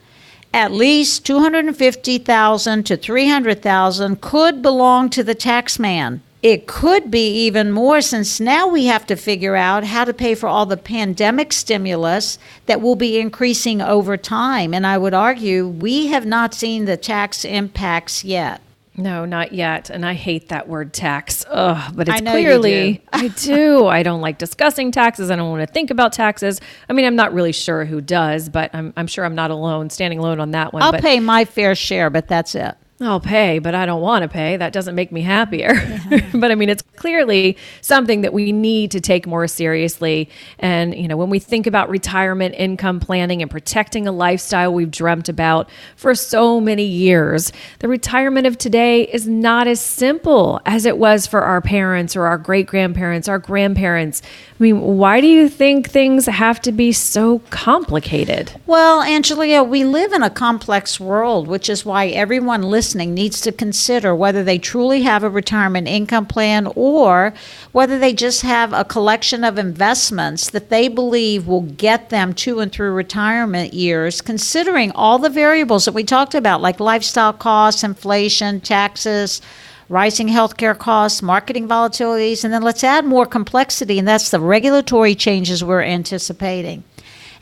At 0.55 0.73
least 0.73 1.27
250,000 1.27 2.87
to 2.87 2.97
300,000 2.97 4.21
could 4.21 4.63
belong 4.63 5.11
to 5.11 5.23
the 5.23 5.35
tax 5.35 5.79
man. 5.79 6.23
It 6.43 6.69
could 6.69 7.11
be 7.11 7.47
even 7.47 7.73
more 7.73 8.01
since 8.01 8.39
now 8.39 8.69
we 8.69 8.87
have 8.87 9.05
to 9.07 9.17
figure 9.17 9.57
out 9.57 9.83
how 9.85 10.05
to 10.05 10.15
pay 10.15 10.37
for 10.37 10.47
all 10.49 10.67
the 10.67 10.77
pandemic 10.77 11.53
stimulus 11.53 12.39
that 12.67 12.81
will 12.81 12.95
be 12.95 13.19
increasing 13.19 13.83
over 13.83 14.17
time. 14.17 14.73
And 14.73 14.87
I 14.87 14.99
would 14.99 15.15
argue 15.15 15.67
we 15.67 16.07
have 16.09 16.27
not 16.27 16.55
seen 16.55 16.85
the 16.85 16.97
tax 16.97 17.45
impacts 17.45 18.23
yet. 18.25 18.61
No, 18.99 19.25
not 19.25 19.53
yet. 19.53 19.91
And 19.91 20.05
I 20.05 20.15
hate 20.15 20.49
that 20.49 20.69
word 20.69 20.93
tax. 20.93 21.45
Ugh, 21.49 21.93
but 21.95 22.09
it's 22.09 22.19
I 22.19 22.21
know 22.21 22.35
you 22.35 22.47
clearly 22.47 22.93
do. 22.95 23.01
I 23.13 23.29
do. 23.29 23.87
I 23.87 24.03
don't 24.03 24.21
like 24.21 24.39
discussing 24.39 24.91
taxes. 24.91 25.31
I 25.31 25.37
don't 25.37 25.49
want 25.51 25.67
to 25.67 25.73
think 25.73 25.91
about 25.91 26.13
taxes. 26.13 26.61
I 26.89 26.93
mean, 26.93 27.07
I'm 27.07 27.17
not 27.17 27.33
really 27.33 27.53
sure 27.53 27.85
who 27.85 28.01
does, 28.01 28.49
but 28.49 28.75
I'm, 28.75 28.93
I'm 28.97 29.07
sure 29.07 29.25
I'm 29.25 29.37
not 29.37 29.53
alone, 29.53 29.89
standing 29.89 30.19
alone 30.19 30.41
on 30.41 30.51
that 30.51 30.73
one. 30.73 30.83
I'll 30.83 30.93
but 30.93 31.01
pay 31.01 31.21
my 31.21 31.45
fair 31.45 31.77
share, 31.77 32.11
but 32.11 32.27
that's 32.27 32.57
it. 32.57 32.77
I'll 33.01 33.21
pay, 33.21 33.61
but 33.61 33.77
I 33.77 33.87
don't 33.87 34.01
want 34.01 34.23
to 34.23 34.29
pay. 34.29 34.57
That 34.57 34.73
doesn't 34.73 34.97
make 34.97 35.13
me 35.13 35.23
happier. 35.23 35.75
but 36.35 36.51
I 36.51 36.57
mean, 36.57 36.69
it's 36.69 36.83
clearly 36.97 37.57
something 37.81 38.23
that 38.23 38.33
we 38.33 38.51
need 38.51 38.91
to 38.91 39.01
take 39.01 39.25
more 39.25 39.47
seriously. 39.47 40.29
And, 40.59 40.97
you 40.97 41.07
know, 41.07 41.17
when 41.17 41.31
we 41.31 41.39
think 41.39 41.69
about 41.69 41.89
retirement 41.91 42.57
income 42.59 42.99
planning 42.99 43.41
and 43.41 43.49
protecting 43.49 44.09
a 44.09 44.13
lifestyle 44.13 44.75
we've 44.75 44.91
dreamt 44.91 45.29
about 45.29 45.71
for 45.95 46.13
so 46.17 46.61
many 46.61 46.83
years, 46.83 47.53
the 47.79 47.87
retirement 47.87 48.49
of 48.49 48.59
today 48.59 49.03
is 49.03 49.29
not 49.29 49.69
as 49.69 49.81
simple 49.81 50.61
as 50.67 50.85
it 50.85 50.99
was 50.99 51.25
for 51.25 51.43
our 51.43 51.61
parents 51.61 52.17
or 52.17 52.27
our 52.27 52.37
great 52.37 52.67
grandparents, 52.67 53.29
our 53.29 53.39
grandparents. 53.39 54.23
I 54.59 54.63
mean, 54.63 54.81
why 54.81 55.21
do 55.21 55.29
you 55.29 55.49
think 55.49 55.89
things 55.89 56.27
have 56.27 56.61
to 56.63 56.73
be 56.73 56.91
so 56.91 57.39
complicated? 57.51 58.61
Well, 58.67 59.03
Angelia, 59.03 59.67
we 59.67 59.85
live 59.85 60.13
in 60.13 60.25
a 60.25 60.31
complex 60.31 60.99
world, 60.99 61.47
which 61.47 61.69
is 61.69 61.85
why 61.85 62.09
everyone 62.09 62.63
listening 62.63 62.88
needs 62.95 63.41
to 63.41 63.53
consider 63.53 64.15
whether 64.15 64.45
they 64.45 64.59
truly 64.59 65.03
have 65.03 65.23
a 65.23 65.31
retirement 65.31 65.89
income 65.89 66.27
plan 66.27 66.69
or 66.75 67.33
whether 67.73 67.99
they 67.99 68.13
just 68.13 68.43
have 68.43 68.73
a 68.73 68.85
collection 68.85 69.45
of 69.45 69.59
investments 69.59 70.51
that 70.51 70.71
they 70.71 70.89
believe 70.89 71.47
will 71.47 71.63
get 71.63 72.11
them 72.11 72.33
to 72.35 72.61
and 72.61 72.73
through 72.73 72.93
retirement 72.93 73.75
years, 73.75 74.21
considering 74.21 74.93
all 74.93 75.19
the 75.19 75.31
variables 75.31 75.85
that 75.85 75.95
we 75.95 76.05
talked 76.05 76.35
about, 76.35 76.61
like 76.61 76.81
lifestyle 76.81 77.33
costs, 77.33 77.85
inflation, 77.85 78.61
taxes 78.61 79.41
rising 79.89 80.29
healthcare 80.29 80.77
costs, 80.77 81.23
marketing 81.23 81.67
volatilities, 81.67 82.45
and 82.45 82.53
then 82.53 82.63
let's 82.63 82.85
add 82.85 83.05
more 83.05 83.25
complexity, 83.25 83.99
and 83.99 84.07
that's 84.07 84.31
the 84.31 84.41
regulatory 84.41 85.15
changes 85.15 85.65
we're 85.65 85.83
anticipating. 85.83 86.85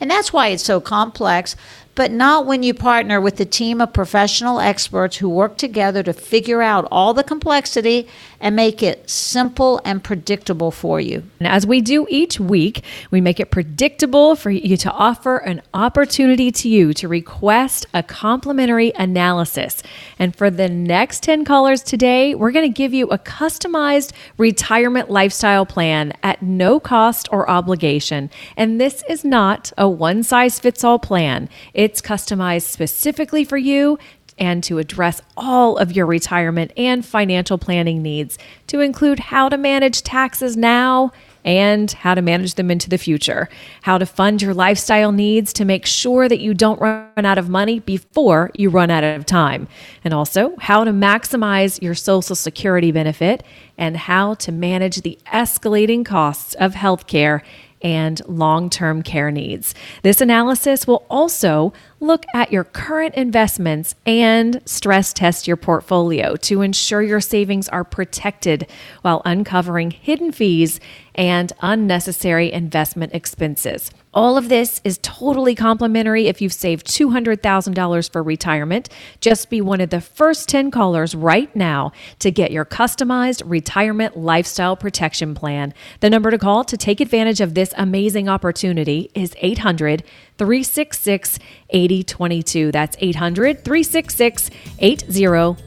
And 0.00 0.10
that's 0.10 0.32
why 0.32 0.48
it's 0.48 0.62
so 0.62 0.80
complex, 0.80 1.56
but 1.96 2.12
not 2.12 2.46
when 2.46 2.62
you 2.62 2.72
partner 2.72 3.20
with 3.20 3.40
a 3.40 3.44
team 3.44 3.80
of 3.80 3.92
professional 3.92 4.60
experts 4.60 5.16
who 5.16 5.28
work 5.28 5.56
together 5.56 6.04
to 6.04 6.12
figure 6.12 6.62
out 6.62 6.86
all 6.92 7.12
the 7.12 7.24
complexity 7.24 8.06
and 8.40 8.56
make 8.56 8.82
it 8.82 9.08
simple 9.08 9.80
and 9.84 10.02
predictable 10.02 10.70
for 10.70 11.00
you. 11.00 11.22
And 11.38 11.48
as 11.48 11.66
we 11.66 11.80
do 11.80 12.06
each 12.08 12.38
week, 12.38 12.84
we 13.10 13.20
make 13.20 13.40
it 13.40 13.50
predictable 13.50 14.36
for 14.36 14.50
you 14.50 14.76
to 14.76 14.90
offer 14.92 15.38
an 15.38 15.62
opportunity 15.74 16.50
to 16.52 16.68
you 16.68 16.94
to 16.94 17.08
request 17.08 17.86
a 17.94 18.02
complimentary 18.02 18.92
analysis. 18.96 19.82
And 20.18 20.34
for 20.34 20.50
the 20.50 20.68
next 20.68 21.22
10 21.22 21.44
callers 21.44 21.82
today, 21.82 22.34
we're 22.34 22.52
going 22.52 22.70
to 22.70 22.76
give 22.76 22.94
you 22.94 23.08
a 23.08 23.18
customized 23.18 24.12
retirement 24.38 25.10
lifestyle 25.10 25.66
plan 25.66 26.12
at 26.22 26.42
no 26.42 26.80
cost 26.80 27.28
or 27.32 27.48
obligation. 27.48 28.30
And 28.56 28.80
this 28.80 29.02
is 29.08 29.24
not 29.24 29.72
a 29.78 29.88
one 29.88 30.22
size 30.22 30.58
fits 30.58 30.84
all 30.84 30.98
plan, 30.98 31.48
it's 31.74 32.00
customized 32.00 32.68
specifically 32.68 33.44
for 33.44 33.56
you 33.56 33.98
and 34.38 34.62
to 34.64 34.78
address 34.78 35.20
all 35.36 35.76
of 35.78 35.92
your 35.92 36.06
retirement 36.06 36.72
and 36.76 37.04
financial 37.04 37.58
planning 37.58 38.02
needs, 38.02 38.38
to 38.66 38.80
include 38.80 39.18
how 39.18 39.48
to 39.48 39.56
manage 39.56 40.02
taxes 40.02 40.56
now 40.56 41.12
and 41.44 41.92
how 41.92 42.12
to 42.12 42.20
manage 42.20 42.54
them 42.54 42.72
into 42.72 42.90
the 42.90 42.98
future, 42.98 43.48
how 43.82 43.96
to 43.96 44.04
fund 44.04 44.42
your 44.42 44.52
lifestyle 44.52 45.12
needs 45.12 45.52
to 45.52 45.64
make 45.64 45.86
sure 45.86 46.28
that 46.28 46.40
you 46.40 46.52
don't 46.52 46.80
run 46.80 47.24
out 47.24 47.38
of 47.38 47.48
money 47.48 47.78
before 47.78 48.50
you 48.54 48.68
run 48.68 48.90
out 48.90 49.04
of 49.04 49.24
time, 49.24 49.68
and 50.02 50.12
also 50.12 50.56
how 50.58 50.82
to 50.82 50.90
maximize 50.90 51.80
your 51.80 51.94
Social 51.94 52.34
Security 52.34 52.90
benefit 52.90 53.44
and 53.78 53.96
how 53.96 54.34
to 54.34 54.50
manage 54.50 55.02
the 55.02 55.16
escalating 55.32 56.04
costs 56.04 56.54
of 56.54 56.74
healthcare 56.74 57.42
and 57.82 58.20
long 58.26 58.70
term 58.70 59.02
care 59.02 59.30
needs. 59.30 59.74
This 60.02 60.20
analysis 60.20 60.86
will 60.86 61.06
also 61.08 61.72
look 62.00 62.24
at 62.34 62.52
your 62.52 62.64
current 62.64 63.14
investments 63.14 63.94
and 64.04 64.60
stress 64.66 65.12
test 65.12 65.46
your 65.46 65.56
portfolio 65.56 66.36
to 66.36 66.62
ensure 66.62 67.02
your 67.02 67.20
savings 67.20 67.68
are 67.68 67.84
protected 67.84 68.66
while 69.02 69.22
uncovering 69.24 69.90
hidden 69.90 70.32
fees 70.32 70.80
and 71.14 71.52
unnecessary 71.60 72.52
investment 72.52 73.14
expenses. 73.14 73.90
All 74.16 74.38
of 74.38 74.48
this 74.48 74.80
is 74.82 74.98
totally 75.02 75.54
complimentary 75.54 76.26
if 76.26 76.40
you've 76.40 76.54
saved 76.54 76.86
$200,000 76.86 78.10
for 78.10 78.22
retirement. 78.22 78.88
Just 79.20 79.50
be 79.50 79.60
one 79.60 79.82
of 79.82 79.90
the 79.90 80.00
first 80.00 80.48
10 80.48 80.70
callers 80.70 81.14
right 81.14 81.54
now 81.54 81.92
to 82.20 82.30
get 82.30 82.50
your 82.50 82.64
customized 82.64 83.42
retirement 83.44 84.16
lifestyle 84.16 84.74
protection 84.74 85.34
plan. 85.34 85.74
The 86.00 86.08
number 86.08 86.30
to 86.30 86.38
call 86.38 86.64
to 86.64 86.78
take 86.78 87.02
advantage 87.02 87.42
of 87.42 87.52
this 87.52 87.74
amazing 87.76 88.26
opportunity 88.26 89.10
is 89.14 89.34
800 89.36 90.02
366 90.38 91.38
8022. 91.68 92.72
That's 92.72 92.96
800 92.98 93.64
366 93.66 94.50
8022. 94.78 95.65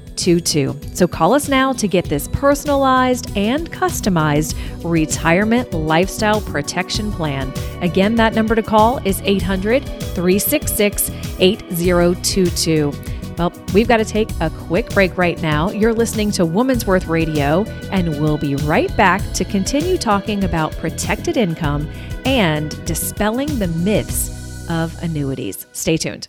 So 0.94 1.08
call 1.08 1.34
us 1.34 1.48
now 1.48 1.74
to 1.74 1.88
get 1.88 2.06
this 2.06 2.28
personalized 2.28 3.36
and 3.38 3.72
customized 3.72 4.56
retirement 4.84 5.74
lifestyle 5.74 6.42
protection 6.42 7.12
plan. 7.12 7.54
Again, 7.82 8.16
that 8.16 8.34
number 8.34 8.56
to 8.56 8.64
call 8.64 9.00
is 9.06 9.22
800 9.24 9.84
366 9.86 11.10
8022. 11.40 12.92
Well, 13.38 13.54
we've 13.74 13.88
got 13.88 13.98
to 13.98 14.06
take 14.06 14.30
a 14.42 14.50
quick 14.50 14.90
break 14.90 15.18
right 15.18 15.42
now. 15.42 15.72
You're 15.72 15.94
listening 15.94 16.30
to 16.32 16.46
Woman's 16.46 16.86
Worth 16.86 17.08
Radio, 17.08 17.64
and 17.90 18.20
we'll 18.20 18.38
be 18.38 18.56
right 18.58 18.96
back 18.98 19.22
to 19.34 19.46
continue 19.46 19.98
talking 19.98 20.44
about 20.44 20.74
protected 20.74 21.38
income 21.38 21.90
and 22.26 22.70
dispelling 22.86 23.58
the 23.58 23.68
myths 23.68 24.70
of 24.70 25.02
annuities. 25.02 25.66
Stay 25.72 25.96
tuned. 25.96 26.28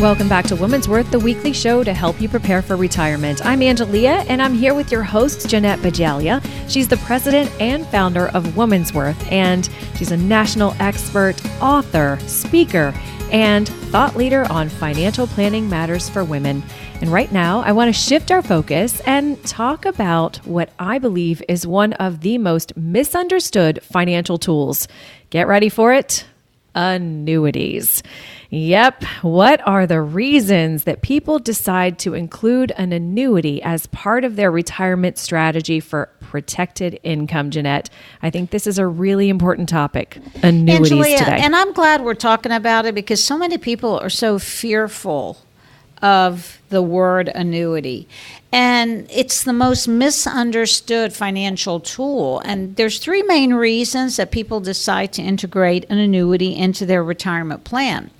Welcome 0.00 0.30
back 0.30 0.46
to 0.46 0.56
Woman's 0.56 0.88
Worth, 0.88 1.10
the 1.10 1.18
weekly 1.18 1.52
show 1.52 1.84
to 1.84 1.92
help 1.92 2.22
you 2.22 2.28
prepare 2.30 2.62
for 2.62 2.74
retirement. 2.74 3.44
I'm 3.44 3.60
Angelia, 3.60 4.24
and 4.30 4.40
I'm 4.40 4.54
here 4.54 4.72
with 4.72 4.90
your 4.90 5.02
host, 5.02 5.46
Jeanette 5.46 5.80
Bajalia. 5.80 6.42
She's 6.70 6.88
the 6.88 6.96
president 6.96 7.50
and 7.60 7.86
founder 7.88 8.28
of 8.28 8.56
Woman's 8.56 8.94
Worth, 8.94 9.30
and 9.30 9.68
she's 9.96 10.10
a 10.10 10.16
national 10.16 10.74
expert, 10.80 11.34
author, 11.60 12.18
speaker, 12.26 12.94
and 13.30 13.68
thought 13.68 14.16
leader 14.16 14.50
on 14.50 14.70
financial 14.70 15.26
planning 15.26 15.68
matters 15.68 16.08
for 16.08 16.24
women. 16.24 16.62
And 17.02 17.12
right 17.12 17.30
now, 17.30 17.60
I 17.60 17.72
want 17.72 17.94
to 17.94 18.00
shift 18.00 18.30
our 18.30 18.40
focus 18.40 19.00
and 19.00 19.44
talk 19.44 19.84
about 19.84 20.38
what 20.46 20.72
I 20.78 20.98
believe 20.98 21.42
is 21.46 21.66
one 21.66 21.92
of 21.92 22.22
the 22.22 22.38
most 22.38 22.74
misunderstood 22.74 23.82
financial 23.82 24.38
tools. 24.38 24.88
Get 25.28 25.46
ready 25.46 25.68
for 25.68 25.92
it 25.92 26.24
annuities. 26.74 28.02
Yep. 28.50 29.04
What 29.22 29.66
are 29.66 29.86
the 29.86 30.00
reasons 30.00 30.84
that 30.84 31.02
people 31.02 31.38
decide 31.38 31.98
to 32.00 32.14
include 32.14 32.72
an 32.76 32.92
annuity 32.92 33.62
as 33.62 33.86
part 33.86 34.24
of 34.24 34.36
their 34.36 34.50
retirement 34.50 35.18
strategy 35.18 35.78
for 35.78 36.10
protected 36.20 36.98
income, 37.04 37.50
Jeanette? 37.50 37.90
I 38.22 38.30
think 38.30 38.50
this 38.50 38.66
is 38.66 38.78
a 38.78 38.86
really 38.86 39.28
important 39.28 39.68
topic. 39.68 40.18
Annuities 40.42 40.90
Angelia, 40.90 41.18
today. 41.18 41.38
and 41.40 41.54
I'm 41.54 41.72
glad 41.72 42.02
we're 42.02 42.14
talking 42.14 42.52
about 42.52 42.86
it 42.86 42.94
because 42.94 43.22
so 43.22 43.38
many 43.38 43.56
people 43.56 43.98
are 43.98 44.10
so 44.10 44.38
fearful 44.38 45.38
of 46.02 46.60
the 46.68 46.82
word 46.82 47.28
annuity. 47.28 48.08
And 48.52 49.06
it's 49.10 49.44
the 49.44 49.52
most 49.52 49.86
misunderstood 49.86 51.12
financial 51.12 51.80
tool. 51.80 52.40
And 52.44 52.76
there's 52.76 52.98
three 52.98 53.22
main 53.22 53.54
reasons 53.54 54.16
that 54.16 54.30
people 54.30 54.60
decide 54.60 55.12
to 55.14 55.22
integrate 55.22 55.84
an 55.88 55.98
annuity 55.98 56.56
into 56.56 56.86
their 56.86 57.04
retirement 57.04 57.64
plan. 57.64 58.10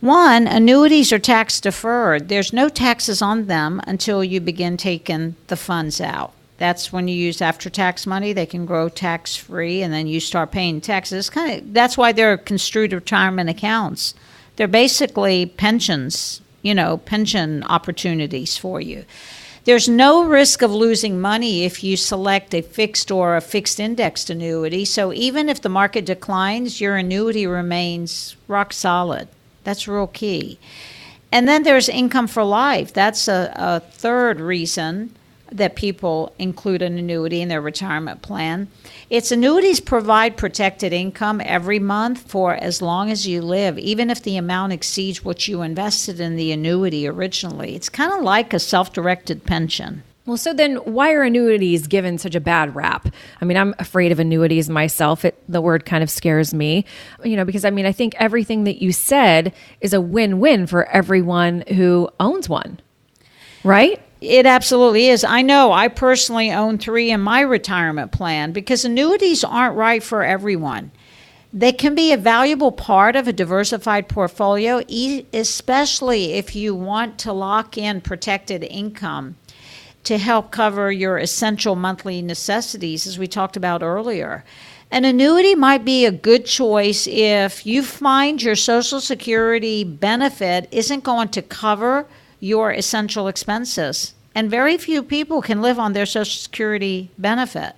One, 0.00 0.46
annuities 0.46 1.12
are 1.12 1.18
tax 1.18 1.60
deferred. 1.60 2.28
There's 2.28 2.52
no 2.52 2.68
taxes 2.68 3.20
on 3.20 3.46
them 3.46 3.80
until 3.86 4.22
you 4.22 4.40
begin 4.40 4.76
taking 4.76 5.34
the 5.48 5.56
funds 5.56 6.00
out. 6.00 6.32
That's 6.58 6.92
when 6.92 7.08
you 7.08 7.14
use 7.14 7.40
after 7.40 7.70
tax 7.70 8.06
money, 8.06 8.32
they 8.32 8.46
can 8.46 8.66
grow 8.66 8.88
tax 8.88 9.36
free 9.36 9.82
and 9.82 9.92
then 9.92 10.06
you 10.06 10.20
start 10.20 10.50
paying 10.50 10.80
taxes. 10.80 11.30
Kind 11.30 11.62
of 11.62 11.72
that's 11.72 11.96
why 11.96 12.12
they're 12.12 12.36
construed 12.36 12.92
retirement 12.92 13.48
accounts. 13.48 14.14
They're 14.56 14.68
basically 14.68 15.46
pensions, 15.46 16.40
you 16.62 16.74
know, 16.74 16.98
pension 16.98 17.62
opportunities 17.64 18.56
for 18.56 18.80
you. 18.80 19.04
There's 19.64 19.88
no 19.88 20.24
risk 20.24 20.62
of 20.62 20.72
losing 20.72 21.20
money 21.20 21.64
if 21.64 21.84
you 21.84 21.96
select 21.96 22.54
a 22.54 22.62
fixed 22.62 23.10
or 23.10 23.36
a 23.36 23.42
fixed 23.42 23.78
indexed 23.78 24.30
annuity. 24.30 24.84
So 24.84 25.12
even 25.12 25.48
if 25.48 25.60
the 25.60 25.68
market 25.68 26.06
declines, 26.06 26.80
your 26.80 26.96
annuity 26.96 27.46
remains 27.46 28.34
rock 28.46 28.72
solid. 28.72 29.28
That's 29.64 29.86
real 29.86 30.06
key. 30.06 30.58
And 31.30 31.46
then 31.46 31.64
there's 31.64 31.88
income 31.90 32.28
for 32.28 32.44
life. 32.44 32.94
That's 32.94 33.28
a, 33.28 33.52
a 33.54 33.80
third 33.80 34.40
reason 34.40 35.14
that 35.50 35.76
people 35.76 36.32
include 36.38 36.82
an 36.82 36.98
annuity 36.98 37.40
in 37.40 37.48
their 37.48 37.60
retirement 37.60 38.22
plan. 38.22 38.68
Its 39.10 39.32
annuities 39.32 39.80
provide 39.80 40.36
protected 40.36 40.92
income 40.92 41.40
every 41.44 41.78
month 41.78 42.30
for 42.30 42.54
as 42.54 42.82
long 42.82 43.10
as 43.10 43.26
you 43.26 43.40
live, 43.40 43.78
even 43.78 44.10
if 44.10 44.22
the 44.22 44.36
amount 44.36 44.72
exceeds 44.72 45.24
what 45.24 45.48
you 45.48 45.62
invested 45.62 46.20
in 46.20 46.36
the 46.36 46.52
annuity 46.52 47.06
originally. 47.06 47.74
It's 47.74 47.88
kind 47.88 48.12
of 48.12 48.22
like 48.22 48.52
a 48.52 48.58
self 48.58 48.92
directed 48.92 49.44
pension. 49.44 50.02
Well, 50.28 50.36
so 50.36 50.52
then 50.52 50.76
why 50.76 51.14
are 51.14 51.22
annuities 51.22 51.86
given 51.86 52.18
such 52.18 52.34
a 52.34 52.40
bad 52.40 52.74
rap? 52.74 53.08
I 53.40 53.46
mean, 53.46 53.56
I'm 53.56 53.74
afraid 53.78 54.12
of 54.12 54.20
annuities 54.20 54.68
myself. 54.68 55.24
It, 55.24 55.42
the 55.48 55.62
word 55.62 55.86
kind 55.86 56.02
of 56.02 56.10
scares 56.10 56.52
me, 56.52 56.84
you 57.24 57.34
know, 57.34 57.46
because 57.46 57.64
I 57.64 57.70
mean, 57.70 57.86
I 57.86 57.92
think 57.92 58.14
everything 58.16 58.64
that 58.64 58.82
you 58.82 58.92
said 58.92 59.54
is 59.80 59.94
a 59.94 60.02
win 60.02 60.38
win 60.38 60.66
for 60.66 60.84
everyone 60.90 61.64
who 61.68 62.10
owns 62.20 62.46
one, 62.46 62.78
right? 63.64 64.02
It 64.20 64.46
absolutely 64.46 65.08
is. 65.08 65.22
I 65.22 65.42
know 65.42 65.70
I 65.72 65.88
personally 65.88 66.50
own 66.50 66.78
three 66.78 67.10
in 67.10 67.20
my 67.20 67.40
retirement 67.40 68.10
plan 68.10 68.50
because 68.52 68.84
annuities 68.84 69.44
aren't 69.44 69.76
right 69.76 70.02
for 70.02 70.24
everyone. 70.24 70.90
They 71.52 71.72
can 71.72 71.94
be 71.94 72.12
a 72.12 72.18
valuable 72.18 72.72
part 72.72 73.16
of 73.16 73.28
a 73.28 73.32
diversified 73.32 74.08
portfolio, 74.08 74.82
especially 75.32 76.32
if 76.32 76.54
you 76.54 76.74
want 76.74 77.18
to 77.20 77.32
lock 77.32 77.78
in 77.78 78.00
protected 78.00 78.64
income 78.64 79.36
to 80.04 80.18
help 80.18 80.50
cover 80.50 80.90
your 80.92 81.16
essential 81.16 81.74
monthly 81.74 82.20
necessities, 82.20 83.06
as 83.06 83.18
we 83.18 83.26
talked 83.26 83.56
about 83.56 83.82
earlier. 83.82 84.44
An 84.90 85.04
annuity 85.04 85.54
might 85.54 85.84
be 85.84 86.06
a 86.06 86.12
good 86.12 86.44
choice 86.44 87.06
if 87.06 87.64
you 87.64 87.82
find 87.82 88.42
your 88.42 88.56
Social 88.56 89.00
Security 89.00 89.84
benefit 89.84 90.68
isn't 90.70 91.04
going 91.04 91.28
to 91.28 91.42
cover 91.42 92.06
your 92.40 92.72
essential 92.72 93.28
expenses. 93.28 94.14
And 94.34 94.50
very 94.50 94.76
few 94.78 95.02
people 95.02 95.42
can 95.42 95.62
live 95.62 95.78
on 95.78 95.92
their 95.92 96.06
Social 96.06 96.40
Security 96.40 97.10
benefit. 97.18 97.74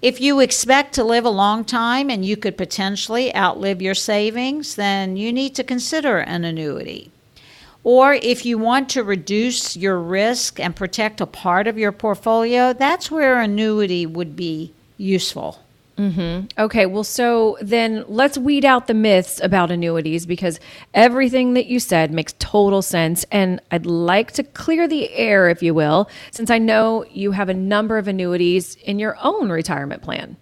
If 0.00 0.20
you 0.20 0.38
expect 0.38 0.94
to 0.94 1.02
live 1.02 1.24
a 1.24 1.30
long 1.30 1.64
time 1.64 2.08
and 2.08 2.24
you 2.24 2.36
could 2.36 2.56
potentially 2.56 3.34
outlive 3.34 3.82
your 3.82 3.94
savings, 3.94 4.76
then 4.76 5.16
you 5.16 5.32
need 5.32 5.56
to 5.56 5.64
consider 5.64 6.18
an 6.18 6.44
annuity. 6.44 7.10
Or 7.82 8.14
if 8.14 8.44
you 8.46 8.58
want 8.58 8.88
to 8.90 9.02
reduce 9.02 9.76
your 9.76 9.98
risk 9.98 10.60
and 10.60 10.76
protect 10.76 11.20
a 11.20 11.26
part 11.26 11.66
of 11.66 11.78
your 11.78 11.90
portfolio, 11.90 12.72
that's 12.72 13.10
where 13.10 13.40
annuity 13.40 14.06
would 14.06 14.36
be 14.36 14.72
useful. 14.96 15.60
Mm-hmm. 15.98 16.46
Okay, 16.62 16.86
well, 16.86 17.02
so 17.02 17.58
then 17.60 18.04
let's 18.06 18.38
weed 18.38 18.64
out 18.64 18.86
the 18.86 18.94
myths 18.94 19.40
about 19.42 19.72
annuities 19.72 20.26
because 20.26 20.60
everything 20.94 21.54
that 21.54 21.66
you 21.66 21.80
said 21.80 22.12
makes 22.12 22.34
total 22.38 22.82
sense. 22.82 23.24
And 23.32 23.60
I'd 23.72 23.84
like 23.84 24.30
to 24.32 24.44
clear 24.44 24.86
the 24.86 25.12
air, 25.12 25.48
if 25.48 25.60
you 25.60 25.74
will, 25.74 26.08
since 26.30 26.50
I 26.50 26.58
know 26.58 27.04
you 27.10 27.32
have 27.32 27.48
a 27.48 27.54
number 27.54 27.98
of 27.98 28.06
annuities 28.06 28.76
in 28.76 29.00
your 29.00 29.18
own 29.22 29.50
retirement 29.50 30.02
plan. 30.02 30.36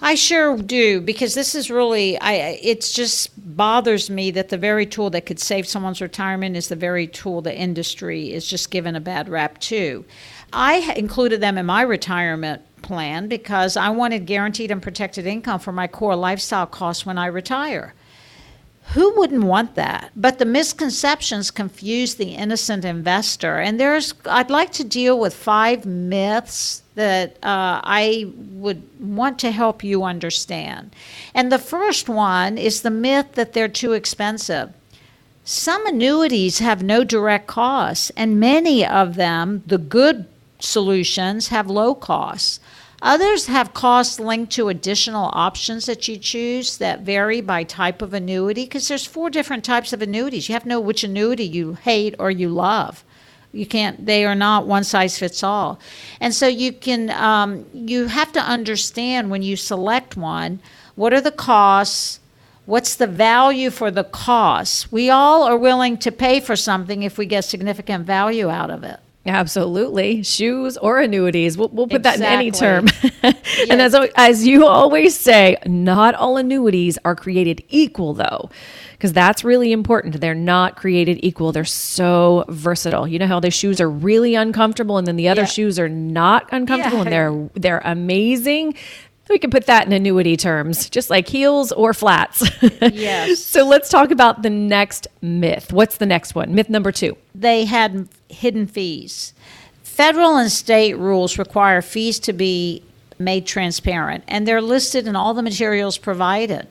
I 0.00 0.16
sure 0.16 0.58
do 0.58 1.00
because 1.00 1.34
this 1.34 1.54
is 1.54 1.70
really 1.70 2.18
I 2.18 2.58
it 2.62 2.82
just 2.82 3.30
bothers 3.56 4.10
me 4.10 4.30
that 4.32 4.50
the 4.50 4.58
very 4.58 4.84
tool 4.84 5.08
that 5.10 5.24
could 5.24 5.40
save 5.40 5.66
someone's 5.66 6.02
retirement 6.02 6.56
is 6.56 6.68
the 6.68 6.76
very 6.76 7.06
tool 7.06 7.40
the 7.40 7.56
industry 7.56 8.30
is 8.30 8.46
just 8.46 8.70
given 8.70 8.96
a 8.96 9.00
bad 9.00 9.30
rap 9.30 9.58
to. 9.60 10.04
I 10.52 10.92
included 10.96 11.40
them 11.40 11.56
in 11.56 11.64
my 11.64 11.80
retirement 11.80 12.60
plan 12.84 13.26
because 13.26 13.76
I 13.76 13.88
wanted 13.88 14.26
guaranteed 14.26 14.70
and 14.70 14.80
protected 14.80 15.26
income 15.26 15.58
for 15.58 15.72
my 15.72 15.88
core 15.88 16.14
lifestyle 16.14 16.66
costs 16.66 17.04
when 17.04 17.18
I 17.18 17.26
retire. 17.26 17.94
Who 18.92 19.18
wouldn't 19.18 19.44
want 19.44 19.74
that? 19.74 20.12
But 20.14 20.38
the 20.38 20.44
misconceptions 20.44 21.50
confuse 21.50 22.14
the 22.14 22.34
innocent 22.34 22.84
investor. 22.84 23.58
And 23.58 23.80
there's, 23.80 24.14
I'd 24.26 24.50
like 24.50 24.72
to 24.72 24.84
deal 24.84 25.18
with 25.18 25.34
five 25.34 25.86
myths 25.86 26.82
that 26.94 27.32
uh, 27.42 27.80
I 27.82 28.30
would 28.52 28.82
want 29.00 29.38
to 29.40 29.50
help 29.50 29.82
you 29.82 30.04
understand. 30.04 30.94
And 31.34 31.50
the 31.50 31.58
first 31.58 32.08
one 32.08 32.58
is 32.58 32.82
the 32.82 32.90
myth 32.90 33.32
that 33.32 33.54
they're 33.54 33.68
too 33.68 33.92
expensive. 33.92 34.72
Some 35.44 35.86
annuities 35.86 36.58
have 36.60 36.82
no 36.82 37.04
direct 37.04 37.46
costs, 37.46 38.10
and 38.16 38.40
many 38.40 38.86
of 38.86 39.16
them, 39.16 39.62
the 39.66 39.78
good 39.78 40.26
solutions, 40.58 41.48
have 41.48 41.68
low 41.68 41.94
costs. 41.94 42.60
Others 43.04 43.48
have 43.48 43.74
costs 43.74 44.18
linked 44.18 44.50
to 44.52 44.70
additional 44.70 45.28
options 45.34 45.84
that 45.84 46.08
you 46.08 46.16
choose 46.16 46.78
that 46.78 47.02
vary 47.02 47.42
by 47.42 47.62
type 47.62 48.00
of 48.00 48.14
annuity 48.14 48.64
because 48.64 48.88
there's 48.88 49.04
four 49.04 49.28
different 49.28 49.62
types 49.62 49.92
of 49.92 50.00
annuities. 50.00 50.48
You 50.48 50.54
have 50.54 50.62
to 50.62 50.70
know 50.70 50.80
which 50.80 51.04
annuity 51.04 51.44
you 51.44 51.74
hate 51.74 52.14
or 52.18 52.30
you 52.30 52.48
love. 52.48 53.04
You 53.52 53.66
can't. 53.66 54.06
They 54.06 54.24
are 54.24 54.34
not 54.34 54.66
one 54.66 54.84
size 54.84 55.18
fits 55.18 55.42
all, 55.42 55.78
and 56.18 56.34
so 56.34 56.48
you 56.48 56.72
can. 56.72 57.10
Um, 57.10 57.66
you 57.74 58.06
have 58.06 58.32
to 58.32 58.40
understand 58.40 59.30
when 59.30 59.42
you 59.42 59.54
select 59.54 60.16
one, 60.16 60.60
what 60.96 61.12
are 61.12 61.20
the 61.20 61.30
costs. 61.30 62.20
What's 62.66 62.94
the 62.96 63.06
value 63.06 63.68
for 63.68 63.90
the 63.90 64.04
costs? 64.04 64.90
We 64.90 65.10
all 65.10 65.42
are 65.42 65.58
willing 65.58 65.98
to 65.98 66.10
pay 66.10 66.40
for 66.40 66.56
something 66.56 67.02
if 67.02 67.18
we 67.18 67.26
get 67.26 67.44
significant 67.44 68.06
value 68.06 68.48
out 68.48 68.70
of 68.70 68.82
it. 68.82 68.98
Absolutely. 69.26 70.22
Shoes 70.22 70.76
or 70.76 71.00
annuities. 71.00 71.56
We'll, 71.56 71.70
we'll 71.70 71.86
put 71.86 72.06
exactly. 72.06 72.20
that 72.22 72.32
in 72.34 72.38
any 72.38 72.50
term. 72.50 72.86
yes. 73.22 73.66
And 73.70 73.80
as, 73.80 73.94
as 74.16 74.46
you 74.46 74.66
always 74.66 75.18
say, 75.18 75.56
not 75.64 76.14
all 76.14 76.36
annuities 76.36 76.98
are 77.06 77.16
created 77.16 77.62
equal, 77.68 78.12
though, 78.12 78.50
because 78.92 79.14
that's 79.14 79.42
really 79.42 79.72
important. 79.72 80.20
They're 80.20 80.34
not 80.34 80.76
created 80.76 81.20
equal. 81.22 81.52
They're 81.52 81.64
so 81.64 82.44
versatile. 82.48 83.08
You 83.08 83.18
know 83.18 83.26
how 83.26 83.40
the 83.40 83.50
shoes 83.50 83.80
are 83.80 83.88
really 83.88 84.34
uncomfortable 84.34 84.98
and 84.98 85.06
then 85.06 85.16
the 85.16 85.28
other 85.28 85.42
yeah. 85.42 85.46
shoes 85.46 85.78
are 85.78 85.88
not 85.88 86.46
uncomfortable 86.52 86.98
yeah. 86.98 87.04
and 87.04 87.12
they're 87.12 87.50
they're 87.54 87.82
amazing. 87.84 88.74
We 89.28 89.38
can 89.38 89.50
put 89.50 89.66
that 89.66 89.86
in 89.86 89.92
annuity 89.92 90.36
terms, 90.36 90.90
just 90.90 91.08
like 91.10 91.28
heels 91.28 91.72
or 91.72 91.94
flats. 91.94 92.42
Yes. 92.92 93.40
so 93.40 93.64
let's 93.66 93.88
talk 93.88 94.10
about 94.10 94.42
the 94.42 94.50
next 94.50 95.06
myth. 95.22 95.72
What's 95.72 95.96
the 95.96 96.06
next 96.06 96.34
one? 96.34 96.54
Myth 96.54 96.68
number 96.68 96.92
two. 96.92 97.16
They 97.34 97.64
had 97.64 98.08
hidden 98.28 98.66
fees. 98.66 99.32
Federal 99.82 100.36
and 100.36 100.50
state 100.52 100.94
rules 100.98 101.38
require 101.38 101.80
fees 101.80 102.18
to 102.20 102.32
be 102.32 102.82
made 103.18 103.46
transparent, 103.46 104.24
and 104.28 104.46
they're 104.46 104.60
listed 104.60 105.06
in 105.06 105.16
all 105.16 105.34
the 105.34 105.42
materials 105.42 105.96
provided. 105.98 106.66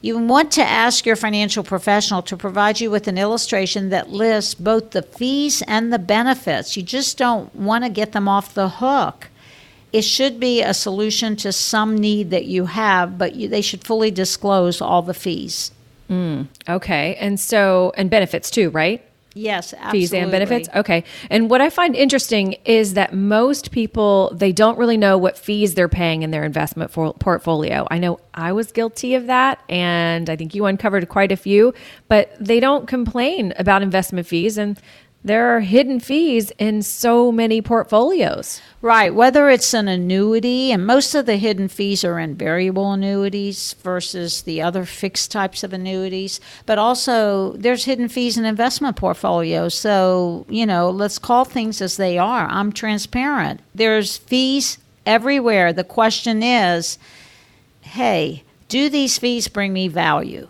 You 0.00 0.18
want 0.18 0.52
to 0.52 0.62
ask 0.62 1.06
your 1.06 1.16
financial 1.16 1.62
professional 1.64 2.22
to 2.22 2.36
provide 2.36 2.80
you 2.80 2.90
with 2.90 3.08
an 3.08 3.16
illustration 3.16 3.88
that 3.90 4.10
lists 4.10 4.54
both 4.54 4.90
the 4.90 5.02
fees 5.02 5.62
and 5.66 5.92
the 5.92 5.98
benefits. 5.98 6.76
You 6.76 6.82
just 6.82 7.16
don't 7.16 7.54
want 7.54 7.84
to 7.84 7.90
get 7.90 8.12
them 8.12 8.28
off 8.28 8.52
the 8.52 8.68
hook 8.68 9.28
it 9.94 10.02
should 10.02 10.40
be 10.40 10.60
a 10.60 10.74
solution 10.74 11.36
to 11.36 11.52
some 11.52 11.96
need 11.96 12.30
that 12.30 12.46
you 12.46 12.66
have, 12.66 13.16
but 13.16 13.36
you, 13.36 13.46
they 13.46 13.60
should 13.60 13.84
fully 13.84 14.10
disclose 14.10 14.80
all 14.80 15.02
the 15.02 15.14
fees. 15.14 15.70
Mm, 16.10 16.48
okay. 16.68 17.14
And 17.14 17.38
so, 17.38 17.92
and 17.96 18.10
benefits 18.10 18.50
too, 18.50 18.70
right? 18.70 19.00
Yes, 19.34 19.72
absolutely. 19.72 20.00
Fees 20.00 20.14
and 20.14 20.30
benefits. 20.32 20.68
Okay. 20.74 21.04
And 21.30 21.48
what 21.48 21.60
I 21.60 21.70
find 21.70 21.94
interesting 21.94 22.54
is 22.64 22.94
that 22.94 23.14
most 23.14 23.70
people 23.70 24.32
they 24.34 24.52
don't 24.52 24.78
really 24.78 24.96
know 24.96 25.16
what 25.16 25.38
fees 25.38 25.74
they're 25.74 25.88
paying 25.88 26.22
in 26.22 26.30
their 26.32 26.44
investment 26.44 26.90
for- 26.90 27.14
portfolio. 27.14 27.86
I 27.90 27.98
know 27.98 28.18
I 28.32 28.52
was 28.52 28.72
guilty 28.72 29.14
of 29.14 29.26
that 29.26 29.60
and 29.68 30.28
I 30.28 30.36
think 30.36 30.54
you 30.54 30.66
uncovered 30.66 31.08
quite 31.08 31.30
a 31.30 31.36
few, 31.36 31.74
but 32.08 32.32
they 32.38 32.58
don't 32.60 32.86
complain 32.86 33.52
about 33.58 33.82
investment 33.82 34.26
fees 34.26 34.56
and 34.58 34.78
there 35.24 35.56
are 35.56 35.60
hidden 35.60 36.00
fees 36.00 36.52
in 36.58 36.82
so 36.82 37.32
many 37.32 37.62
portfolios. 37.62 38.60
Right, 38.82 39.14
whether 39.14 39.48
it's 39.48 39.72
an 39.72 39.88
annuity, 39.88 40.70
and 40.70 40.86
most 40.86 41.14
of 41.14 41.24
the 41.24 41.38
hidden 41.38 41.68
fees 41.68 42.04
are 42.04 42.18
in 42.18 42.34
variable 42.34 42.92
annuities 42.92 43.72
versus 43.82 44.42
the 44.42 44.60
other 44.60 44.84
fixed 44.84 45.30
types 45.30 45.64
of 45.64 45.72
annuities, 45.72 46.40
but 46.66 46.78
also 46.78 47.54
there's 47.54 47.86
hidden 47.86 48.08
fees 48.08 48.36
in 48.36 48.44
investment 48.44 48.96
portfolios. 48.96 49.74
So, 49.74 50.44
you 50.50 50.66
know, 50.66 50.90
let's 50.90 51.18
call 51.18 51.46
things 51.46 51.80
as 51.80 51.96
they 51.96 52.18
are. 52.18 52.46
I'm 52.46 52.70
transparent. 52.70 53.60
There's 53.74 54.18
fees 54.18 54.76
everywhere. 55.06 55.72
The 55.72 55.84
question 55.84 56.42
is 56.42 56.98
hey, 57.80 58.42
do 58.68 58.88
these 58.88 59.18
fees 59.18 59.48
bring 59.48 59.72
me 59.72 59.88
value? 59.88 60.48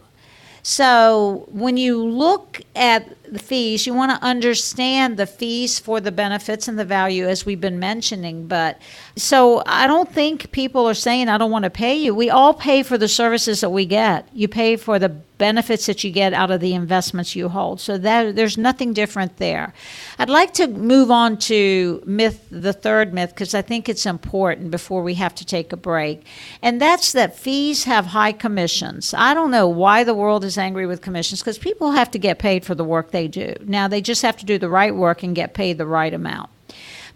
So 0.64 1.46
when 1.50 1.76
you 1.76 2.02
look 2.02 2.62
at 2.74 3.06
the 3.30 3.38
fees, 3.38 3.86
you 3.86 3.94
want 3.94 4.12
to 4.12 4.26
understand 4.26 5.16
the 5.16 5.26
fees 5.26 5.78
for 5.78 6.00
the 6.00 6.12
benefits 6.12 6.68
and 6.68 6.78
the 6.78 6.84
value 6.84 7.26
as 7.26 7.46
we've 7.46 7.60
been 7.60 7.78
mentioning. 7.78 8.46
But 8.46 8.80
so 9.16 9.62
I 9.66 9.86
don't 9.86 10.12
think 10.12 10.52
people 10.52 10.88
are 10.88 10.94
saying, 10.94 11.28
I 11.28 11.38
don't 11.38 11.50
want 11.50 11.64
to 11.64 11.70
pay 11.70 11.94
you. 11.94 12.14
We 12.14 12.30
all 12.30 12.54
pay 12.54 12.82
for 12.82 12.98
the 12.98 13.08
services 13.08 13.60
that 13.60 13.70
we 13.70 13.86
get. 13.86 14.28
You 14.32 14.48
pay 14.48 14.76
for 14.76 14.98
the 14.98 15.16
benefits 15.38 15.86
that 15.86 16.04
you 16.04 16.10
get 16.10 16.32
out 16.32 16.50
of 16.50 16.60
the 16.60 16.74
investments 16.74 17.34
you 17.34 17.48
hold. 17.48 17.80
So 17.80 17.98
that 17.98 18.36
there's 18.36 18.56
nothing 18.56 18.92
different 18.92 19.36
there. 19.38 19.74
I'd 20.18 20.30
like 20.30 20.54
to 20.54 20.68
move 20.68 21.10
on 21.10 21.38
to 21.38 22.02
myth, 22.06 22.46
the 22.50 22.72
third 22.72 23.12
myth, 23.12 23.30
because 23.30 23.54
I 23.54 23.62
think 23.62 23.88
it's 23.88 24.06
important 24.06 24.70
before 24.70 25.02
we 25.02 25.14
have 25.14 25.34
to 25.36 25.44
take 25.44 25.72
a 25.72 25.76
break. 25.76 26.24
And 26.62 26.80
that's 26.80 27.12
that 27.12 27.36
fees 27.36 27.84
have 27.84 28.06
high 28.06 28.32
commissions. 28.32 29.12
I 29.14 29.34
don't 29.34 29.50
know 29.50 29.68
why 29.68 30.04
the 30.04 30.14
world 30.14 30.44
is 30.44 30.56
angry 30.56 30.86
with 30.86 31.02
commissions 31.02 31.40
because 31.40 31.58
people 31.58 31.92
have 31.92 32.10
to 32.12 32.18
get 32.18 32.38
paid 32.38 32.64
for 32.64 32.74
the 32.74 32.84
work 32.84 33.10
they 33.14 33.28
do. 33.28 33.54
Now 33.62 33.88
they 33.88 34.02
just 34.02 34.20
have 34.20 34.36
to 34.36 34.44
do 34.44 34.58
the 34.58 34.68
right 34.68 34.94
work 34.94 35.22
and 35.22 35.34
get 35.34 35.54
paid 35.54 35.78
the 35.78 35.86
right 35.86 36.12
amount. 36.12 36.50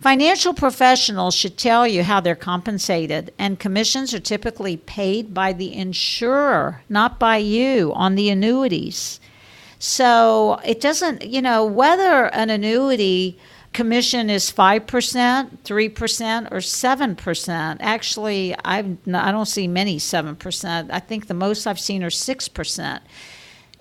Financial 0.00 0.54
professionals 0.54 1.34
should 1.34 1.58
tell 1.58 1.86
you 1.86 2.04
how 2.04 2.20
they're 2.20 2.36
compensated, 2.36 3.34
and 3.36 3.58
commissions 3.58 4.14
are 4.14 4.20
typically 4.20 4.76
paid 4.76 5.34
by 5.34 5.52
the 5.52 5.74
insurer, 5.74 6.82
not 6.88 7.18
by 7.18 7.36
you, 7.38 7.92
on 7.94 8.14
the 8.14 8.30
annuities. 8.30 9.18
So 9.80 10.60
it 10.64 10.80
doesn't, 10.80 11.24
you 11.24 11.42
know, 11.42 11.64
whether 11.64 12.26
an 12.26 12.48
annuity 12.48 13.38
commission 13.72 14.30
is 14.30 14.50
5%, 14.52 15.58
3%, 15.64 16.52
or 16.52 16.58
7%. 16.58 17.76
Actually, 17.80 18.54
I've, 18.64 18.98
I 19.12 19.30
don't 19.30 19.46
see 19.46 19.68
many 19.68 19.98
7%. 19.98 20.90
I 20.90 21.00
think 21.00 21.26
the 21.26 21.34
most 21.34 21.66
I've 21.66 21.80
seen 21.80 22.02
are 22.02 22.10
6%. 22.10 23.00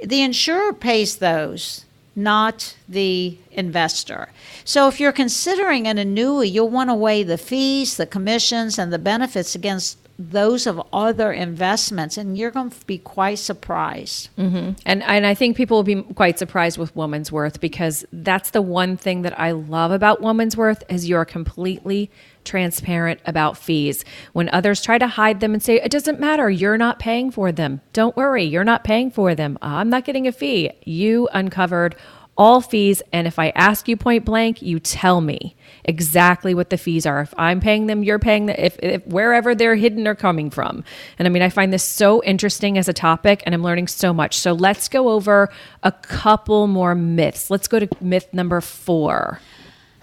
The 0.03 0.21
insurer 0.21 0.73
pays 0.73 1.17
those, 1.17 1.85
not 2.17 2.75
the 2.89 3.37
investor. 3.51 4.29
So 4.65 4.87
if 4.87 4.99
you're 4.99 5.11
considering 5.11 5.87
an 5.87 5.99
annuity, 5.99 6.49
you'll 6.49 6.69
want 6.69 6.89
to 6.89 6.95
weigh 6.95 7.21
the 7.21 7.37
fees, 7.37 7.95
the 7.95 8.07
commissions, 8.07 8.79
and 8.79 8.91
the 8.91 8.99
benefits 8.99 9.53
against 9.53 9.99
those 10.19 10.65
of 10.65 10.81
other 10.91 11.31
investments, 11.31 12.17
and 12.17 12.37
you're 12.37 12.51
going 12.51 12.71
to 12.71 12.85
be 12.85 12.97
quite 12.97 13.39
surprised. 13.39 14.29
Mm-hmm. 14.37 14.71
And 14.85 15.03
and 15.03 15.25
I 15.25 15.33
think 15.33 15.55
people 15.55 15.77
will 15.77 15.83
be 15.83 16.01
quite 16.01 16.39
surprised 16.39 16.77
with 16.77 16.95
Woman's 16.95 17.31
Worth 17.31 17.61
because 17.61 18.05
that's 18.11 18.51
the 18.51 18.61
one 18.61 18.97
thing 18.97 19.21
that 19.21 19.39
I 19.39 19.51
love 19.51 19.91
about 19.91 20.21
Woman's 20.21 20.57
Worth 20.57 20.83
is 20.89 21.07
you're 21.07 21.25
completely 21.25 22.09
transparent 22.43 23.19
about 23.25 23.57
fees. 23.57 24.05
When 24.33 24.49
others 24.49 24.81
try 24.81 24.97
to 24.97 25.07
hide 25.07 25.39
them 25.39 25.53
and 25.53 25.61
say 25.61 25.81
it 25.81 25.91
doesn't 25.91 26.19
matter, 26.19 26.49
you're 26.49 26.77
not 26.77 26.97
paying 26.97 27.29
for 27.29 27.51
them. 27.51 27.81
Don't 27.93 28.15
worry, 28.15 28.43
you're 28.43 28.63
not 28.63 28.83
paying 28.83 29.11
for 29.11 29.35
them. 29.35 29.57
I'm 29.61 29.89
not 29.89 30.05
getting 30.05 30.27
a 30.27 30.31
fee. 30.31 30.71
You 30.83 31.27
uncovered 31.33 31.95
all 32.37 32.61
fees. 32.61 33.01
And 33.11 33.27
if 33.27 33.39
I 33.39 33.49
ask 33.49 33.87
you 33.87 33.97
point 33.97 34.25
blank, 34.25 34.61
you 34.61 34.79
tell 34.79 35.21
me 35.21 35.55
exactly 35.83 36.53
what 36.53 36.69
the 36.69 36.77
fees 36.77 37.05
are. 37.05 37.21
If 37.21 37.33
I'm 37.37 37.59
paying 37.59 37.87
them, 37.87 38.03
you're 38.03 38.19
paying 38.19 38.47
them, 38.47 38.55
if, 38.59 38.77
if 38.79 39.05
wherever 39.07 39.55
they're 39.55 39.75
hidden 39.75 40.07
or 40.07 40.15
coming 40.15 40.49
from. 40.49 40.83
And 41.17 41.27
I 41.27 41.29
mean, 41.29 41.41
I 41.41 41.49
find 41.49 41.73
this 41.73 41.83
so 41.83 42.23
interesting 42.23 42.77
as 42.77 42.87
a 42.87 42.93
topic 42.93 43.41
and 43.45 43.55
I'm 43.55 43.63
learning 43.63 43.87
so 43.87 44.13
much. 44.13 44.37
So 44.37 44.53
let's 44.53 44.87
go 44.87 45.09
over 45.09 45.49
a 45.83 45.91
couple 45.91 46.67
more 46.67 46.95
myths. 46.95 47.49
Let's 47.49 47.67
go 47.67 47.79
to 47.79 47.89
myth 48.01 48.27
number 48.33 48.61
four. 48.61 49.39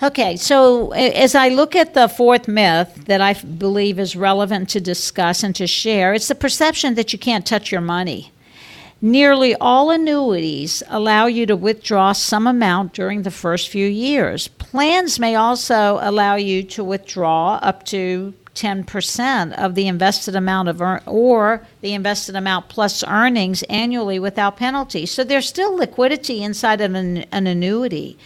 Okay, 0.03 0.37
so 0.37 0.91
as 0.91 1.35
I 1.35 1.49
look 1.49 1.77
at 1.77 1.95
the 1.95 2.09
fourth 2.09 2.49
myth 2.49 3.05
that 3.07 3.21
I 3.21 3.35
believe 3.35 3.99
is 3.99 4.17
relevant 4.17 4.69
to 4.71 4.81
discuss 4.81 5.43
and 5.43 5.55
to 5.55 5.67
share, 5.67 6.13
it's 6.13 6.29
the 6.29 6.35
perception 6.35 6.95
that 6.97 7.13
you 7.13 7.19
can't 7.19 7.47
touch 7.47 7.71
your 7.71 7.81
money. 7.81 8.33
Nearly 9.05 9.55
all 9.57 9.91
annuities 9.91 10.83
allow 10.89 11.27
you 11.27 11.45
to 11.45 11.57
withdraw 11.57 12.13
some 12.13 12.47
amount 12.47 12.95
during 12.95 13.21
the 13.21 13.31
first 13.31 13.69
few 13.69 13.87
years. 13.87 14.49
Plans 14.49 15.19
may 15.19 15.35
also 15.35 15.99
allow 16.01 16.37
you 16.37 16.63
to 16.63 16.83
withdraw 16.83 17.57
up 17.57 17.85
to 17.89 18.33
10% 18.55 19.53
of 19.59 19.75
the 19.75 19.89
invested 19.89 20.35
amount 20.35 20.71
of 20.71 20.81
earn- 20.81 21.03
or 21.05 21.67
the 21.83 21.93
invested 21.93 22.35
amount 22.35 22.71
plus 22.71 23.05
earnings 23.05 23.63
annually 23.65 24.19
without 24.19 24.57
penalty. 24.57 25.05
So 25.05 25.23
there's 25.23 25.47
still 25.47 25.77
liquidity 25.77 26.43
inside 26.43 26.81
of 26.81 26.95
an, 26.95 27.27
an 27.31 27.47
annuity. 27.47 28.17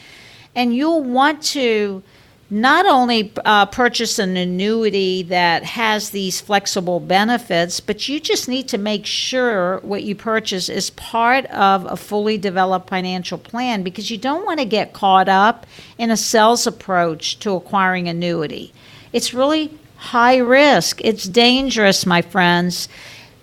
And 0.55 0.77
you'll 0.77 1.03
want 1.03 1.43
to 1.55 2.05
not 2.51 2.87
only 2.87 3.31
uh, 3.45 3.67
purchase 3.67 4.19
an 4.19 4.37
annuity 4.37 5.23
that 5.23 5.63
has 5.65 6.11
these 6.11 6.41
flexible 6.41 6.99
benefits, 6.99 7.79
but 7.79 8.09
you 8.09 8.19
just 8.19 8.49
need 8.49 8.67
to 8.69 8.79
make 8.79 9.05
sure 9.05 9.81
what 9.81 10.03
you 10.03 10.15
purchase 10.15 10.71
is 10.71 10.89
part 10.91 11.45
of 11.47 11.85
a 11.85 11.97
fully 11.97 12.39
developed 12.39 12.89
financial 12.89 13.37
plan 13.37 13.83
because 13.83 14.11
you 14.11 14.17
don't 14.17 14.47
want 14.47 14.61
to 14.61 14.65
get 14.65 14.95
caught 14.95 15.29
up 15.29 15.67
in 15.99 16.11
a 16.11 16.17
sales 16.17 16.67
approach 16.67 17.39
to 17.39 17.55
acquiring 17.55 18.09
annuity. 18.09 18.73
It's 19.13 19.35
really 19.35 19.77
high 19.97 20.39
risk, 20.39 21.03
it's 21.05 21.25
dangerous, 21.25 22.07
my 22.07 22.23
friends. 22.23 22.89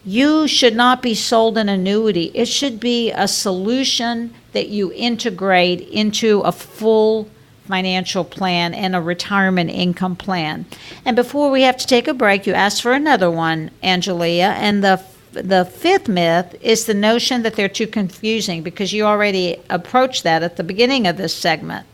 You 0.03 0.47
should 0.47 0.75
not 0.75 1.01
be 1.01 1.15
sold 1.15 1.57
an 1.57 1.67
annuity. 1.67 2.31
It 2.35 2.47
should 2.47 2.79
be 2.79 3.11
a 3.11 3.27
solution 3.27 4.35
that 4.53 4.69
you 4.69 4.91
integrate 4.93 5.81
into 5.81 6.41
a 6.41 6.51
full 6.51 7.27
financial 7.67 8.23
plan 8.23 8.73
and 8.73 8.95
a 8.95 9.01
retirement 9.01 9.69
income 9.69 10.15
plan. 10.15 10.65
And 11.03 11.15
before 11.15 11.51
we 11.51 11.63
have 11.63 11.77
to 11.77 11.87
take 11.87 12.07
a 12.07 12.13
break, 12.13 12.45
you 12.45 12.53
asked 12.53 12.81
for 12.81 12.91
another 12.91 13.29
one, 13.29 13.71
Angelia, 13.83 14.53
and 14.53 14.83
the 14.83 15.01
the 15.31 15.65
fifth 15.65 16.07
myth 16.07 16.55
is 16.61 16.85
the 16.85 16.93
notion 16.93 17.41
that 17.41 17.55
they're 17.55 17.67
too 17.67 17.87
confusing 17.87 18.63
because 18.63 18.93
you 18.93 19.03
already 19.03 19.57
approached 19.69 20.23
that 20.23 20.43
at 20.43 20.55
the 20.55 20.63
beginning 20.63 21.05
of 21.07 21.17
this 21.17 21.35
segment. 21.35 21.85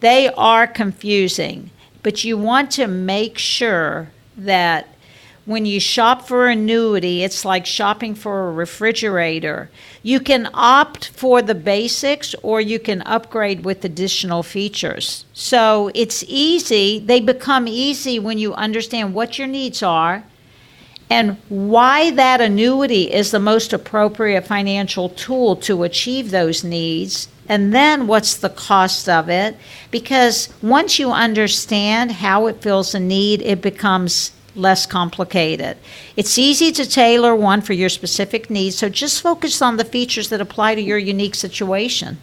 They 0.00 0.28
are 0.28 0.66
confusing, 0.66 1.70
but 2.02 2.24
you 2.24 2.36
want 2.36 2.72
to 2.72 2.88
make 2.88 3.38
sure 3.38 4.10
that 4.36 4.88
when 5.46 5.66
you 5.66 5.78
shop 5.78 6.26
for 6.26 6.48
annuity, 6.48 7.22
it's 7.22 7.44
like 7.44 7.66
shopping 7.66 8.14
for 8.14 8.48
a 8.48 8.52
refrigerator. 8.52 9.70
You 10.02 10.20
can 10.20 10.48
opt 10.54 11.08
for 11.08 11.42
the 11.42 11.54
basics 11.54 12.34
or 12.42 12.60
you 12.60 12.78
can 12.78 13.02
upgrade 13.02 13.64
with 13.64 13.84
additional 13.84 14.42
features. 14.42 15.26
So 15.34 15.90
it's 15.94 16.24
easy. 16.26 16.98
They 16.98 17.20
become 17.20 17.68
easy 17.68 18.18
when 18.18 18.38
you 18.38 18.54
understand 18.54 19.12
what 19.12 19.38
your 19.38 19.46
needs 19.46 19.82
are 19.82 20.24
and 21.10 21.36
why 21.50 22.10
that 22.12 22.40
annuity 22.40 23.12
is 23.12 23.30
the 23.30 23.38
most 23.38 23.74
appropriate 23.74 24.46
financial 24.46 25.10
tool 25.10 25.56
to 25.56 25.82
achieve 25.82 26.30
those 26.30 26.64
needs. 26.64 27.28
And 27.46 27.74
then 27.74 28.06
what's 28.06 28.36
the 28.36 28.48
cost 28.48 29.06
of 29.08 29.28
it? 29.28 29.56
Because 29.90 30.48
once 30.62 30.98
you 30.98 31.12
understand 31.12 32.12
how 32.12 32.46
it 32.46 32.62
fills 32.62 32.94
a 32.94 33.00
need, 33.00 33.42
it 33.42 33.60
becomes 33.60 34.32
less 34.54 34.86
complicated. 34.86 35.76
It's 36.16 36.38
easy 36.38 36.72
to 36.72 36.88
tailor 36.88 37.34
one 37.34 37.60
for 37.60 37.72
your 37.72 37.88
specific 37.88 38.50
needs, 38.50 38.76
so 38.76 38.88
just 38.88 39.22
focus 39.22 39.60
on 39.60 39.76
the 39.76 39.84
features 39.84 40.28
that 40.28 40.40
apply 40.40 40.74
to 40.74 40.80
your 40.80 40.98
unique 40.98 41.34
situation. 41.34 42.18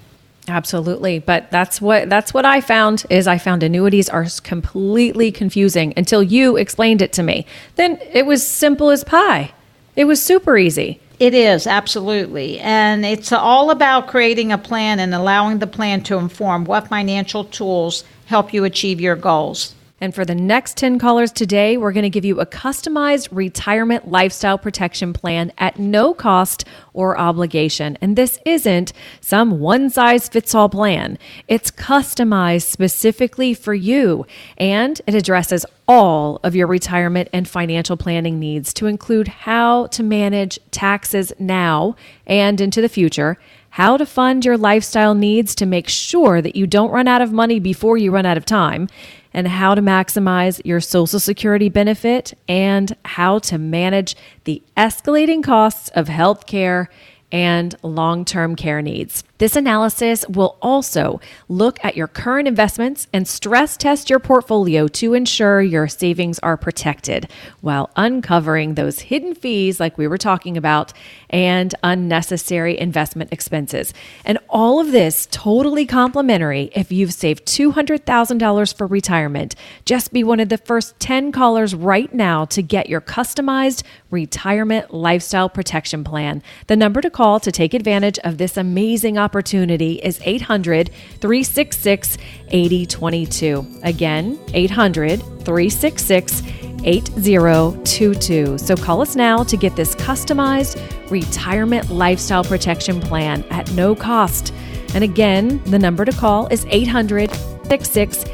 Absolutely, 0.47 1.19
but 1.19 1.51
that's 1.51 1.79
what 1.79 2.09
that's 2.09 2.33
what 2.33 2.45
I 2.45 2.61
found 2.61 3.05
is 3.09 3.27
I 3.27 3.37
found 3.37 3.61
annuities 3.61 4.09
are 4.09 4.25
completely 4.43 5.31
confusing 5.31 5.93
until 5.95 6.23
you 6.23 6.57
explained 6.57 7.01
it 7.01 7.13
to 7.13 7.23
me. 7.23 7.45
Then 7.75 7.99
it 8.11 8.25
was 8.25 8.45
simple 8.45 8.89
as 8.89 9.03
pie. 9.03 9.53
It 9.95 10.05
was 10.05 10.21
super 10.21 10.57
easy. 10.57 10.99
It 11.19 11.35
is, 11.35 11.67
absolutely. 11.67 12.59
And 12.59 13.05
it's 13.05 13.31
all 13.31 13.69
about 13.69 14.07
creating 14.07 14.51
a 14.51 14.57
plan 14.57 14.99
and 14.99 15.13
allowing 15.13 15.59
the 15.59 15.67
plan 15.67 16.01
to 16.05 16.17
inform 16.17 16.65
what 16.65 16.87
financial 16.87 17.43
tools 17.43 18.03
help 18.25 18.53
you 18.53 18.63
achieve 18.63 18.99
your 18.99 19.15
goals. 19.15 19.75
And 20.01 20.15
for 20.15 20.25
the 20.25 20.33
next 20.33 20.77
10 20.77 20.97
callers 20.97 21.31
today, 21.31 21.77
we're 21.77 21.91
going 21.91 22.01
to 22.01 22.09
give 22.09 22.25
you 22.25 22.39
a 22.39 22.45
customized 22.47 23.29
retirement 23.31 24.09
lifestyle 24.09 24.57
protection 24.57 25.13
plan 25.13 25.53
at 25.59 25.77
no 25.77 26.15
cost 26.15 26.65
or 26.93 27.19
obligation. 27.19 27.99
And 28.01 28.15
this 28.15 28.39
isn't 28.43 28.93
some 29.21 29.59
one 29.59 29.91
size 29.91 30.27
fits 30.27 30.55
all 30.55 30.69
plan, 30.69 31.19
it's 31.47 31.69
customized 31.69 32.63
specifically 32.63 33.53
for 33.53 33.75
you. 33.75 34.25
And 34.57 34.99
it 35.05 35.13
addresses 35.13 35.67
all 35.87 36.39
of 36.43 36.55
your 36.55 36.65
retirement 36.65 37.29
and 37.31 37.47
financial 37.47 37.95
planning 37.95 38.39
needs 38.39 38.73
to 38.73 38.87
include 38.87 39.27
how 39.27 39.85
to 39.87 40.01
manage 40.01 40.57
taxes 40.71 41.31
now 41.37 41.95
and 42.25 42.59
into 42.59 42.81
the 42.81 42.89
future 42.89 43.37
how 43.71 43.95
to 43.95 44.05
fund 44.05 44.43
your 44.43 44.57
lifestyle 44.57 45.15
needs 45.15 45.55
to 45.55 45.65
make 45.65 45.87
sure 45.87 46.41
that 46.41 46.57
you 46.57 46.67
don't 46.67 46.91
run 46.91 47.07
out 47.07 47.21
of 47.21 47.31
money 47.31 47.57
before 47.57 47.97
you 47.97 48.11
run 48.11 48.25
out 48.25 48.35
of 48.35 48.45
time, 48.45 48.89
and 49.33 49.47
how 49.47 49.75
to 49.75 49.81
maximize 49.81 50.61
your 50.65 50.79
Social 50.79 51.19
Security 51.19 51.69
benefit, 51.69 52.33
and 52.47 52.95
how 53.05 53.39
to 53.39 53.57
manage 53.57 54.15
the 54.43 54.61
escalating 54.75 55.43
costs 55.43 55.89
of 55.89 56.07
health 56.07 56.45
care 56.45 56.89
and 57.31 57.75
long 57.81 58.25
term 58.25 58.55
care 58.55 58.81
needs. 58.81 59.23
This 59.41 59.55
analysis 59.55 60.23
will 60.29 60.55
also 60.61 61.19
look 61.49 61.83
at 61.83 61.97
your 61.97 62.05
current 62.05 62.47
investments 62.47 63.07
and 63.11 63.27
stress 63.27 63.75
test 63.75 64.07
your 64.07 64.19
portfolio 64.19 64.87
to 64.89 65.15
ensure 65.15 65.63
your 65.63 65.87
savings 65.87 66.37
are 66.43 66.55
protected 66.55 67.27
while 67.59 67.89
uncovering 67.95 68.75
those 68.75 68.99
hidden 68.99 69.33
fees, 69.33 69.79
like 69.79 69.97
we 69.97 70.07
were 70.07 70.19
talking 70.19 70.57
about, 70.57 70.93
and 71.31 71.73
unnecessary 71.81 72.77
investment 72.79 73.33
expenses. 73.33 73.95
And 74.25 74.37
all 74.47 74.79
of 74.79 74.91
this 74.91 75.27
totally 75.31 75.87
complimentary 75.87 76.69
if 76.75 76.91
you've 76.91 77.11
saved 77.11 77.47
$200,000 77.47 78.77
for 78.77 78.85
retirement. 78.85 79.55
Just 79.85 80.13
be 80.13 80.23
one 80.23 80.39
of 80.39 80.49
the 80.49 80.59
first 80.59 80.99
10 80.99 81.31
callers 81.31 81.73
right 81.73 82.13
now 82.13 82.45
to 82.45 82.61
get 82.61 82.89
your 82.89 83.01
customized 83.01 83.81
retirement 84.11 84.93
lifestyle 84.93 85.49
protection 85.49 86.03
plan. 86.03 86.43
The 86.67 86.75
number 86.75 87.01
to 87.01 87.09
call 87.09 87.39
to 87.39 87.51
take 87.51 87.73
advantage 87.73 88.19
of 88.19 88.37
this 88.37 88.55
amazing 88.55 89.17
opportunity 89.17 89.30
opportunity 89.31 89.93
is 89.93 90.19
800 90.25 90.89
366 91.21 92.17
8022. 92.49 93.65
Again, 93.83 94.37
800 94.53 95.21
366 95.21 96.43
8022. 96.83 98.57
So 98.57 98.75
call 98.75 99.01
us 99.01 99.15
now 99.15 99.43
to 99.43 99.55
get 99.55 99.77
this 99.77 99.95
customized 99.95 100.75
retirement 101.09 101.89
lifestyle 101.89 102.43
protection 102.43 102.99
plan 102.99 103.45
at 103.51 103.71
no 103.71 103.95
cost. 103.95 104.53
And 104.93 105.03
again, 105.05 105.63
the 105.63 105.79
number 105.79 106.03
to 106.03 106.11
call 106.11 106.47
is 106.47 106.65
800 106.69 107.31
66 107.69 108.25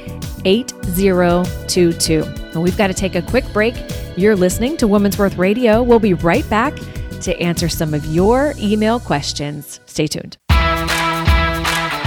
8022. 0.46 2.24
And 2.24 2.64
we've 2.64 2.78
got 2.78 2.88
to 2.88 2.96
take 2.96 3.14
a 3.14 3.22
quick 3.22 3.46
break. 3.54 3.76
You're 4.16 4.36
listening 4.36 4.78
to 4.78 4.88
Women's 4.88 5.20
Worth 5.20 5.38
Radio. 5.38 5.84
We'll 5.84 6.00
be 6.00 6.16
right 6.16 6.50
back 6.50 6.74
to 7.22 7.40
answer 7.40 7.70
some 7.70 7.94
of 7.94 8.04
your 8.08 8.56
email 8.58 9.00
questions. 9.00 9.80
Stay 9.86 10.08
tuned. 10.08 10.38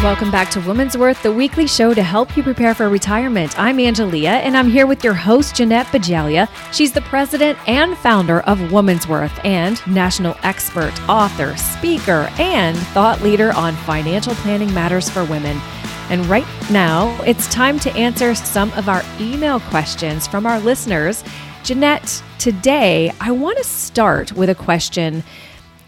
Welcome 0.02 0.30
back 0.30 0.48
to 0.52 0.62
Women's 0.62 0.96
Worth, 0.96 1.22
the 1.22 1.30
weekly 1.30 1.66
show 1.66 1.92
to 1.92 2.02
help 2.02 2.34
you 2.34 2.42
prepare 2.42 2.74
for 2.74 2.88
retirement. 2.88 3.60
I'm 3.60 3.76
Angelia, 3.76 4.30
and 4.30 4.56
I'm 4.56 4.70
here 4.70 4.86
with 4.86 5.04
your 5.04 5.12
host, 5.12 5.56
Jeanette 5.56 5.88
Bajalia. 5.88 6.48
She's 6.72 6.90
the 6.90 7.02
president 7.02 7.58
and 7.68 7.98
founder 7.98 8.40
of 8.40 8.72
Women's 8.72 9.06
Worth 9.06 9.38
and 9.44 9.86
national 9.86 10.38
expert, 10.42 10.94
author, 11.06 11.54
speaker, 11.58 12.30
and 12.38 12.78
thought 12.78 13.20
leader 13.20 13.52
on 13.52 13.76
financial 13.76 14.34
planning 14.36 14.72
matters 14.72 15.10
for 15.10 15.22
women. 15.26 15.60
And 16.08 16.24
right 16.24 16.46
now, 16.70 17.14
it's 17.24 17.46
time 17.48 17.78
to 17.80 17.92
answer 17.92 18.34
some 18.34 18.72
of 18.72 18.88
our 18.88 19.02
email 19.20 19.60
questions 19.60 20.26
from 20.26 20.46
our 20.46 20.60
listeners. 20.60 21.22
Jeanette, 21.62 22.22
today 22.38 23.12
I 23.20 23.32
want 23.32 23.58
to 23.58 23.64
start 23.64 24.32
with 24.32 24.48
a 24.48 24.54
question 24.54 25.22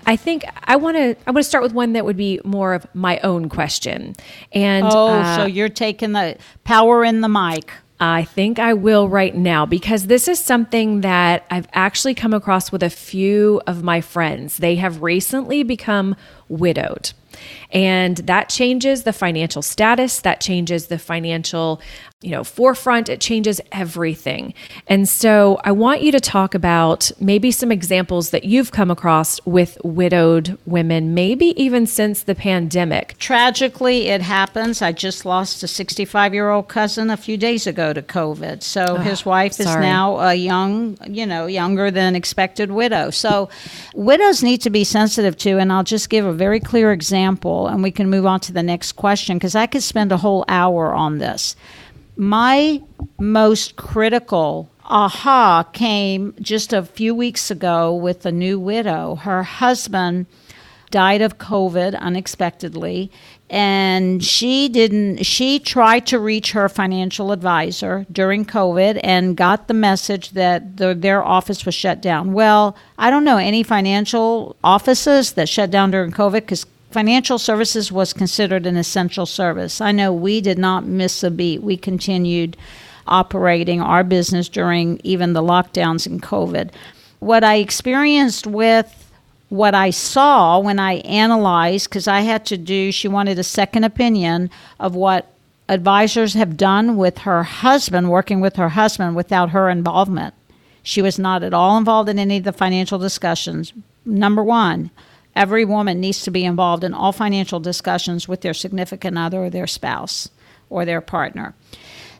I 0.06 0.16
think 0.16 0.44
I 0.64 0.76
want 0.76 0.96
to. 0.96 1.16
I 1.26 1.30
want 1.30 1.44
to 1.44 1.48
start 1.48 1.62
with 1.62 1.72
one 1.72 1.92
that 1.92 2.04
would 2.04 2.16
be 2.16 2.40
more 2.44 2.74
of 2.74 2.86
my 2.94 3.18
own 3.20 3.48
question. 3.48 4.14
And 4.52 4.86
oh, 4.86 5.08
uh, 5.08 5.36
so 5.36 5.46
you're 5.46 5.68
taking 5.68 6.12
the 6.12 6.36
power 6.64 7.04
in 7.04 7.20
the 7.20 7.28
mic. 7.28 7.70
I 8.00 8.24
think 8.24 8.58
I 8.58 8.74
will 8.74 9.08
right 9.08 9.32
now 9.32 9.64
because 9.64 10.08
this 10.08 10.26
is 10.26 10.40
something 10.40 11.02
that 11.02 11.46
I've 11.50 11.68
actually 11.72 12.14
come 12.14 12.34
across 12.34 12.72
with 12.72 12.82
a 12.82 12.90
few 12.90 13.62
of 13.68 13.84
my 13.84 14.00
friends. 14.00 14.56
They 14.56 14.74
have 14.74 15.02
recently 15.02 15.62
become 15.62 16.16
widowed. 16.48 17.12
And 17.72 18.18
that 18.18 18.48
changes 18.48 19.02
the 19.04 19.12
financial 19.12 19.62
status, 19.62 20.20
that 20.20 20.40
changes 20.40 20.86
the 20.86 20.98
financial 20.98 21.80
you 22.22 22.30
know, 22.30 22.44
forefront. 22.44 23.08
It 23.08 23.20
changes 23.20 23.60
everything. 23.72 24.54
And 24.86 25.08
so 25.08 25.60
I 25.64 25.72
want 25.72 26.02
you 26.02 26.12
to 26.12 26.20
talk 26.20 26.54
about 26.54 27.10
maybe 27.20 27.50
some 27.50 27.72
examples 27.72 28.30
that 28.30 28.44
you've 28.44 28.70
come 28.70 28.90
across 28.90 29.44
with 29.44 29.76
widowed 29.82 30.56
women, 30.64 31.14
maybe 31.14 31.46
even 31.62 31.86
since 31.86 32.22
the 32.22 32.34
pandemic. 32.34 33.16
Tragically, 33.18 34.08
it 34.08 34.22
happens. 34.22 34.80
I 34.82 34.92
just 34.92 35.26
lost 35.26 35.62
a 35.62 35.68
65 35.68 36.32
year 36.32 36.50
old 36.50 36.68
cousin 36.68 37.10
a 37.10 37.16
few 37.16 37.36
days 37.36 37.66
ago 37.66 37.92
to 37.92 38.02
COVID. 38.02 38.62
So 38.62 38.84
oh, 38.88 38.96
his 38.96 39.26
wife 39.26 39.54
sorry. 39.54 39.70
is 39.70 39.76
now 39.76 40.18
a 40.18 40.34
young, 40.34 40.96
you 41.08 41.26
know, 41.26 41.46
younger 41.46 41.90
than 41.90 42.14
expected 42.14 42.70
widow. 42.70 43.10
So 43.10 43.48
widows 43.94 44.42
need 44.42 44.60
to 44.62 44.70
be 44.70 44.84
sensitive 44.84 45.36
to, 45.38 45.58
and 45.58 45.72
I'll 45.72 45.82
just 45.82 46.08
give 46.08 46.24
a 46.24 46.32
very 46.32 46.60
clear 46.60 46.92
example 46.92 47.61
and 47.68 47.82
we 47.82 47.90
can 47.90 48.10
move 48.10 48.26
on 48.26 48.40
to 48.40 48.52
the 48.52 48.62
next 48.62 48.92
question 48.92 49.36
because 49.36 49.54
I 49.54 49.66
could 49.66 49.82
spend 49.82 50.12
a 50.12 50.18
whole 50.18 50.44
hour 50.48 50.92
on 50.92 51.18
this 51.18 51.56
my 52.16 52.82
most 53.18 53.76
critical 53.76 54.70
aha 54.84 55.62
came 55.72 56.34
just 56.40 56.72
a 56.72 56.82
few 56.82 57.14
weeks 57.14 57.50
ago 57.50 57.94
with 57.94 58.26
a 58.26 58.32
new 58.32 58.58
widow. 58.58 59.14
Her 59.16 59.42
husband 59.42 60.26
died 60.90 61.22
of 61.22 61.38
COVID 61.38 61.98
unexpectedly, 61.98 63.10
and 63.48 64.22
she 64.22 64.68
didn't. 64.68 65.24
She 65.24 65.58
tried 65.58 66.06
to 66.08 66.18
reach 66.18 66.52
her 66.52 66.68
financial 66.68 67.32
advisor 67.32 68.04
during 68.12 68.44
COVID 68.44 69.00
and 69.02 69.36
got 69.36 69.68
the 69.68 69.74
message 69.74 70.30
that 70.30 70.76
the, 70.76 70.94
their 70.94 71.24
office 71.24 71.64
was 71.64 71.74
shut 71.74 72.02
down. 72.02 72.34
Well, 72.34 72.76
I 72.98 73.10
don't 73.10 73.24
know 73.24 73.38
any 73.38 73.62
financial 73.62 74.56
offices 74.62 75.32
that 75.32 75.48
shut 75.48 75.70
down 75.70 75.90
during 75.90 76.12
COVID 76.12 76.32
because 76.32 76.66
financial 76.92 77.38
services 77.38 77.90
was 77.90 78.12
considered 78.12 78.66
an 78.66 78.76
essential 78.76 79.26
service. 79.26 79.80
I 79.80 79.92
know 79.92 80.12
we 80.12 80.40
did 80.40 80.58
not 80.58 80.84
miss 80.84 81.22
a 81.22 81.30
beat. 81.30 81.62
We 81.62 81.76
continued 81.76 82.56
operating 83.06 83.80
our 83.80 84.04
business 84.04 84.48
during 84.48 85.00
even 85.02 85.32
the 85.32 85.42
lockdowns 85.42 86.06
in 86.06 86.20
COVID. 86.20 86.70
What 87.18 87.44
I 87.44 87.56
experienced 87.56 88.46
with 88.46 89.10
what 89.48 89.74
I 89.74 89.90
saw 89.90 90.58
when 90.58 90.78
I 90.78 90.94
analyzed, 91.00 91.88
because 91.90 92.08
I 92.08 92.20
had 92.20 92.46
to 92.46 92.56
do, 92.56 92.90
she 92.90 93.08
wanted 93.08 93.38
a 93.38 93.44
second 93.44 93.84
opinion 93.84 94.50
of 94.80 94.94
what 94.94 95.32
advisors 95.68 96.34
have 96.34 96.56
done 96.56 96.96
with 96.96 97.18
her 97.18 97.42
husband, 97.42 98.10
working 98.10 98.40
with 98.40 98.56
her 98.56 98.70
husband 98.70 99.14
without 99.14 99.50
her 99.50 99.68
involvement. 99.68 100.34
She 100.82 101.02
was 101.02 101.18
not 101.18 101.42
at 101.42 101.54
all 101.54 101.76
involved 101.76 102.08
in 102.08 102.18
any 102.18 102.38
of 102.38 102.44
the 102.44 102.52
financial 102.52 102.98
discussions. 102.98 103.72
Number 104.04 104.42
one, 104.42 104.90
Every 105.34 105.64
woman 105.64 106.00
needs 106.00 106.22
to 106.22 106.30
be 106.30 106.44
involved 106.44 106.84
in 106.84 106.94
all 106.94 107.12
financial 107.12 107.60
discussions 107.60 108.28
with 108.28 108.42
their 108.42 108.54
significant 108.54 109.16
other 109.16 109.44
or 109.44 109.50
their 109.50 109.66
spouse 109.66 110.28
or 110.68 110.84
their 110.84 111.00
partner. 111.00 111.54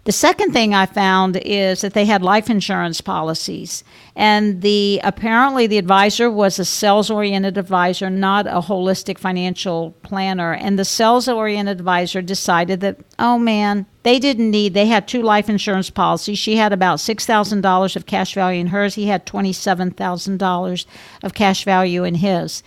The 0.04 0.10
second 0.10 0.52
thing 0.52 0.74
I 0.74 0.86
found 0.86 1.36
is 1.36 1.82
that 1.82 1.94
they 1.94 2.06
had 2.06 2.22
life 2.22 2.50
insurance 2.50 3.00
policies, 3.00 3.84
and 4.16 4.60
the 4.60 5.00
apparently 5.04 5.68
the 5.68 5.78
advisor 5.78 6.28
was 6.28 6.58
a 6.58 6.64
sales-oriented 6.64 7.56
advisor, 7.56 8.10
not 8.10 8.48
a 8.48 8.62
holistic 8.62 9.16
financial 9.16 9.94
planner. 10.02 10.54
And 10.54 10.76
the 10.76 10.84
sales-oriented 10.84 11.78
advisor 11.78 12.20
decided 12.20 12.80
that, 12.80 12.98
oh 13.20 13.38
man, 13.38 13.86
they 14.02 14.18
didn't 14.18 14.50
need. 14.50 14.74
They 14.74 14.86
had 14.86 15.06
two 15.06 15.22
life 15.22 15.48
insurance 15.48 15.88
policies. 15.88 16.36
She 16.36 16.56
had 16.56 16.72
about 16.72 16.98
six 16.98 17.24
thousand 17.24 17.60
dollars 17.60 17.94
of 17.94 18.04
cash 18.04 18.34
value 18.34 18.60
in 18.60 18.66
hers. 18.68 18.96
He 18.96 19.06
had 19.06 19.24
twenty-seven 19.24 19.92
thousand 19.92 20.38
dollars 20.38 20.84
of 21.22 21.32
cash 21.32 21.62
value 21.64 22.02
in 22.02 22.16
his 22.16 22.64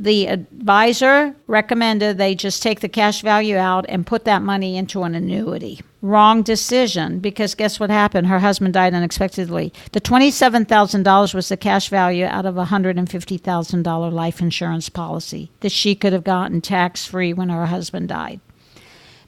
the 0.00 0.28
advisor 0.28 1.36
recommended 1.46 2.16
they 2.16 2.34
just 2.34 2.62
take 2.62 2.80
the 2.80 2.88
cash 2.88 3.20
value 3.20 3.58
out 3.58 3.84
and 3.86 4.06
put 4.06 4.24
that 4.24 4.40
money 4.40 4.78
into 4.78 5.02
an 5.02 5.14
annuity. 5.14 5.78
Wrong 6.00 6.42
decision 6.42 7.20
because 7.20 7.54
guess 7.54 7.78
what 7.78 7.90
happened? 7.90 8.26
Her 8.26 8.38
husband 8.38 8.72
died 8.72 8.94
unexpectedly. 8.94 9.74
The 9.92 10.00
$27,000 10.00 11.34
was 11.34 11.50
the 11.50 11.58
cash 11.58 11.90
value 11.90 12.24
out 12.24 12.46
of 12.46 12.56
a 12.56 12.64
$150,000 12.64 14.12
life 14.12 14.40
insurance 14.40 14.88
policy 14.88 15.50
that 15.60 15.70
she 15.70 15.94
could 15.94 16.14
have 16.14 16.24
gotten 16.24 16.62
tax 16.62 17.04
free 17.04 17.34
when 17.34 17.50
her 17.50 17.66
husband 17.66 18.08
died. 18.08 18.40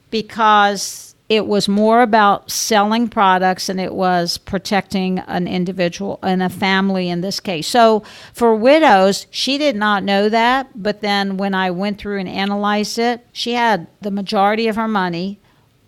Because 0.09 1.12
it 1.35 1.47
was 1.47 1.67
more 1.67 2.01
about 2.01 2.51
selling 2.51 3.07
products 3.07 3.69
and 3.69 3.79
it 3.79 3.93
was 3.93 4.37
protecting 4.37 5.19
an 5.19 5.47
individual 5.47 6.19
and 6.21 6.43
a 6.43 6.49
family 6.49 7.09
in 7.09 7.21
this 7.21 7.39
case. 7.39 7.67
So 7.67 8.03
for 8.33 8.55
widows, 8.55 9.27
she 9.31 9.57
did 9.57 9.75
not 9.75 10.03
know 10.03 10.29
that, 10.29 10.69
but 10.75 11.01
then 11.01 11.37
when 11.37 11.53
I 11.53 11.71
went 11.71 11.97
through 11.97 12.19
and 12.19 12.29
analyzed 12.29 12.99
it, 12.99 13.25
she 13.31 13.53
had 13.53 13.87
the 14.01 14.11
majority 14.11 14.67
of 14.67 14.75
her 14.75 14.87
money 14.87 15.39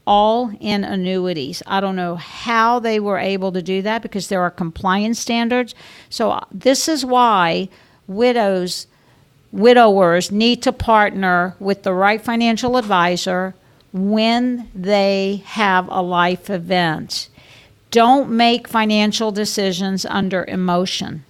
all 0.07 0.51
in 0.59 0.83
annuities. 0.83 1.63
I 1.65 1.79
don't 1.79 1.95
know 1.95 2.15
how 2.15 2.79
they 2.79 2.99
were 2.99 3.17
able 3.17 3.51
to 3.51 3.61
do 3.61 3.81
that 3.81 4.01
because 4.01 4.27
there 4.27 4.41
are 4.41 4.51
compliance 4.51 5.19
standards. 5.19 5.73
So 6.09 6.31
uh, 6.31 6.45
this 6.51 6.87
is 6.87 7.05
why 7.05 7.69
widows 8.07 8.87
widowers 9.51 10.31
need 10.31 10.61
to 10.61 10.73
partner 10.73 11.55
with 11.59 11.83
the 11.83 11.93
right 11.93 12.21
financial 12.21 12.75
advisor 12.75 13.55
when 13.95 14.69
they 14.75 15.41
have 15.45 15.87
a 15.87 16.01
life 16.01 16.49
event. 16.49 17.29
Don't 17.91 18.29
make 18.29 18.67
financial 18.67 19.31
decisions 19.31 20.05
under 20.05 20.43
emotion. 20.49 21.23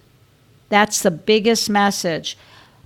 That's 0.68 1.00
the 1.00 1.12
biggest 1.12 1.70
message. 1.70 2.36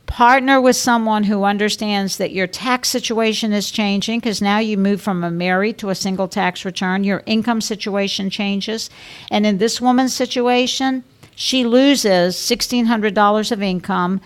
Partner 0.05 0.61
with 0.61 0.77
someone 0.77 1.25
who 1.25 1.45
understands 1.45 2.19
that 2.19 2.33
your 2.33 2.47
tax 2.47 2.91
situation 2.91 3.55
is 3.55 3.71
changing 3.71 4.21
because 4.21 4.43
now 4.43 4.59
you 4.59 4.77
move 4.77 5.01
from 5.01 5.25
a 5.25 5.31
married 5.31 5.79
to 5.79 5.89
a 5.89 5.95
single 5.95 6.29
tax 6.29 6.67
return. 6.67 7.03
Your 7.03 7.23
income 7.25 7.63
situation 7.63 8.29
changes. 8.29 8.91
And 9.31 9.47
in 9.47 9.57
this 9.57 9.81
woman's 9.81 10.13
situation, 10.13 11.05
she 11.35 11.65
loses 11.65 12.37
$1,600 12.37 13.51
of 13.51 13.63
income 13.63 14.21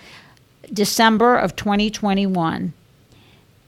December 0.73 1.37
of 1.37 1.55
2021 1.55 2.73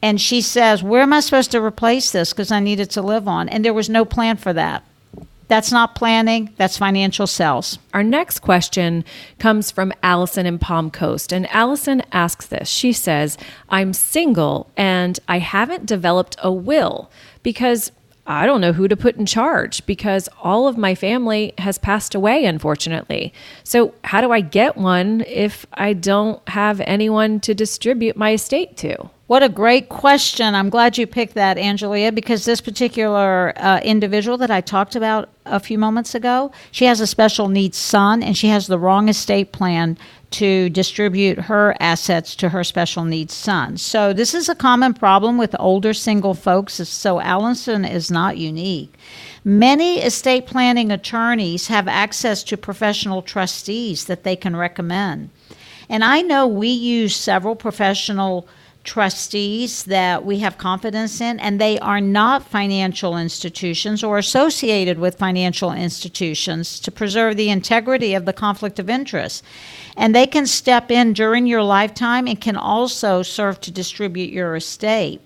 and 0.02 0.20
she 0.20 0.40
says, 0.40 0.82
Where 0.82 1.02
am 1.02 1.12
I 1.12 1.20
supposed 1.20 1.50
to 1.52 1.62
replace 1.62 2.12
this? 2.12 2.32
Because 2.32 2.52
I 2.52 2.60
needed 2.60 2.90
to 2.90 3.02
live 3.02 3.26
on. 3.26 3.48
And 3.48 3.64
there 3.64 3.74
was 3.74 3.88
no 3.88 4.04
plan 4.04 4.36
for 4.36 4.52
that. 4.52 4.84
That's 5.48 5.70
not 5.70 5.94
planning, 5.94 6.52
that's 6.56 6.76
financial 6.76 7.28
sales. 7.28 7.78
Our 7.94 8.02
next 8.02 8.40
question 8.40 9.04
comes 9.38 9.70
from 9.70 9.92
Allison 10.02 10.44
in 10.44 10.58
Palm 10.58 10.90
Coast. 10.90 11.32
And 11.32 11.48
Allison 11.50 12.02
asks 12.12 12.46
this 12.46 12.68
She 12.68 12.92
says, 12.92 13.38
I'm 13.68 13.92
single 13.92 14.70
and 14.76 15.18
I 15.28 15.38
haven't 15.38 15.86
developed 15.86 16.36
a 16.42 16.52
will 16.52 17.10
because 17.42 17.92
I 18.26 18.46
don't 18.46 18.60
know 18.60 18.72
who 18.72 18.88
to 18.88 18.96
put 18.96 19.16
in 19.16 19.26
charge 19.26 19.86
because 19.86 20.28
all 20.42 20.66
of 20.66 20.76
my 20.76 20.94
family 20.94 21.54
has 21.58 21.78
passed 21.78 22.14
away, 22.14 22.44
unfortunately. 22.44 23.32
So, 23.62 23.94
how 24.04 24.20
do 24.20 24.32
I 24.32 24.40
get 24.40 24.76
one 24.76 25.22
if 25.26 25.64
I 25.74 25.92
don't 25.92 26.46
have 26.48 26.80
anyone 26.80 27.40
to 27.40 27.54
distribute 27.54 28.16
my 28.16 28.32
estate 28.32 28.76
to? 28.78 29.10
What 29.26 29.42
a 29.42 29.48
great 29.48 29.88
question. 29.88 30.54
I'm 30.54 30.70
glad 30.70 30.98
you 30.98 31.06
picked 31.06 31.34
that, 31.34 31.56
Angelia, 31.56 32.14
because 32.14 32.44
this 32.44 32.60
particular 32.60 33.52
uh, 33.56 33.80
individual 33.80 34.38
that 34.38 34.52
I 34.52 34.60
talked 34.60 34.94
about 34.94 35.28
a 35.44 35.58
few 35.58 35.78
moments 35.78 36.14
ago, 36.14 36.52
she 36.70 36.84
has 36.84 37.00
a 37.00 37.08
special 37.08 37.48
needs 37.48 37.76
son 37.76 38.22
and 38.22 38.36
she 38.36 38.48
has 38.48 38.68
the 38.68 38.78
wrong 38.78 39.08
estate 39.08 39.50
plan 39.50 39.98
to 40.36 40.68
distribute 40.68 41.38
her 41.38 41.74
assets 41.80 42.36
to 42.36 42.50
her 42.50 42.62
special 42.62 43.04
needs 43.04 43.32
son. 43.32 43.78
So, 43.78 44.12
this 44.12 44.34
is 44.34 44.50
a 44.50 44.54
common 44.54 44.92
problem 44.92 45.38
with 45.38 45.56
older 45.58 45.94
single 45.94 46.34
folks, 46.34 46.74
so 46.74 47.20
Allison 47.20 47.86
is 47.86 48.10
not 48.10 48.36
unique. 48.36 48.94
Many 49.44 50.00
estate 50.00 50.46
planning 50.46 50.92
attorneys 50.92 51.68
have 51.68 51.88
access 51.88 52.42
to 52.44 52.58
professional 52.58 53.22
trustees 53.22 54.04
that 54.04 54.24
they 54.24 54.36
can 54.36 54.56
recommend. 54.56 55.30
And 55.88 56.04
I 56.04 56.20
know 56.20 56.46
we 56.46 56.68
use 56.68 57.16
several 57.16 57.56
professional 57.56 58.46
trustees 58.86 59.84
that 59.84 60.24
we 60.24 60.38
have 60.38 60.56
confidence 60.56 61.20
in, 61.20 61.38
and 61.40 61.60
they 61.60 61.78
are 61.80 62.00
not 62.00 62.46
financial 62.46 63.18
institutions 63.18 64.02
or 64.02 64.16
associated 64.16 64.98
with 64.98 65.18
financial 65.18 65.72
institutions 65.72 66.80
to 66.80 66.90
preserve 66.90 67.36
the 67.36 67.50
integrity 67.50 68.14
of 68.14 68.24
the 68.24 68.32
conflict 68.32 68.78
of 68.78 68.88
interest. 68.88 69.44
And 69.96 70.14
they 70.14 70.26
can 70.26 70.46
step 70.46 70.90
in 70.90 71.12
during 71.12 71.46
your 71.46 71.62
lifetime 71.62 72.26
and 72.26 72.40
can 72.40 72.56
also 72.56 73.22
serve 73.22 73.60
to 73.62 73.70
distribute 73.70 74.30
your 74.30 74.56
estate. 74.56 75.20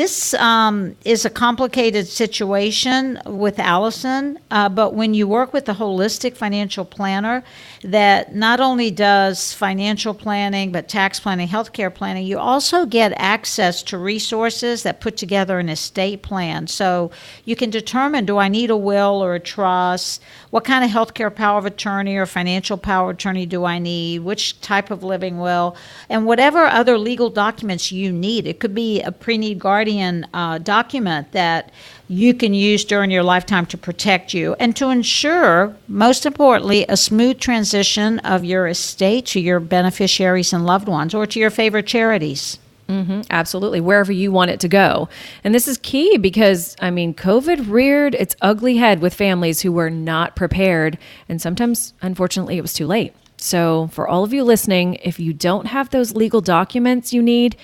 This 0.00 0.32
um, 0.32 0.96
is 1.04 1.26
a 1.26 1.28
complicated 1.28 2.08
situation 2.08 3.20
with 3.26 3.58
Allison, 3.58 4.38
uh, 4.50 4.70
but 4.70 4.94
when 4.94 5.12
you 5.12 5.28
work 5.28 5.52
with 5.52 5.68
a 5.68 5.74
holistic 5.74 6.38
financial 6.38 6.86
planner 6.86 7.44
that 7.82 8.34
not 8.34 8.60
only 8.60 8.90
does 8.90 9.52
financial 9.52 10.14
planning, 10.14 10.72
but 10.72 10.88
tax 10.88 11.20
planning, 11.20 11.48
healthcare 11.48 11.94
planning, 11.94 12.24
you 12.24 12.38
also 12.38 12.86
get 12.86 13.12
access 13.16 13.82
to 13.82 13.98
resources 13.98 14.84
that 14.84 15.02
put 15.02 15.18
together 15.18 15.58
an 15.58 15.68
estate 15.68 16.22
plan. 16.22 16.66
So 16.66 17.10
you 17.44 17.54
can 17.54 17.68
determine 17.68 18.24
do 18.24 18.38
I 18.38 18.48
need 18.48 18.70
a 18.70 18.78
will 18.78 19.22
or 19.22 19.34
a 19.34 19.40
trust? 19.40 20.22
What 20.48 20.64
kind 20.64 20.82
of 20.82 20.90
healthcare 20.90 21.34
power 21.34 21.58
of 21.58 21.66
attorney 21.66 22.16
or 22.16 22.24
financial 22.24 22.78
power 22.78 23.10
of 23.10 23.16
attorney 23.16 23.44
do 23.44 23.66
I 23.66 23.78
need? 23.78 24.20
Which 24.20 24.62
type 24.62 24.90
of 24.90 25.02
living 25.02 25.40
will? 25.40 25.76
And 26.08 26.24
whatever 26.24 26.64
other 26.64 26.96
legal 26.96 27.28
documents 27.28 27.92
you 27.92 28.10
need. 28.10 28.46
It 28.46 28.60
could 28.60 28.74
be 28.74 29.02
a 29.02 29.12
pre 29.12 29.36
need 29.36 29.58
guardian 29.58 29.89
guardian 29.90 30.26
uh, 30.32 30.58
document 30.58 31.32
that 31.32 31.72
you 32.08 32.32
can 32.32 32.54
use 32.54 32.84
during 32.84 33.10
your 33.10 33.22
lifetime 33.24 33.66
to 33.66 33.76
protect 33.76 34.32
you 34.32 34.54
and 34.60 34.76
to 34.76 34.88
ensure, 34.88 35.74
most 35.88 36.26
importantly, 36.26 36.84
a 36.88 36.96
smooth 36.96 37.40
transition 37.40 38.20
of 38.20 38.44
your 38.44 38.68
estate 38.68 39.26
to 39.26 39.40
your 39.40 39.58
beneficiaries 39.58 40.52
and 40.52 40.64
loved 40.64 40.88
ones 40.88 41.12
or 41.12 41.26
to 41.26 41.40
your 41.40 41.50
favorite 41.50 41.86
charities. 41.86 42.58
Mm-hmm, 42.88 43.20
absolutely, 43.30 43.80
wherever 43.80 44.12
you 44.12 44.32
want 44.32 44.50
it 44.50 44.60
to 44.60 44.68
go. 44.68 45.08
And 45.44 45.54
this 45.54 45.68
is 45.68 45.78
key 45.78 46.16
because, 46.18 46.76
I 46.80 46.90
mean, 46.90 47.14
COVID 47.14 47.70
reared 47.70 48.14
its 48.16 48.36
ugly 48.40 48.76
head 48.76 49.00
with 49.00 49.14
families 49.14 49.60
who 49.60 49.72
were 49.72 49.90
not 49.90 50.34
prepared. 50.34 50.98
And 51.28 51.40
sometimes, 51.40 51.94
unfortunately, 52.02 52.58
it 52.58 52.62
was 52.62 52.72
too 52.72 52.86
late. 52.86 53.12
So, 53.36 53.88
for 53.92 54.06
all 54.06 54.22
of 54.22 54.34
you 54.34 54.44
listening, 54.44 54.96
if 55.02 55.18
you 55.18 55.32
don't 55.32 55.66
have 55.66 55.90
those 55.90 56.14
legal 56.14 56.42
documents 56.42 57.12
you 57.12 57.22
need, 57.22 57.56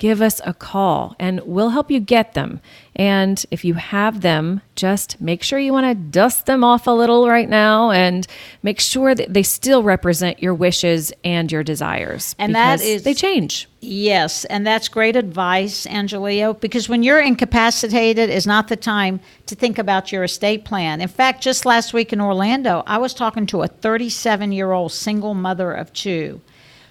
give 0.00 0.22
us 0.22 0.40
a 0.46 0.54
call 0.54 1.14
and 1.18 1.40
we'll 1.40 1.68
help 1.68 1.90
you 1.90 2.00
get 2.00 2.32
them. 2.32 2.58
And 2.96 3.44
if 3.50 3.66
you 3.66 3.74
have 3.74 4.22
them, 4.22 4.62
just 4.74 5.20
make 5.20 5.42
sure 5.42 5.58
you 5.58 5.74
want 5.74 5.86
to 5.86 5.94
dust 5.94 6.46
them 6.46 6.64
off 6.64 6.86
a 6.86 6.90
little 6.90 7.28
right 7.28 7.48
now 7.48 7.90
and 7.90 8.26
make 8.62 8.80
sure 8.80 9.14
that 9.14 9.34
they 9.34 9.42
still 9.42 9.82
represent 9.82 10.42
your 10.42 10.54
wishes 10.54 11.12
and 11.22 11.52
your 11.52 11.62
desires. 11.62 12.34
And 12.38 12.54
that 12.54 12.80
is, 12.80 13.02
they 13.02 13.12
change. 13.12 13.68
Yes, 13.80 14.46
and 14.46 14.66
that's 14.66 14.88
great 14.88 15.16
advice, 15.16 15.84
Angelia, 15.84 16.58
because 16.58 16.88
when 16.88 17.02
you're 17.02 17.20
incapacitated 17.20 18.30
is 18.30 18.46
not 18.46 18.68
the 18.68 18.76
time 18.76 19.20
to 19.46 19.54
think 19.54 19.76
about 19.76 20.10
your 20.10 20.24
estate 20.24 20.64
plan. 20.64 21.02
In 21.02 21.08
fact, 21.08 21.42
just 21.42 21.66
last 21.66 21.92
week 21.92 22.10
in 22.10 22.22
Orlando, 22.22 22.82
I 22.86 22.96
was 22.96 23.12
talking 23.12 23.44
to 23.48 23.62
a 23.62 23.68
37 23.68 24.50
year 24.52 24.72
old 24.72 24.92
single 24.92 25.34
mother 25.34 25.72
of 25.72 25.92
two 25.92 26.40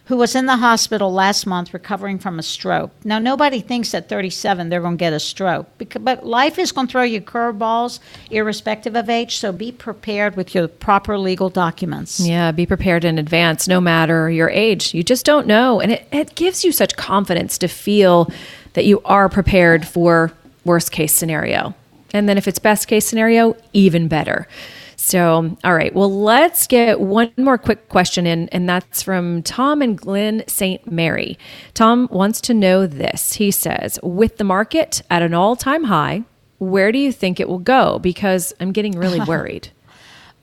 who 0.10 0.18
was 0.18 0.36
in 0.36 0.48
the 0.48 0.58
hospital 0.58 1.14
last 1.14 1.46
month 1.46 1.72
recovering 1.72 2.18
from 2.18 2.40
a 2.40 2.44
stroke. 2.44 2.90
Now, 3.04 3.20
nobody 3.20 3.62
thinks 3.62 3.94
at 3.94 4.10
37 4.10 4.68
they're 4.68 4.82
going 4.82 4.98
to 4.98 5.00
get 5.00 5.14
a 5.14 5.20
stroke, 5.20 5.68
but 6.00 6.26
life 6.26 6.58
is 6.58 6.72
going 6.72 6.88
to 6.88 6.92
throw 6.92 7.04
you 7.04 7.22
curveballs 7.22 8.00
irrespective 8.32 8.96
of 8.96 9.08
age, 9.08 9.38
so 9.38 9.52
be 9.52 9.72
prepared 9.72 10.36
with 10.36 10.56
your 10.56 10.68
proper 10.68 11.16
legal 11.20 11.52
documents. 11.52 12.20
Yeah, 12.20 12.52
be 12.52 12.66
prepared 12.66 13.06
in 13.06 13.20
advance, 13.20 13.68
no 13.68 13.80
matter 13.80 14.32
your 14.32 14.50
age. 14.50 14.96
You 14.96 15.04
just 15.04 15.28
don't 15.28 15.46
know. 15.46 15.80
And 15.80 15.92
it, 15.92 16.08
it 16.12 16.34
gives 16.34 16.66
you 16.66 16.72
such 16.72 16.96
confidence 16.96 17.60
to 17.60 17.68
feel 17.68 18.32
that 18.74 18.86
you 18.86 19.02
are 19.06 19.30
prepared 19.30 19.88
for 19.88 20.32
worst 20.66 20.92
case 20.92 21.14
scenario. 21.14 21.76
And 22.14 22.28
then 22.28 22.40
if 22.40 22.48
it's 22.48 22.58
best 22.58 22.88
case 22.88 23.06
scenario, 23.06 23.56
even 23.74 24.08
better. 24.08 24.48
So, 25.02 25.56
all 25.64 25.74
right. 25.74 25.96
Well, 25.96 26.12
let's 26.14 26.68
get 26.68 27.00
one 27.00 27.32
more 27.38 27.58
quick 27.58 27.88
question 27.88 28.28
in, 28.28 28.50
and 28.50 28.68
that's 28.68 29.02
from 29.02 29.42
Tom 29.44 29.82
and 29.82 29.98
Glen 29.98 30.44
St. 30.46 30.92
Mary. 30.92 31.40
Tom 31.74 32.10
wants 32.12 32.42
to 32.42 32.54
know 32.54 32.86
this. 32.86 33.36
He 33.36 33.50
says, 33.50 33.98
with 34.04 34.36
the 34.38 34.44
market 34.44 35.02
at 35.10 35.22
an 35.22 35.34
all 35.34 35.56
time 35.56 35.86
high, 35.86 36.26
where 36.58 36.92
do 36.92 37.00
you 37.00 37.14
think 37.14 37.40
it 37.40 37.48
will 37.48 37.60
go? 37.60 37.98
Because 38.00 38.54
I'm 38.60 38.74
getting 38.74 38.92
really 39.00 39.22
worried. 39.26 39.70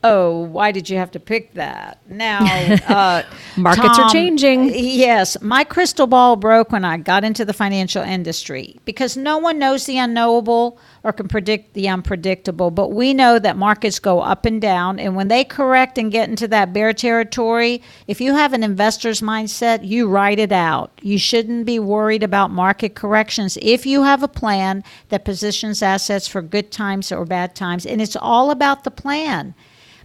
oh, 0.03 0.41
why 0.45 0.73
did 0.73 0.89
you 0.89 0.97
have 0.97 1.11
to 1.11 1.21
pick 1.21 1.53
that? 1.55 2.01
Now, 2.09 2.39
uh, 2.89 3.25
markets 3.59 3.99
Tom, 3.99 4.07
are 4.07 4.11
changing. 4.11 4.71
Yes, 4.75 5.39
my 5.43 5.65
crystal 5.65 6.07
ball 6.07 6.37
broke 6.37 6.73
when 6.73 6.85
I 6.85 6.97
got 6.97 7.25
into 7.25 7.45
the 7.45 7.53
financial 7.53 8.03
industry 8.03 8.81
because 8.87 9.19
no 9.19 9.37
one 9.37 9.59
knows 9.59 9.85
the 9.85 9.99
unknowable 9.99 10.79
or 11.07 11.13
can 11.13 11.29
predict 11.29 11.75
the 11.75 11.89
unpredictable. 11.89 12.73
But 12.73 12.91
we 12.91 13.15
know 13.15 13.39
that 13.39 13.57
markets 13.57 14.01
go 14.01 14.23
up 14.23 14.45
and 14.45 14.61
down. 14.61 14.99
And 14.99 15.15
when 15.15 15.29
they 15.29 15.45
correct 15.45 15.99
and 15.99 16.11
get 16.11 16.29
into 16.29 16.49
that 16.49 16.73
bear 16.73 16.93
territory, 16.93 17.81
if 18.09 18.21
you 18.21 18.35
have 18.35 18.53
an 18.53 18.65
investor's 18.65 19.21
mindset, 19.21 19.87
you 19.87 20.09
ride 20.09 20.41
it 20.41 20.51
out. 20.51 20.91
You 21.03 21.17
shouldn't 21.17 21.65
be 21.65 21.79
worried 21.79 22.25
about 22.25 22.51
market 22.51 22.97
corrections 22.97 23.57
if 23.63 23.87
you 23.87 24.03
have 24.03 24.25
a 24.25 24.29
plan 24.29 24.83
that 25.11 25.25
positions 25.25 25.81
assets 25.81 26.27
for 26.27 26.43
good 26.43 26.73
times 26.73 27.13
or 27.13 27.25
bad 27.25 27.55
times. 27.55 27.87
And 27.87 28.03
it's 28.03 28.17
all 28.17 28.51
about 28.51 28.83
the 28.83 28.91
plan. 28.91 29.55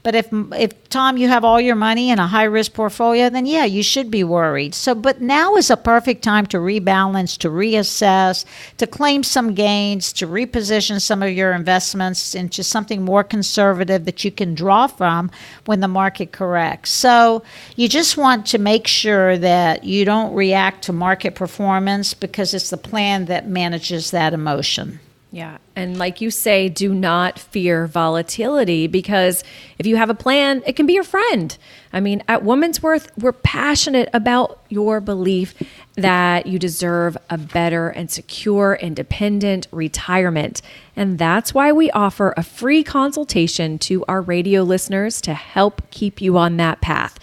But 0.03 0.15
if 0.15 0.29
if 0.31 0.89
Tom, 0.89 1.17
you 1.17 1.27
have 1.27 1.45
all 1.45 1.61
your 1.61 1.75
money 1.75 2.09
in 2.09 2.17
a 2.17 2.27
high 2.27 2.45
risk 2.45 2.73
portfolio, 2.73 3.29
then 3.29 3.45
yeah, 3.45 3.65
you 3.65 3.83
should 3.83 4.09
be 4.09 4.23
worried. 4.23 4.73
So, 4.73 4.95
but 4.95 5.21
now 5.21 5.55
is 5.55 5.69
a 5.69 5.77
perfect 5.77 6.23
time 6.23 6.47
to 6.47 6.57
rebalance, 6.57 7.37
to 7.39 7.49
reassess, 7.49 8.43
to 8.77 8.87
claim 8.87 9.23
some 9.23 9.53
gains, 9.53 10.11
to 10.13 10.27
reposition 10.27 10.99
some 10.99 11.21
of 11.21 11.31
your 11.31 11.53
investments 11.53 12.33
into 12.33 12.63
something 12.63 13.03
more 13.03 13.23
conservative 13.23 14.05
that 14.05 14.25
you 14.25 14.31
can 14.31 14.55
draw 14.55 14.87
from 14.87 15.29
when 15.65 15.81
the 15.81 15.87
market 15.87 16.31
corrects. 16.31 16.89
So, 16.89 17.43
you 17.75 17.87
just 17.87 18.17
want 18.17 18.47
to 18.47 18.57
make 18.57 18.87
sure 18.87 19.37
that 19.37 19.83
you 19.83 20.03
don't 20.03 20.33
react 20.33 20.83
to 20.85 20.93
market 20.93 21.35
performance 21.35 22.15
because 22.15 22.55
it's 22.55 22.71
the 22.71 22.77
plan 22.77 23.25
that 23.25 23.47
manages 23.47 24.09
that 24.11 24.33
emotion. 24.33 24.99
Yeah. 25.33 25.59
And 25.77 25.97
like 25.97 26.19
you 26.19 26.29
say, 26.29 26.67
do 26.67 26.93
not 26.93 27.39
fear 27.39 27.87
volatility 27.87 28.87
because 28.87 29.45
if 29.79 29.87
you 29.87 29.95
have 29.95 30.09
a 30.09 30.13
plan, 30.13 30.61
it 30.65 30.75
can 30.75 30.85
be 30.85 30.93
your 30.93 31.05
friend. 31.05 31.57
I 31.93 32.01
mean, 32.01 32.21
at 32.27 32.43
Woman's 32.43 32.83
Worth, 32.83 33.09
we're 33.17 33.31
passionate 33.31 34.09
about 34.13 34.61
your 34.67 34.99
belief 34.99 35.53
that 35.95 36.47
you 36.47 36.59
deserve 36.59 37.17
a 37.29 37.37
better 37.37 37.87
and 37.87 38.11
secure, 38.11 38.77
independent 38.81 39.67
retirement. 39.71 40.61
And 40.97 41.17
that's 41.17 41.53
why 41.53 41.71
we 41.71 41.89
offer 41.91 42.33
a 42.35 42.43
free 42.43 42.83
consultation 42.83 43.79
to 43.79 44.03
our 44.09 44.21
radio 44.21 44.63
listeners 44.63 45.21
to 45.21 45.33
help 45.33 45.81
keep 45.91 46.19
you 46.21 46.37
on 46.37 46.57
that 46.57 46.81
path. 46.81 47.17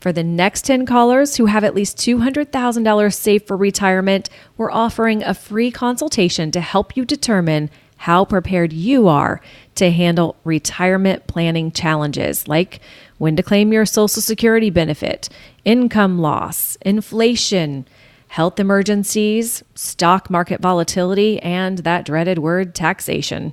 For 0.00 0.12
the 0.12 0.24
next 0.24 0.62
10 0.62 0.86
callers 0.86 1.36
who 1.36 1.46
have 1.46 1.62
at 1.62 1.74
least 1.74 1.98
$200,000 1.98 3.14
saved 3.14 3.46
for 3.46 3.56
retirement, 3.56 4.30
we're 4.56 4.70
offering 4.70 5.22
a 5.22 5.34
free 5.34 5.70
consultation 5.70 6.50
to 6.52 6.60
help 6.62 6.96
you 6.96 7.04
determine 7.04 7.68
how 7.98 8.24
prepared 8.24 8.72
you 8.72 9.08
are 9.08 9.42
to 9.74 9.90
handle 9.90 10.36
retirement 10.42 11.26
planning 11.26 11.70
challenges 11.70 12.48
like 12.48 12.80
when 13.18 13.36
to 13.36 13.42
claim 13.42 13.74
your 13.74 13.84
Social 13.84 14.22
Security 14.22 14.70
benefit, 14.70 15.28
income 15.66 16.18
loss, 16.18 16.76
inflation, 16.80 17.86
health 18.28 18.58
emergencies, 18.58 19.62
stock 19.74 20.30
market 20.30 20.62
volatility, 20.62 21.38
and 21.42 21.78
that 21.78 22.06
dreaded 22.06 22.38
word 22.38 22.74
taxation. 22.74 23.52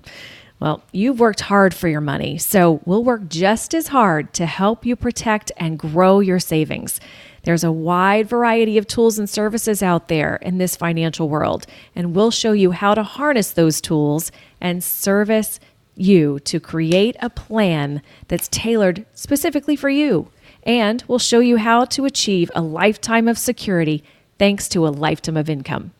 Well, 0.59 0.81
you've 0.91 1.19
worked 1.19 1.41
hard 1.41 1.75
for 1.75 1.87
your 1.87 2.01
money, 2.01 2.39
so 2.39 2.81
we'll 2.83 3.03
work 3.03 3.29
just 3.29 3.75
as 3.75 3.89
hard 3.89 4.33
to 4.33 4.47
help 4.47 4.85
you 4.85 4.95
protect 4.95 5.51
and 5.57 5.77
grow 5.77 6.19
your 6.19 6.39
savings. 6.39 6.99
There's 7.43 7.63
a 7.63 7.71
wide 7.71 8.27
variety 8.27 8.77
of 8.77 8.87
tools 8.87 9.19
and 9.19 9.29
services 9.29 9.83
out 9.83 10.07
there 10.07 10.37
in 10.37 10.57
this 10.57 10.75
financial 10.75 11.29
world, 11.29 11.67
and 11.95 12.15
we'll 12.15 12.31
show 12.31 12.53
you 12.53 12.71
how 12.71 12.95
to 12.95 13.03
harness 13.03 13.51
those 13.51 13.79
tools 13.79 14.31
and 14.59 14.83
service 14.83 15.59
you 15.95 16.39
to 16.39 16.59
create 16.59 17.15
a 17.19 17.29
plan 17.29 18.01
that's 18.27 18.47
tailored 18.47 19.05
specifically 19.13 19.75
for 19.75 19.89
you. 19.89 20.29
And 20.63 21.03
we'll 21.07 21.19
show 21.19 21.39
you 21.39 21.57
how 21.57 21.85
to 21.85 22.05
achieve 22.05 22.51
a 22.55 22.61
lifetime 22.61 23.27
of 23.27 23.37
security 23.37 24.03
thanks 24.39 24.67
to 24.69 24.87
a 24.87 24.89
lifetime 24.89 25.37
of 25.37 25.49
income. 25.49 25.91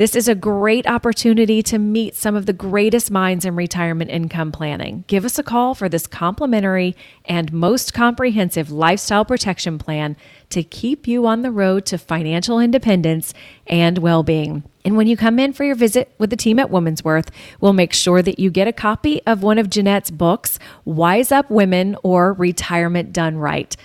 This 0.00 0.16
is 0.16 0.28
a 0.28 0.34
great 0.34 0.86
opportunity 0.86 1.62
to 1.64 1.76
meet 1.78 2.16
some 2.16 2.34
of 2.34 2.46
the 2.46 2.54
greatest 2.54 3.10
minds 3.10 3.44
in 3.44 3.54
retirement 3.54 4.10
income 4.10 4.50
planning. 4.50 5.04
Give 5.08 5.26
us 5.26 5.38
a 5.38 5.42
call 5.42 5.74
for 5.74 5.90
this 5.90 6.06
complimentary 6.06 6.96
and 7.26 7.52
most 7.52 7.92
comprehensive 7.92 8.70
lifestyle 8.70 9.26
protection 9.26 9.76
plan 9.76 10.16
to 10.48 10.62
keep 10.62 11.06
you 11.06 11.26
on 11.26 11.42
the 11.42 11.50
road 11.50 11.84
to 11.84 11.98
financial 11.98 12.58
independence 12.58 13.34
and 13.66 13.98
well 13.98 14.22
being. 14.22 14.62
And 14.86 14.96
when 14.96 15.06
you 15.06 15.18
come 15.18 15.38
in 15.38 15.52
for 15.52 15.64
your 15.64 15.74
visit 15.74 16.10
with 16.16 16.30
the 16.30 16.34
team 16.34 16.58
at 16.58 16.70
Woman's 16.70 17.04
Worth, 17.04 17.30
we'll 17.60 17.74
make 17.74 17.92
sure 17.92 18.22
that 18.22 18.38
you 18.38 18.48
get 18.48 18.66
a 18.66 18.72
copy 18.72 19.20
of 19.26 19.42
one 19.42 19.58
of 19.58 19.68
Jeanette's 19.68 20.10
books, 20.10 20.58
Wise 20.86 21.30
Up 21.30 21.50
Women 21.50 21.94
or 22.02 22.32
Retirement 22.32 23.12
Done 23.12 23.36
Right. 23.36 23.76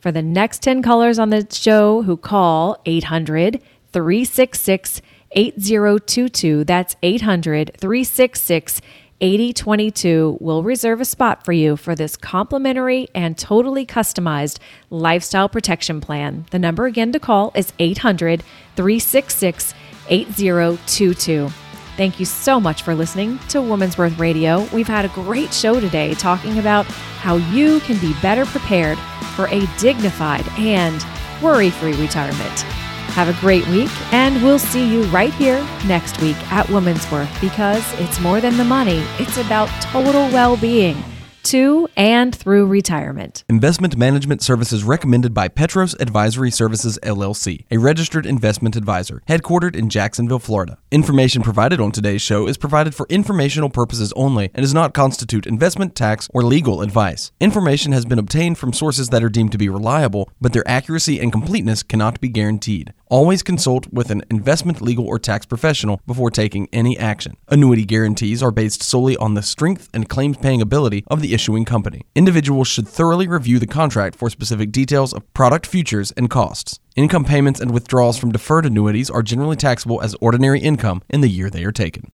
For 0.00 0.10
the 0.10 0.20
next 0.20 0.64
10 0.64 0.82
callers 0.82 1.20
on 1.20 1.30
the 1.30 1.46
show 1.48 2.02
who 2.02 2.16
call 2.16 2.82
800 2.86 3.62
366 3.92 5.00
8022, 5.32 6.64
that's 6.64 6.96
800 7.02 7.72
366 7.78 8.80
8022 9.22 10.38
will 10.40 10.62
reserve 10.62 11.00
a 11.00 11.04
spot 11.04 11.44
for 11.44 11.52
you 11.52 11.76
for 11.76 11.94
this 11.94 12.16
complimentary 12.16 13.06
and 13.14 13.36
totally 13.36 13.84
customized 13.84 14.58
lifestyle 14.88 15.48
protection 15.48 16.00
plan. 16.00 16.46
The 16.50 16.58
number 16.58 16.86
again 16.86 17.12
to 17.12 17.20
call 17.20 17.52
is 17.54 17.72
800 17.78 18.42
366 18.76 19.74
8022. 20.08 21.50
Thank 21.96 22.18
you 22.18 22.24
so 22.24 22.58
much 22.58 22.82
for 22.82 22.94
listening 22.94 23.38
to 23.50 23.60
Woman's 23.60 23.98
Worth 23.98 24.18
Radio. 24.18 24.66
We've 24.72 24.88
had 24.88 25.04
a 25.04 25.08
great 25.08 25.52
show 25.52 25.78
today 25.80 26.14
talking 26.14 26.58
about 26.58 26.86
how 26.86 27.36
you 27.36 27.80
can 27.80 28.00
be 28.00 28.14
better 28.22 28.46
prepared 28.46 28.98
for 29.36 29.48
a 29.48 29.66
dignified 29.78 30.48
and 30.58 31.04
worry 31.42 31.68
free 31.68 31.94
retirement. 31.94 32.64
Have 33.10 33.28
a 33.28 33.40
great 33.40 33.66
week, 33.68 33.90
and 34.12 34.42
we'll 34.42 34.58
see 34.58 34.88
you 34.90 35.02
right 35.04 35.34
here 35.34 35.60
next 35.86 36.20
week 36.20 36.36
at 36.52 36.68
Woman's 36.70 37.10
Worth 37.10 37.40
because 37.40 37.84
it's 38.00 38.20
more 38.20 38.40
than 38.40 38.56
the 38.56 38.64
money, 38.64 39.04
it's 39.18 39.36
about 39.36 39.68
total 39.82 40.28
well 40.30 40.56
being 40.56 41.02
to 41.44 41.88
and 41.96 42.34
through 42.34 42.66
retirement. 42.66 43.44
Investment 43.48 43.96
management 43.96 44.42
services 44.42 44.84
recommended 44.84 45.34
by 45.34 45.48
Petros 45.48 45.94
Advisory 45.94 46.50
Services 46.50 46.98
LLC, 47.02 47.64
a 47.70 47.78
registered 47.78 48.26
investment 48.26 48.76
advisor, 48.76 49.22
headquartered 49.28 49.74
in 49.74 49.88
Jacksonville, 49.88 50.38
Florida. 50.38 50.78
Information 50.90 51.42
provided 51.42 51.80
on 51.80 51.92
today's 51.92 52.22
show 52.22 52.46
is 52.46 52.56
provided 52.56 52.94
for 52.94 53.06
informational 53.08 53.70
purposes 53.70 54.12
only 54.14 54.50
and 54.54 54.62
does 54.62 54.74
not 54.74 54.94
constitute 54.94 55.46
investment, 55.46 55.94
tax, 55.94 56.28
or 56.32 56.42
legal 56.42 56.82
advice. 56.82 57.32
Information 57.40 57.92
has 57.92 58.04
been 58.04 58.18
obtained 58.18 58.58
from 58.58 58.72
sources 58.72 59.08
that 59.08 59.24
are 59.24 59.28
deemed 59.28 59.52
to 59.52 59.58
be 59.58 59.68
reliable, 59.68 60.30
but 60.40 60.52
their 60.52 60.66
accuracy 60.68 61.18
and 61.18 61.32
completeness 61.32 61.82
cannot 61.82 62.20
be 62.20 62.28
guaranteed. 62.28 62.92
Always 63.10 63.42
consult 63.42 63.92
with 63.92 64.12
an 64.12 64.22
investment, 64.30 64.80
legal, 64.80 65.04
or 65.04 65.18
tax 65.18 65.44
professional 65.44 66.00
before 66.06 66.30
taking 66.30 66.68
any 66.72 66.96
action. 66.96 67.36
Annuity 67.48 67.84
guarantees 67.84 68.40
are 68.40 68.52
based 68.52 68.84
solely 68.84 69.16
on 69.16 69.34
the 69.34 69.42
strength 69.42 69.88
and 69.92 70.08
claims 70.08 70.36
paying 70.36 70.62
ability 70.62 71.02
of 71.08 71.20
the 71.20 71.34
issuing 71.34 71.64
company. 71.64 72.02
Individuals 72.14 72.68
should 72.68 72.86
thoroughly 72.86 73.26
review 73.26 73.58
the 73.58 73.66
contract 73.66 74.14
for 74.14 74.30
specific 74.30 74.70
details 74.70 75.12
of 75.12 75.34
product 75.34 75.66
futures 75.66 76.12
and 76.12 76.30
costs. 76.30 76.78
Income 76.94 77.24
payments 77.24 77.58
and 77.58 77.72
withdrawals 77.72 78.16
from 78.16 78.30
deferred 78.30 78.64
annuities 78.64 79.10
are 79.10 79.24
generally 79.24 79.56
taxable 79.56 80.00
as 80.00 80.14
ordinary 80.20 80.60
income 80.60 81.02
in 81.08 81.20
the 81.20 81.28
year 81.28 81.50
they 81.50 81.64
are 81.64 81.72
taken. 81.72 82.08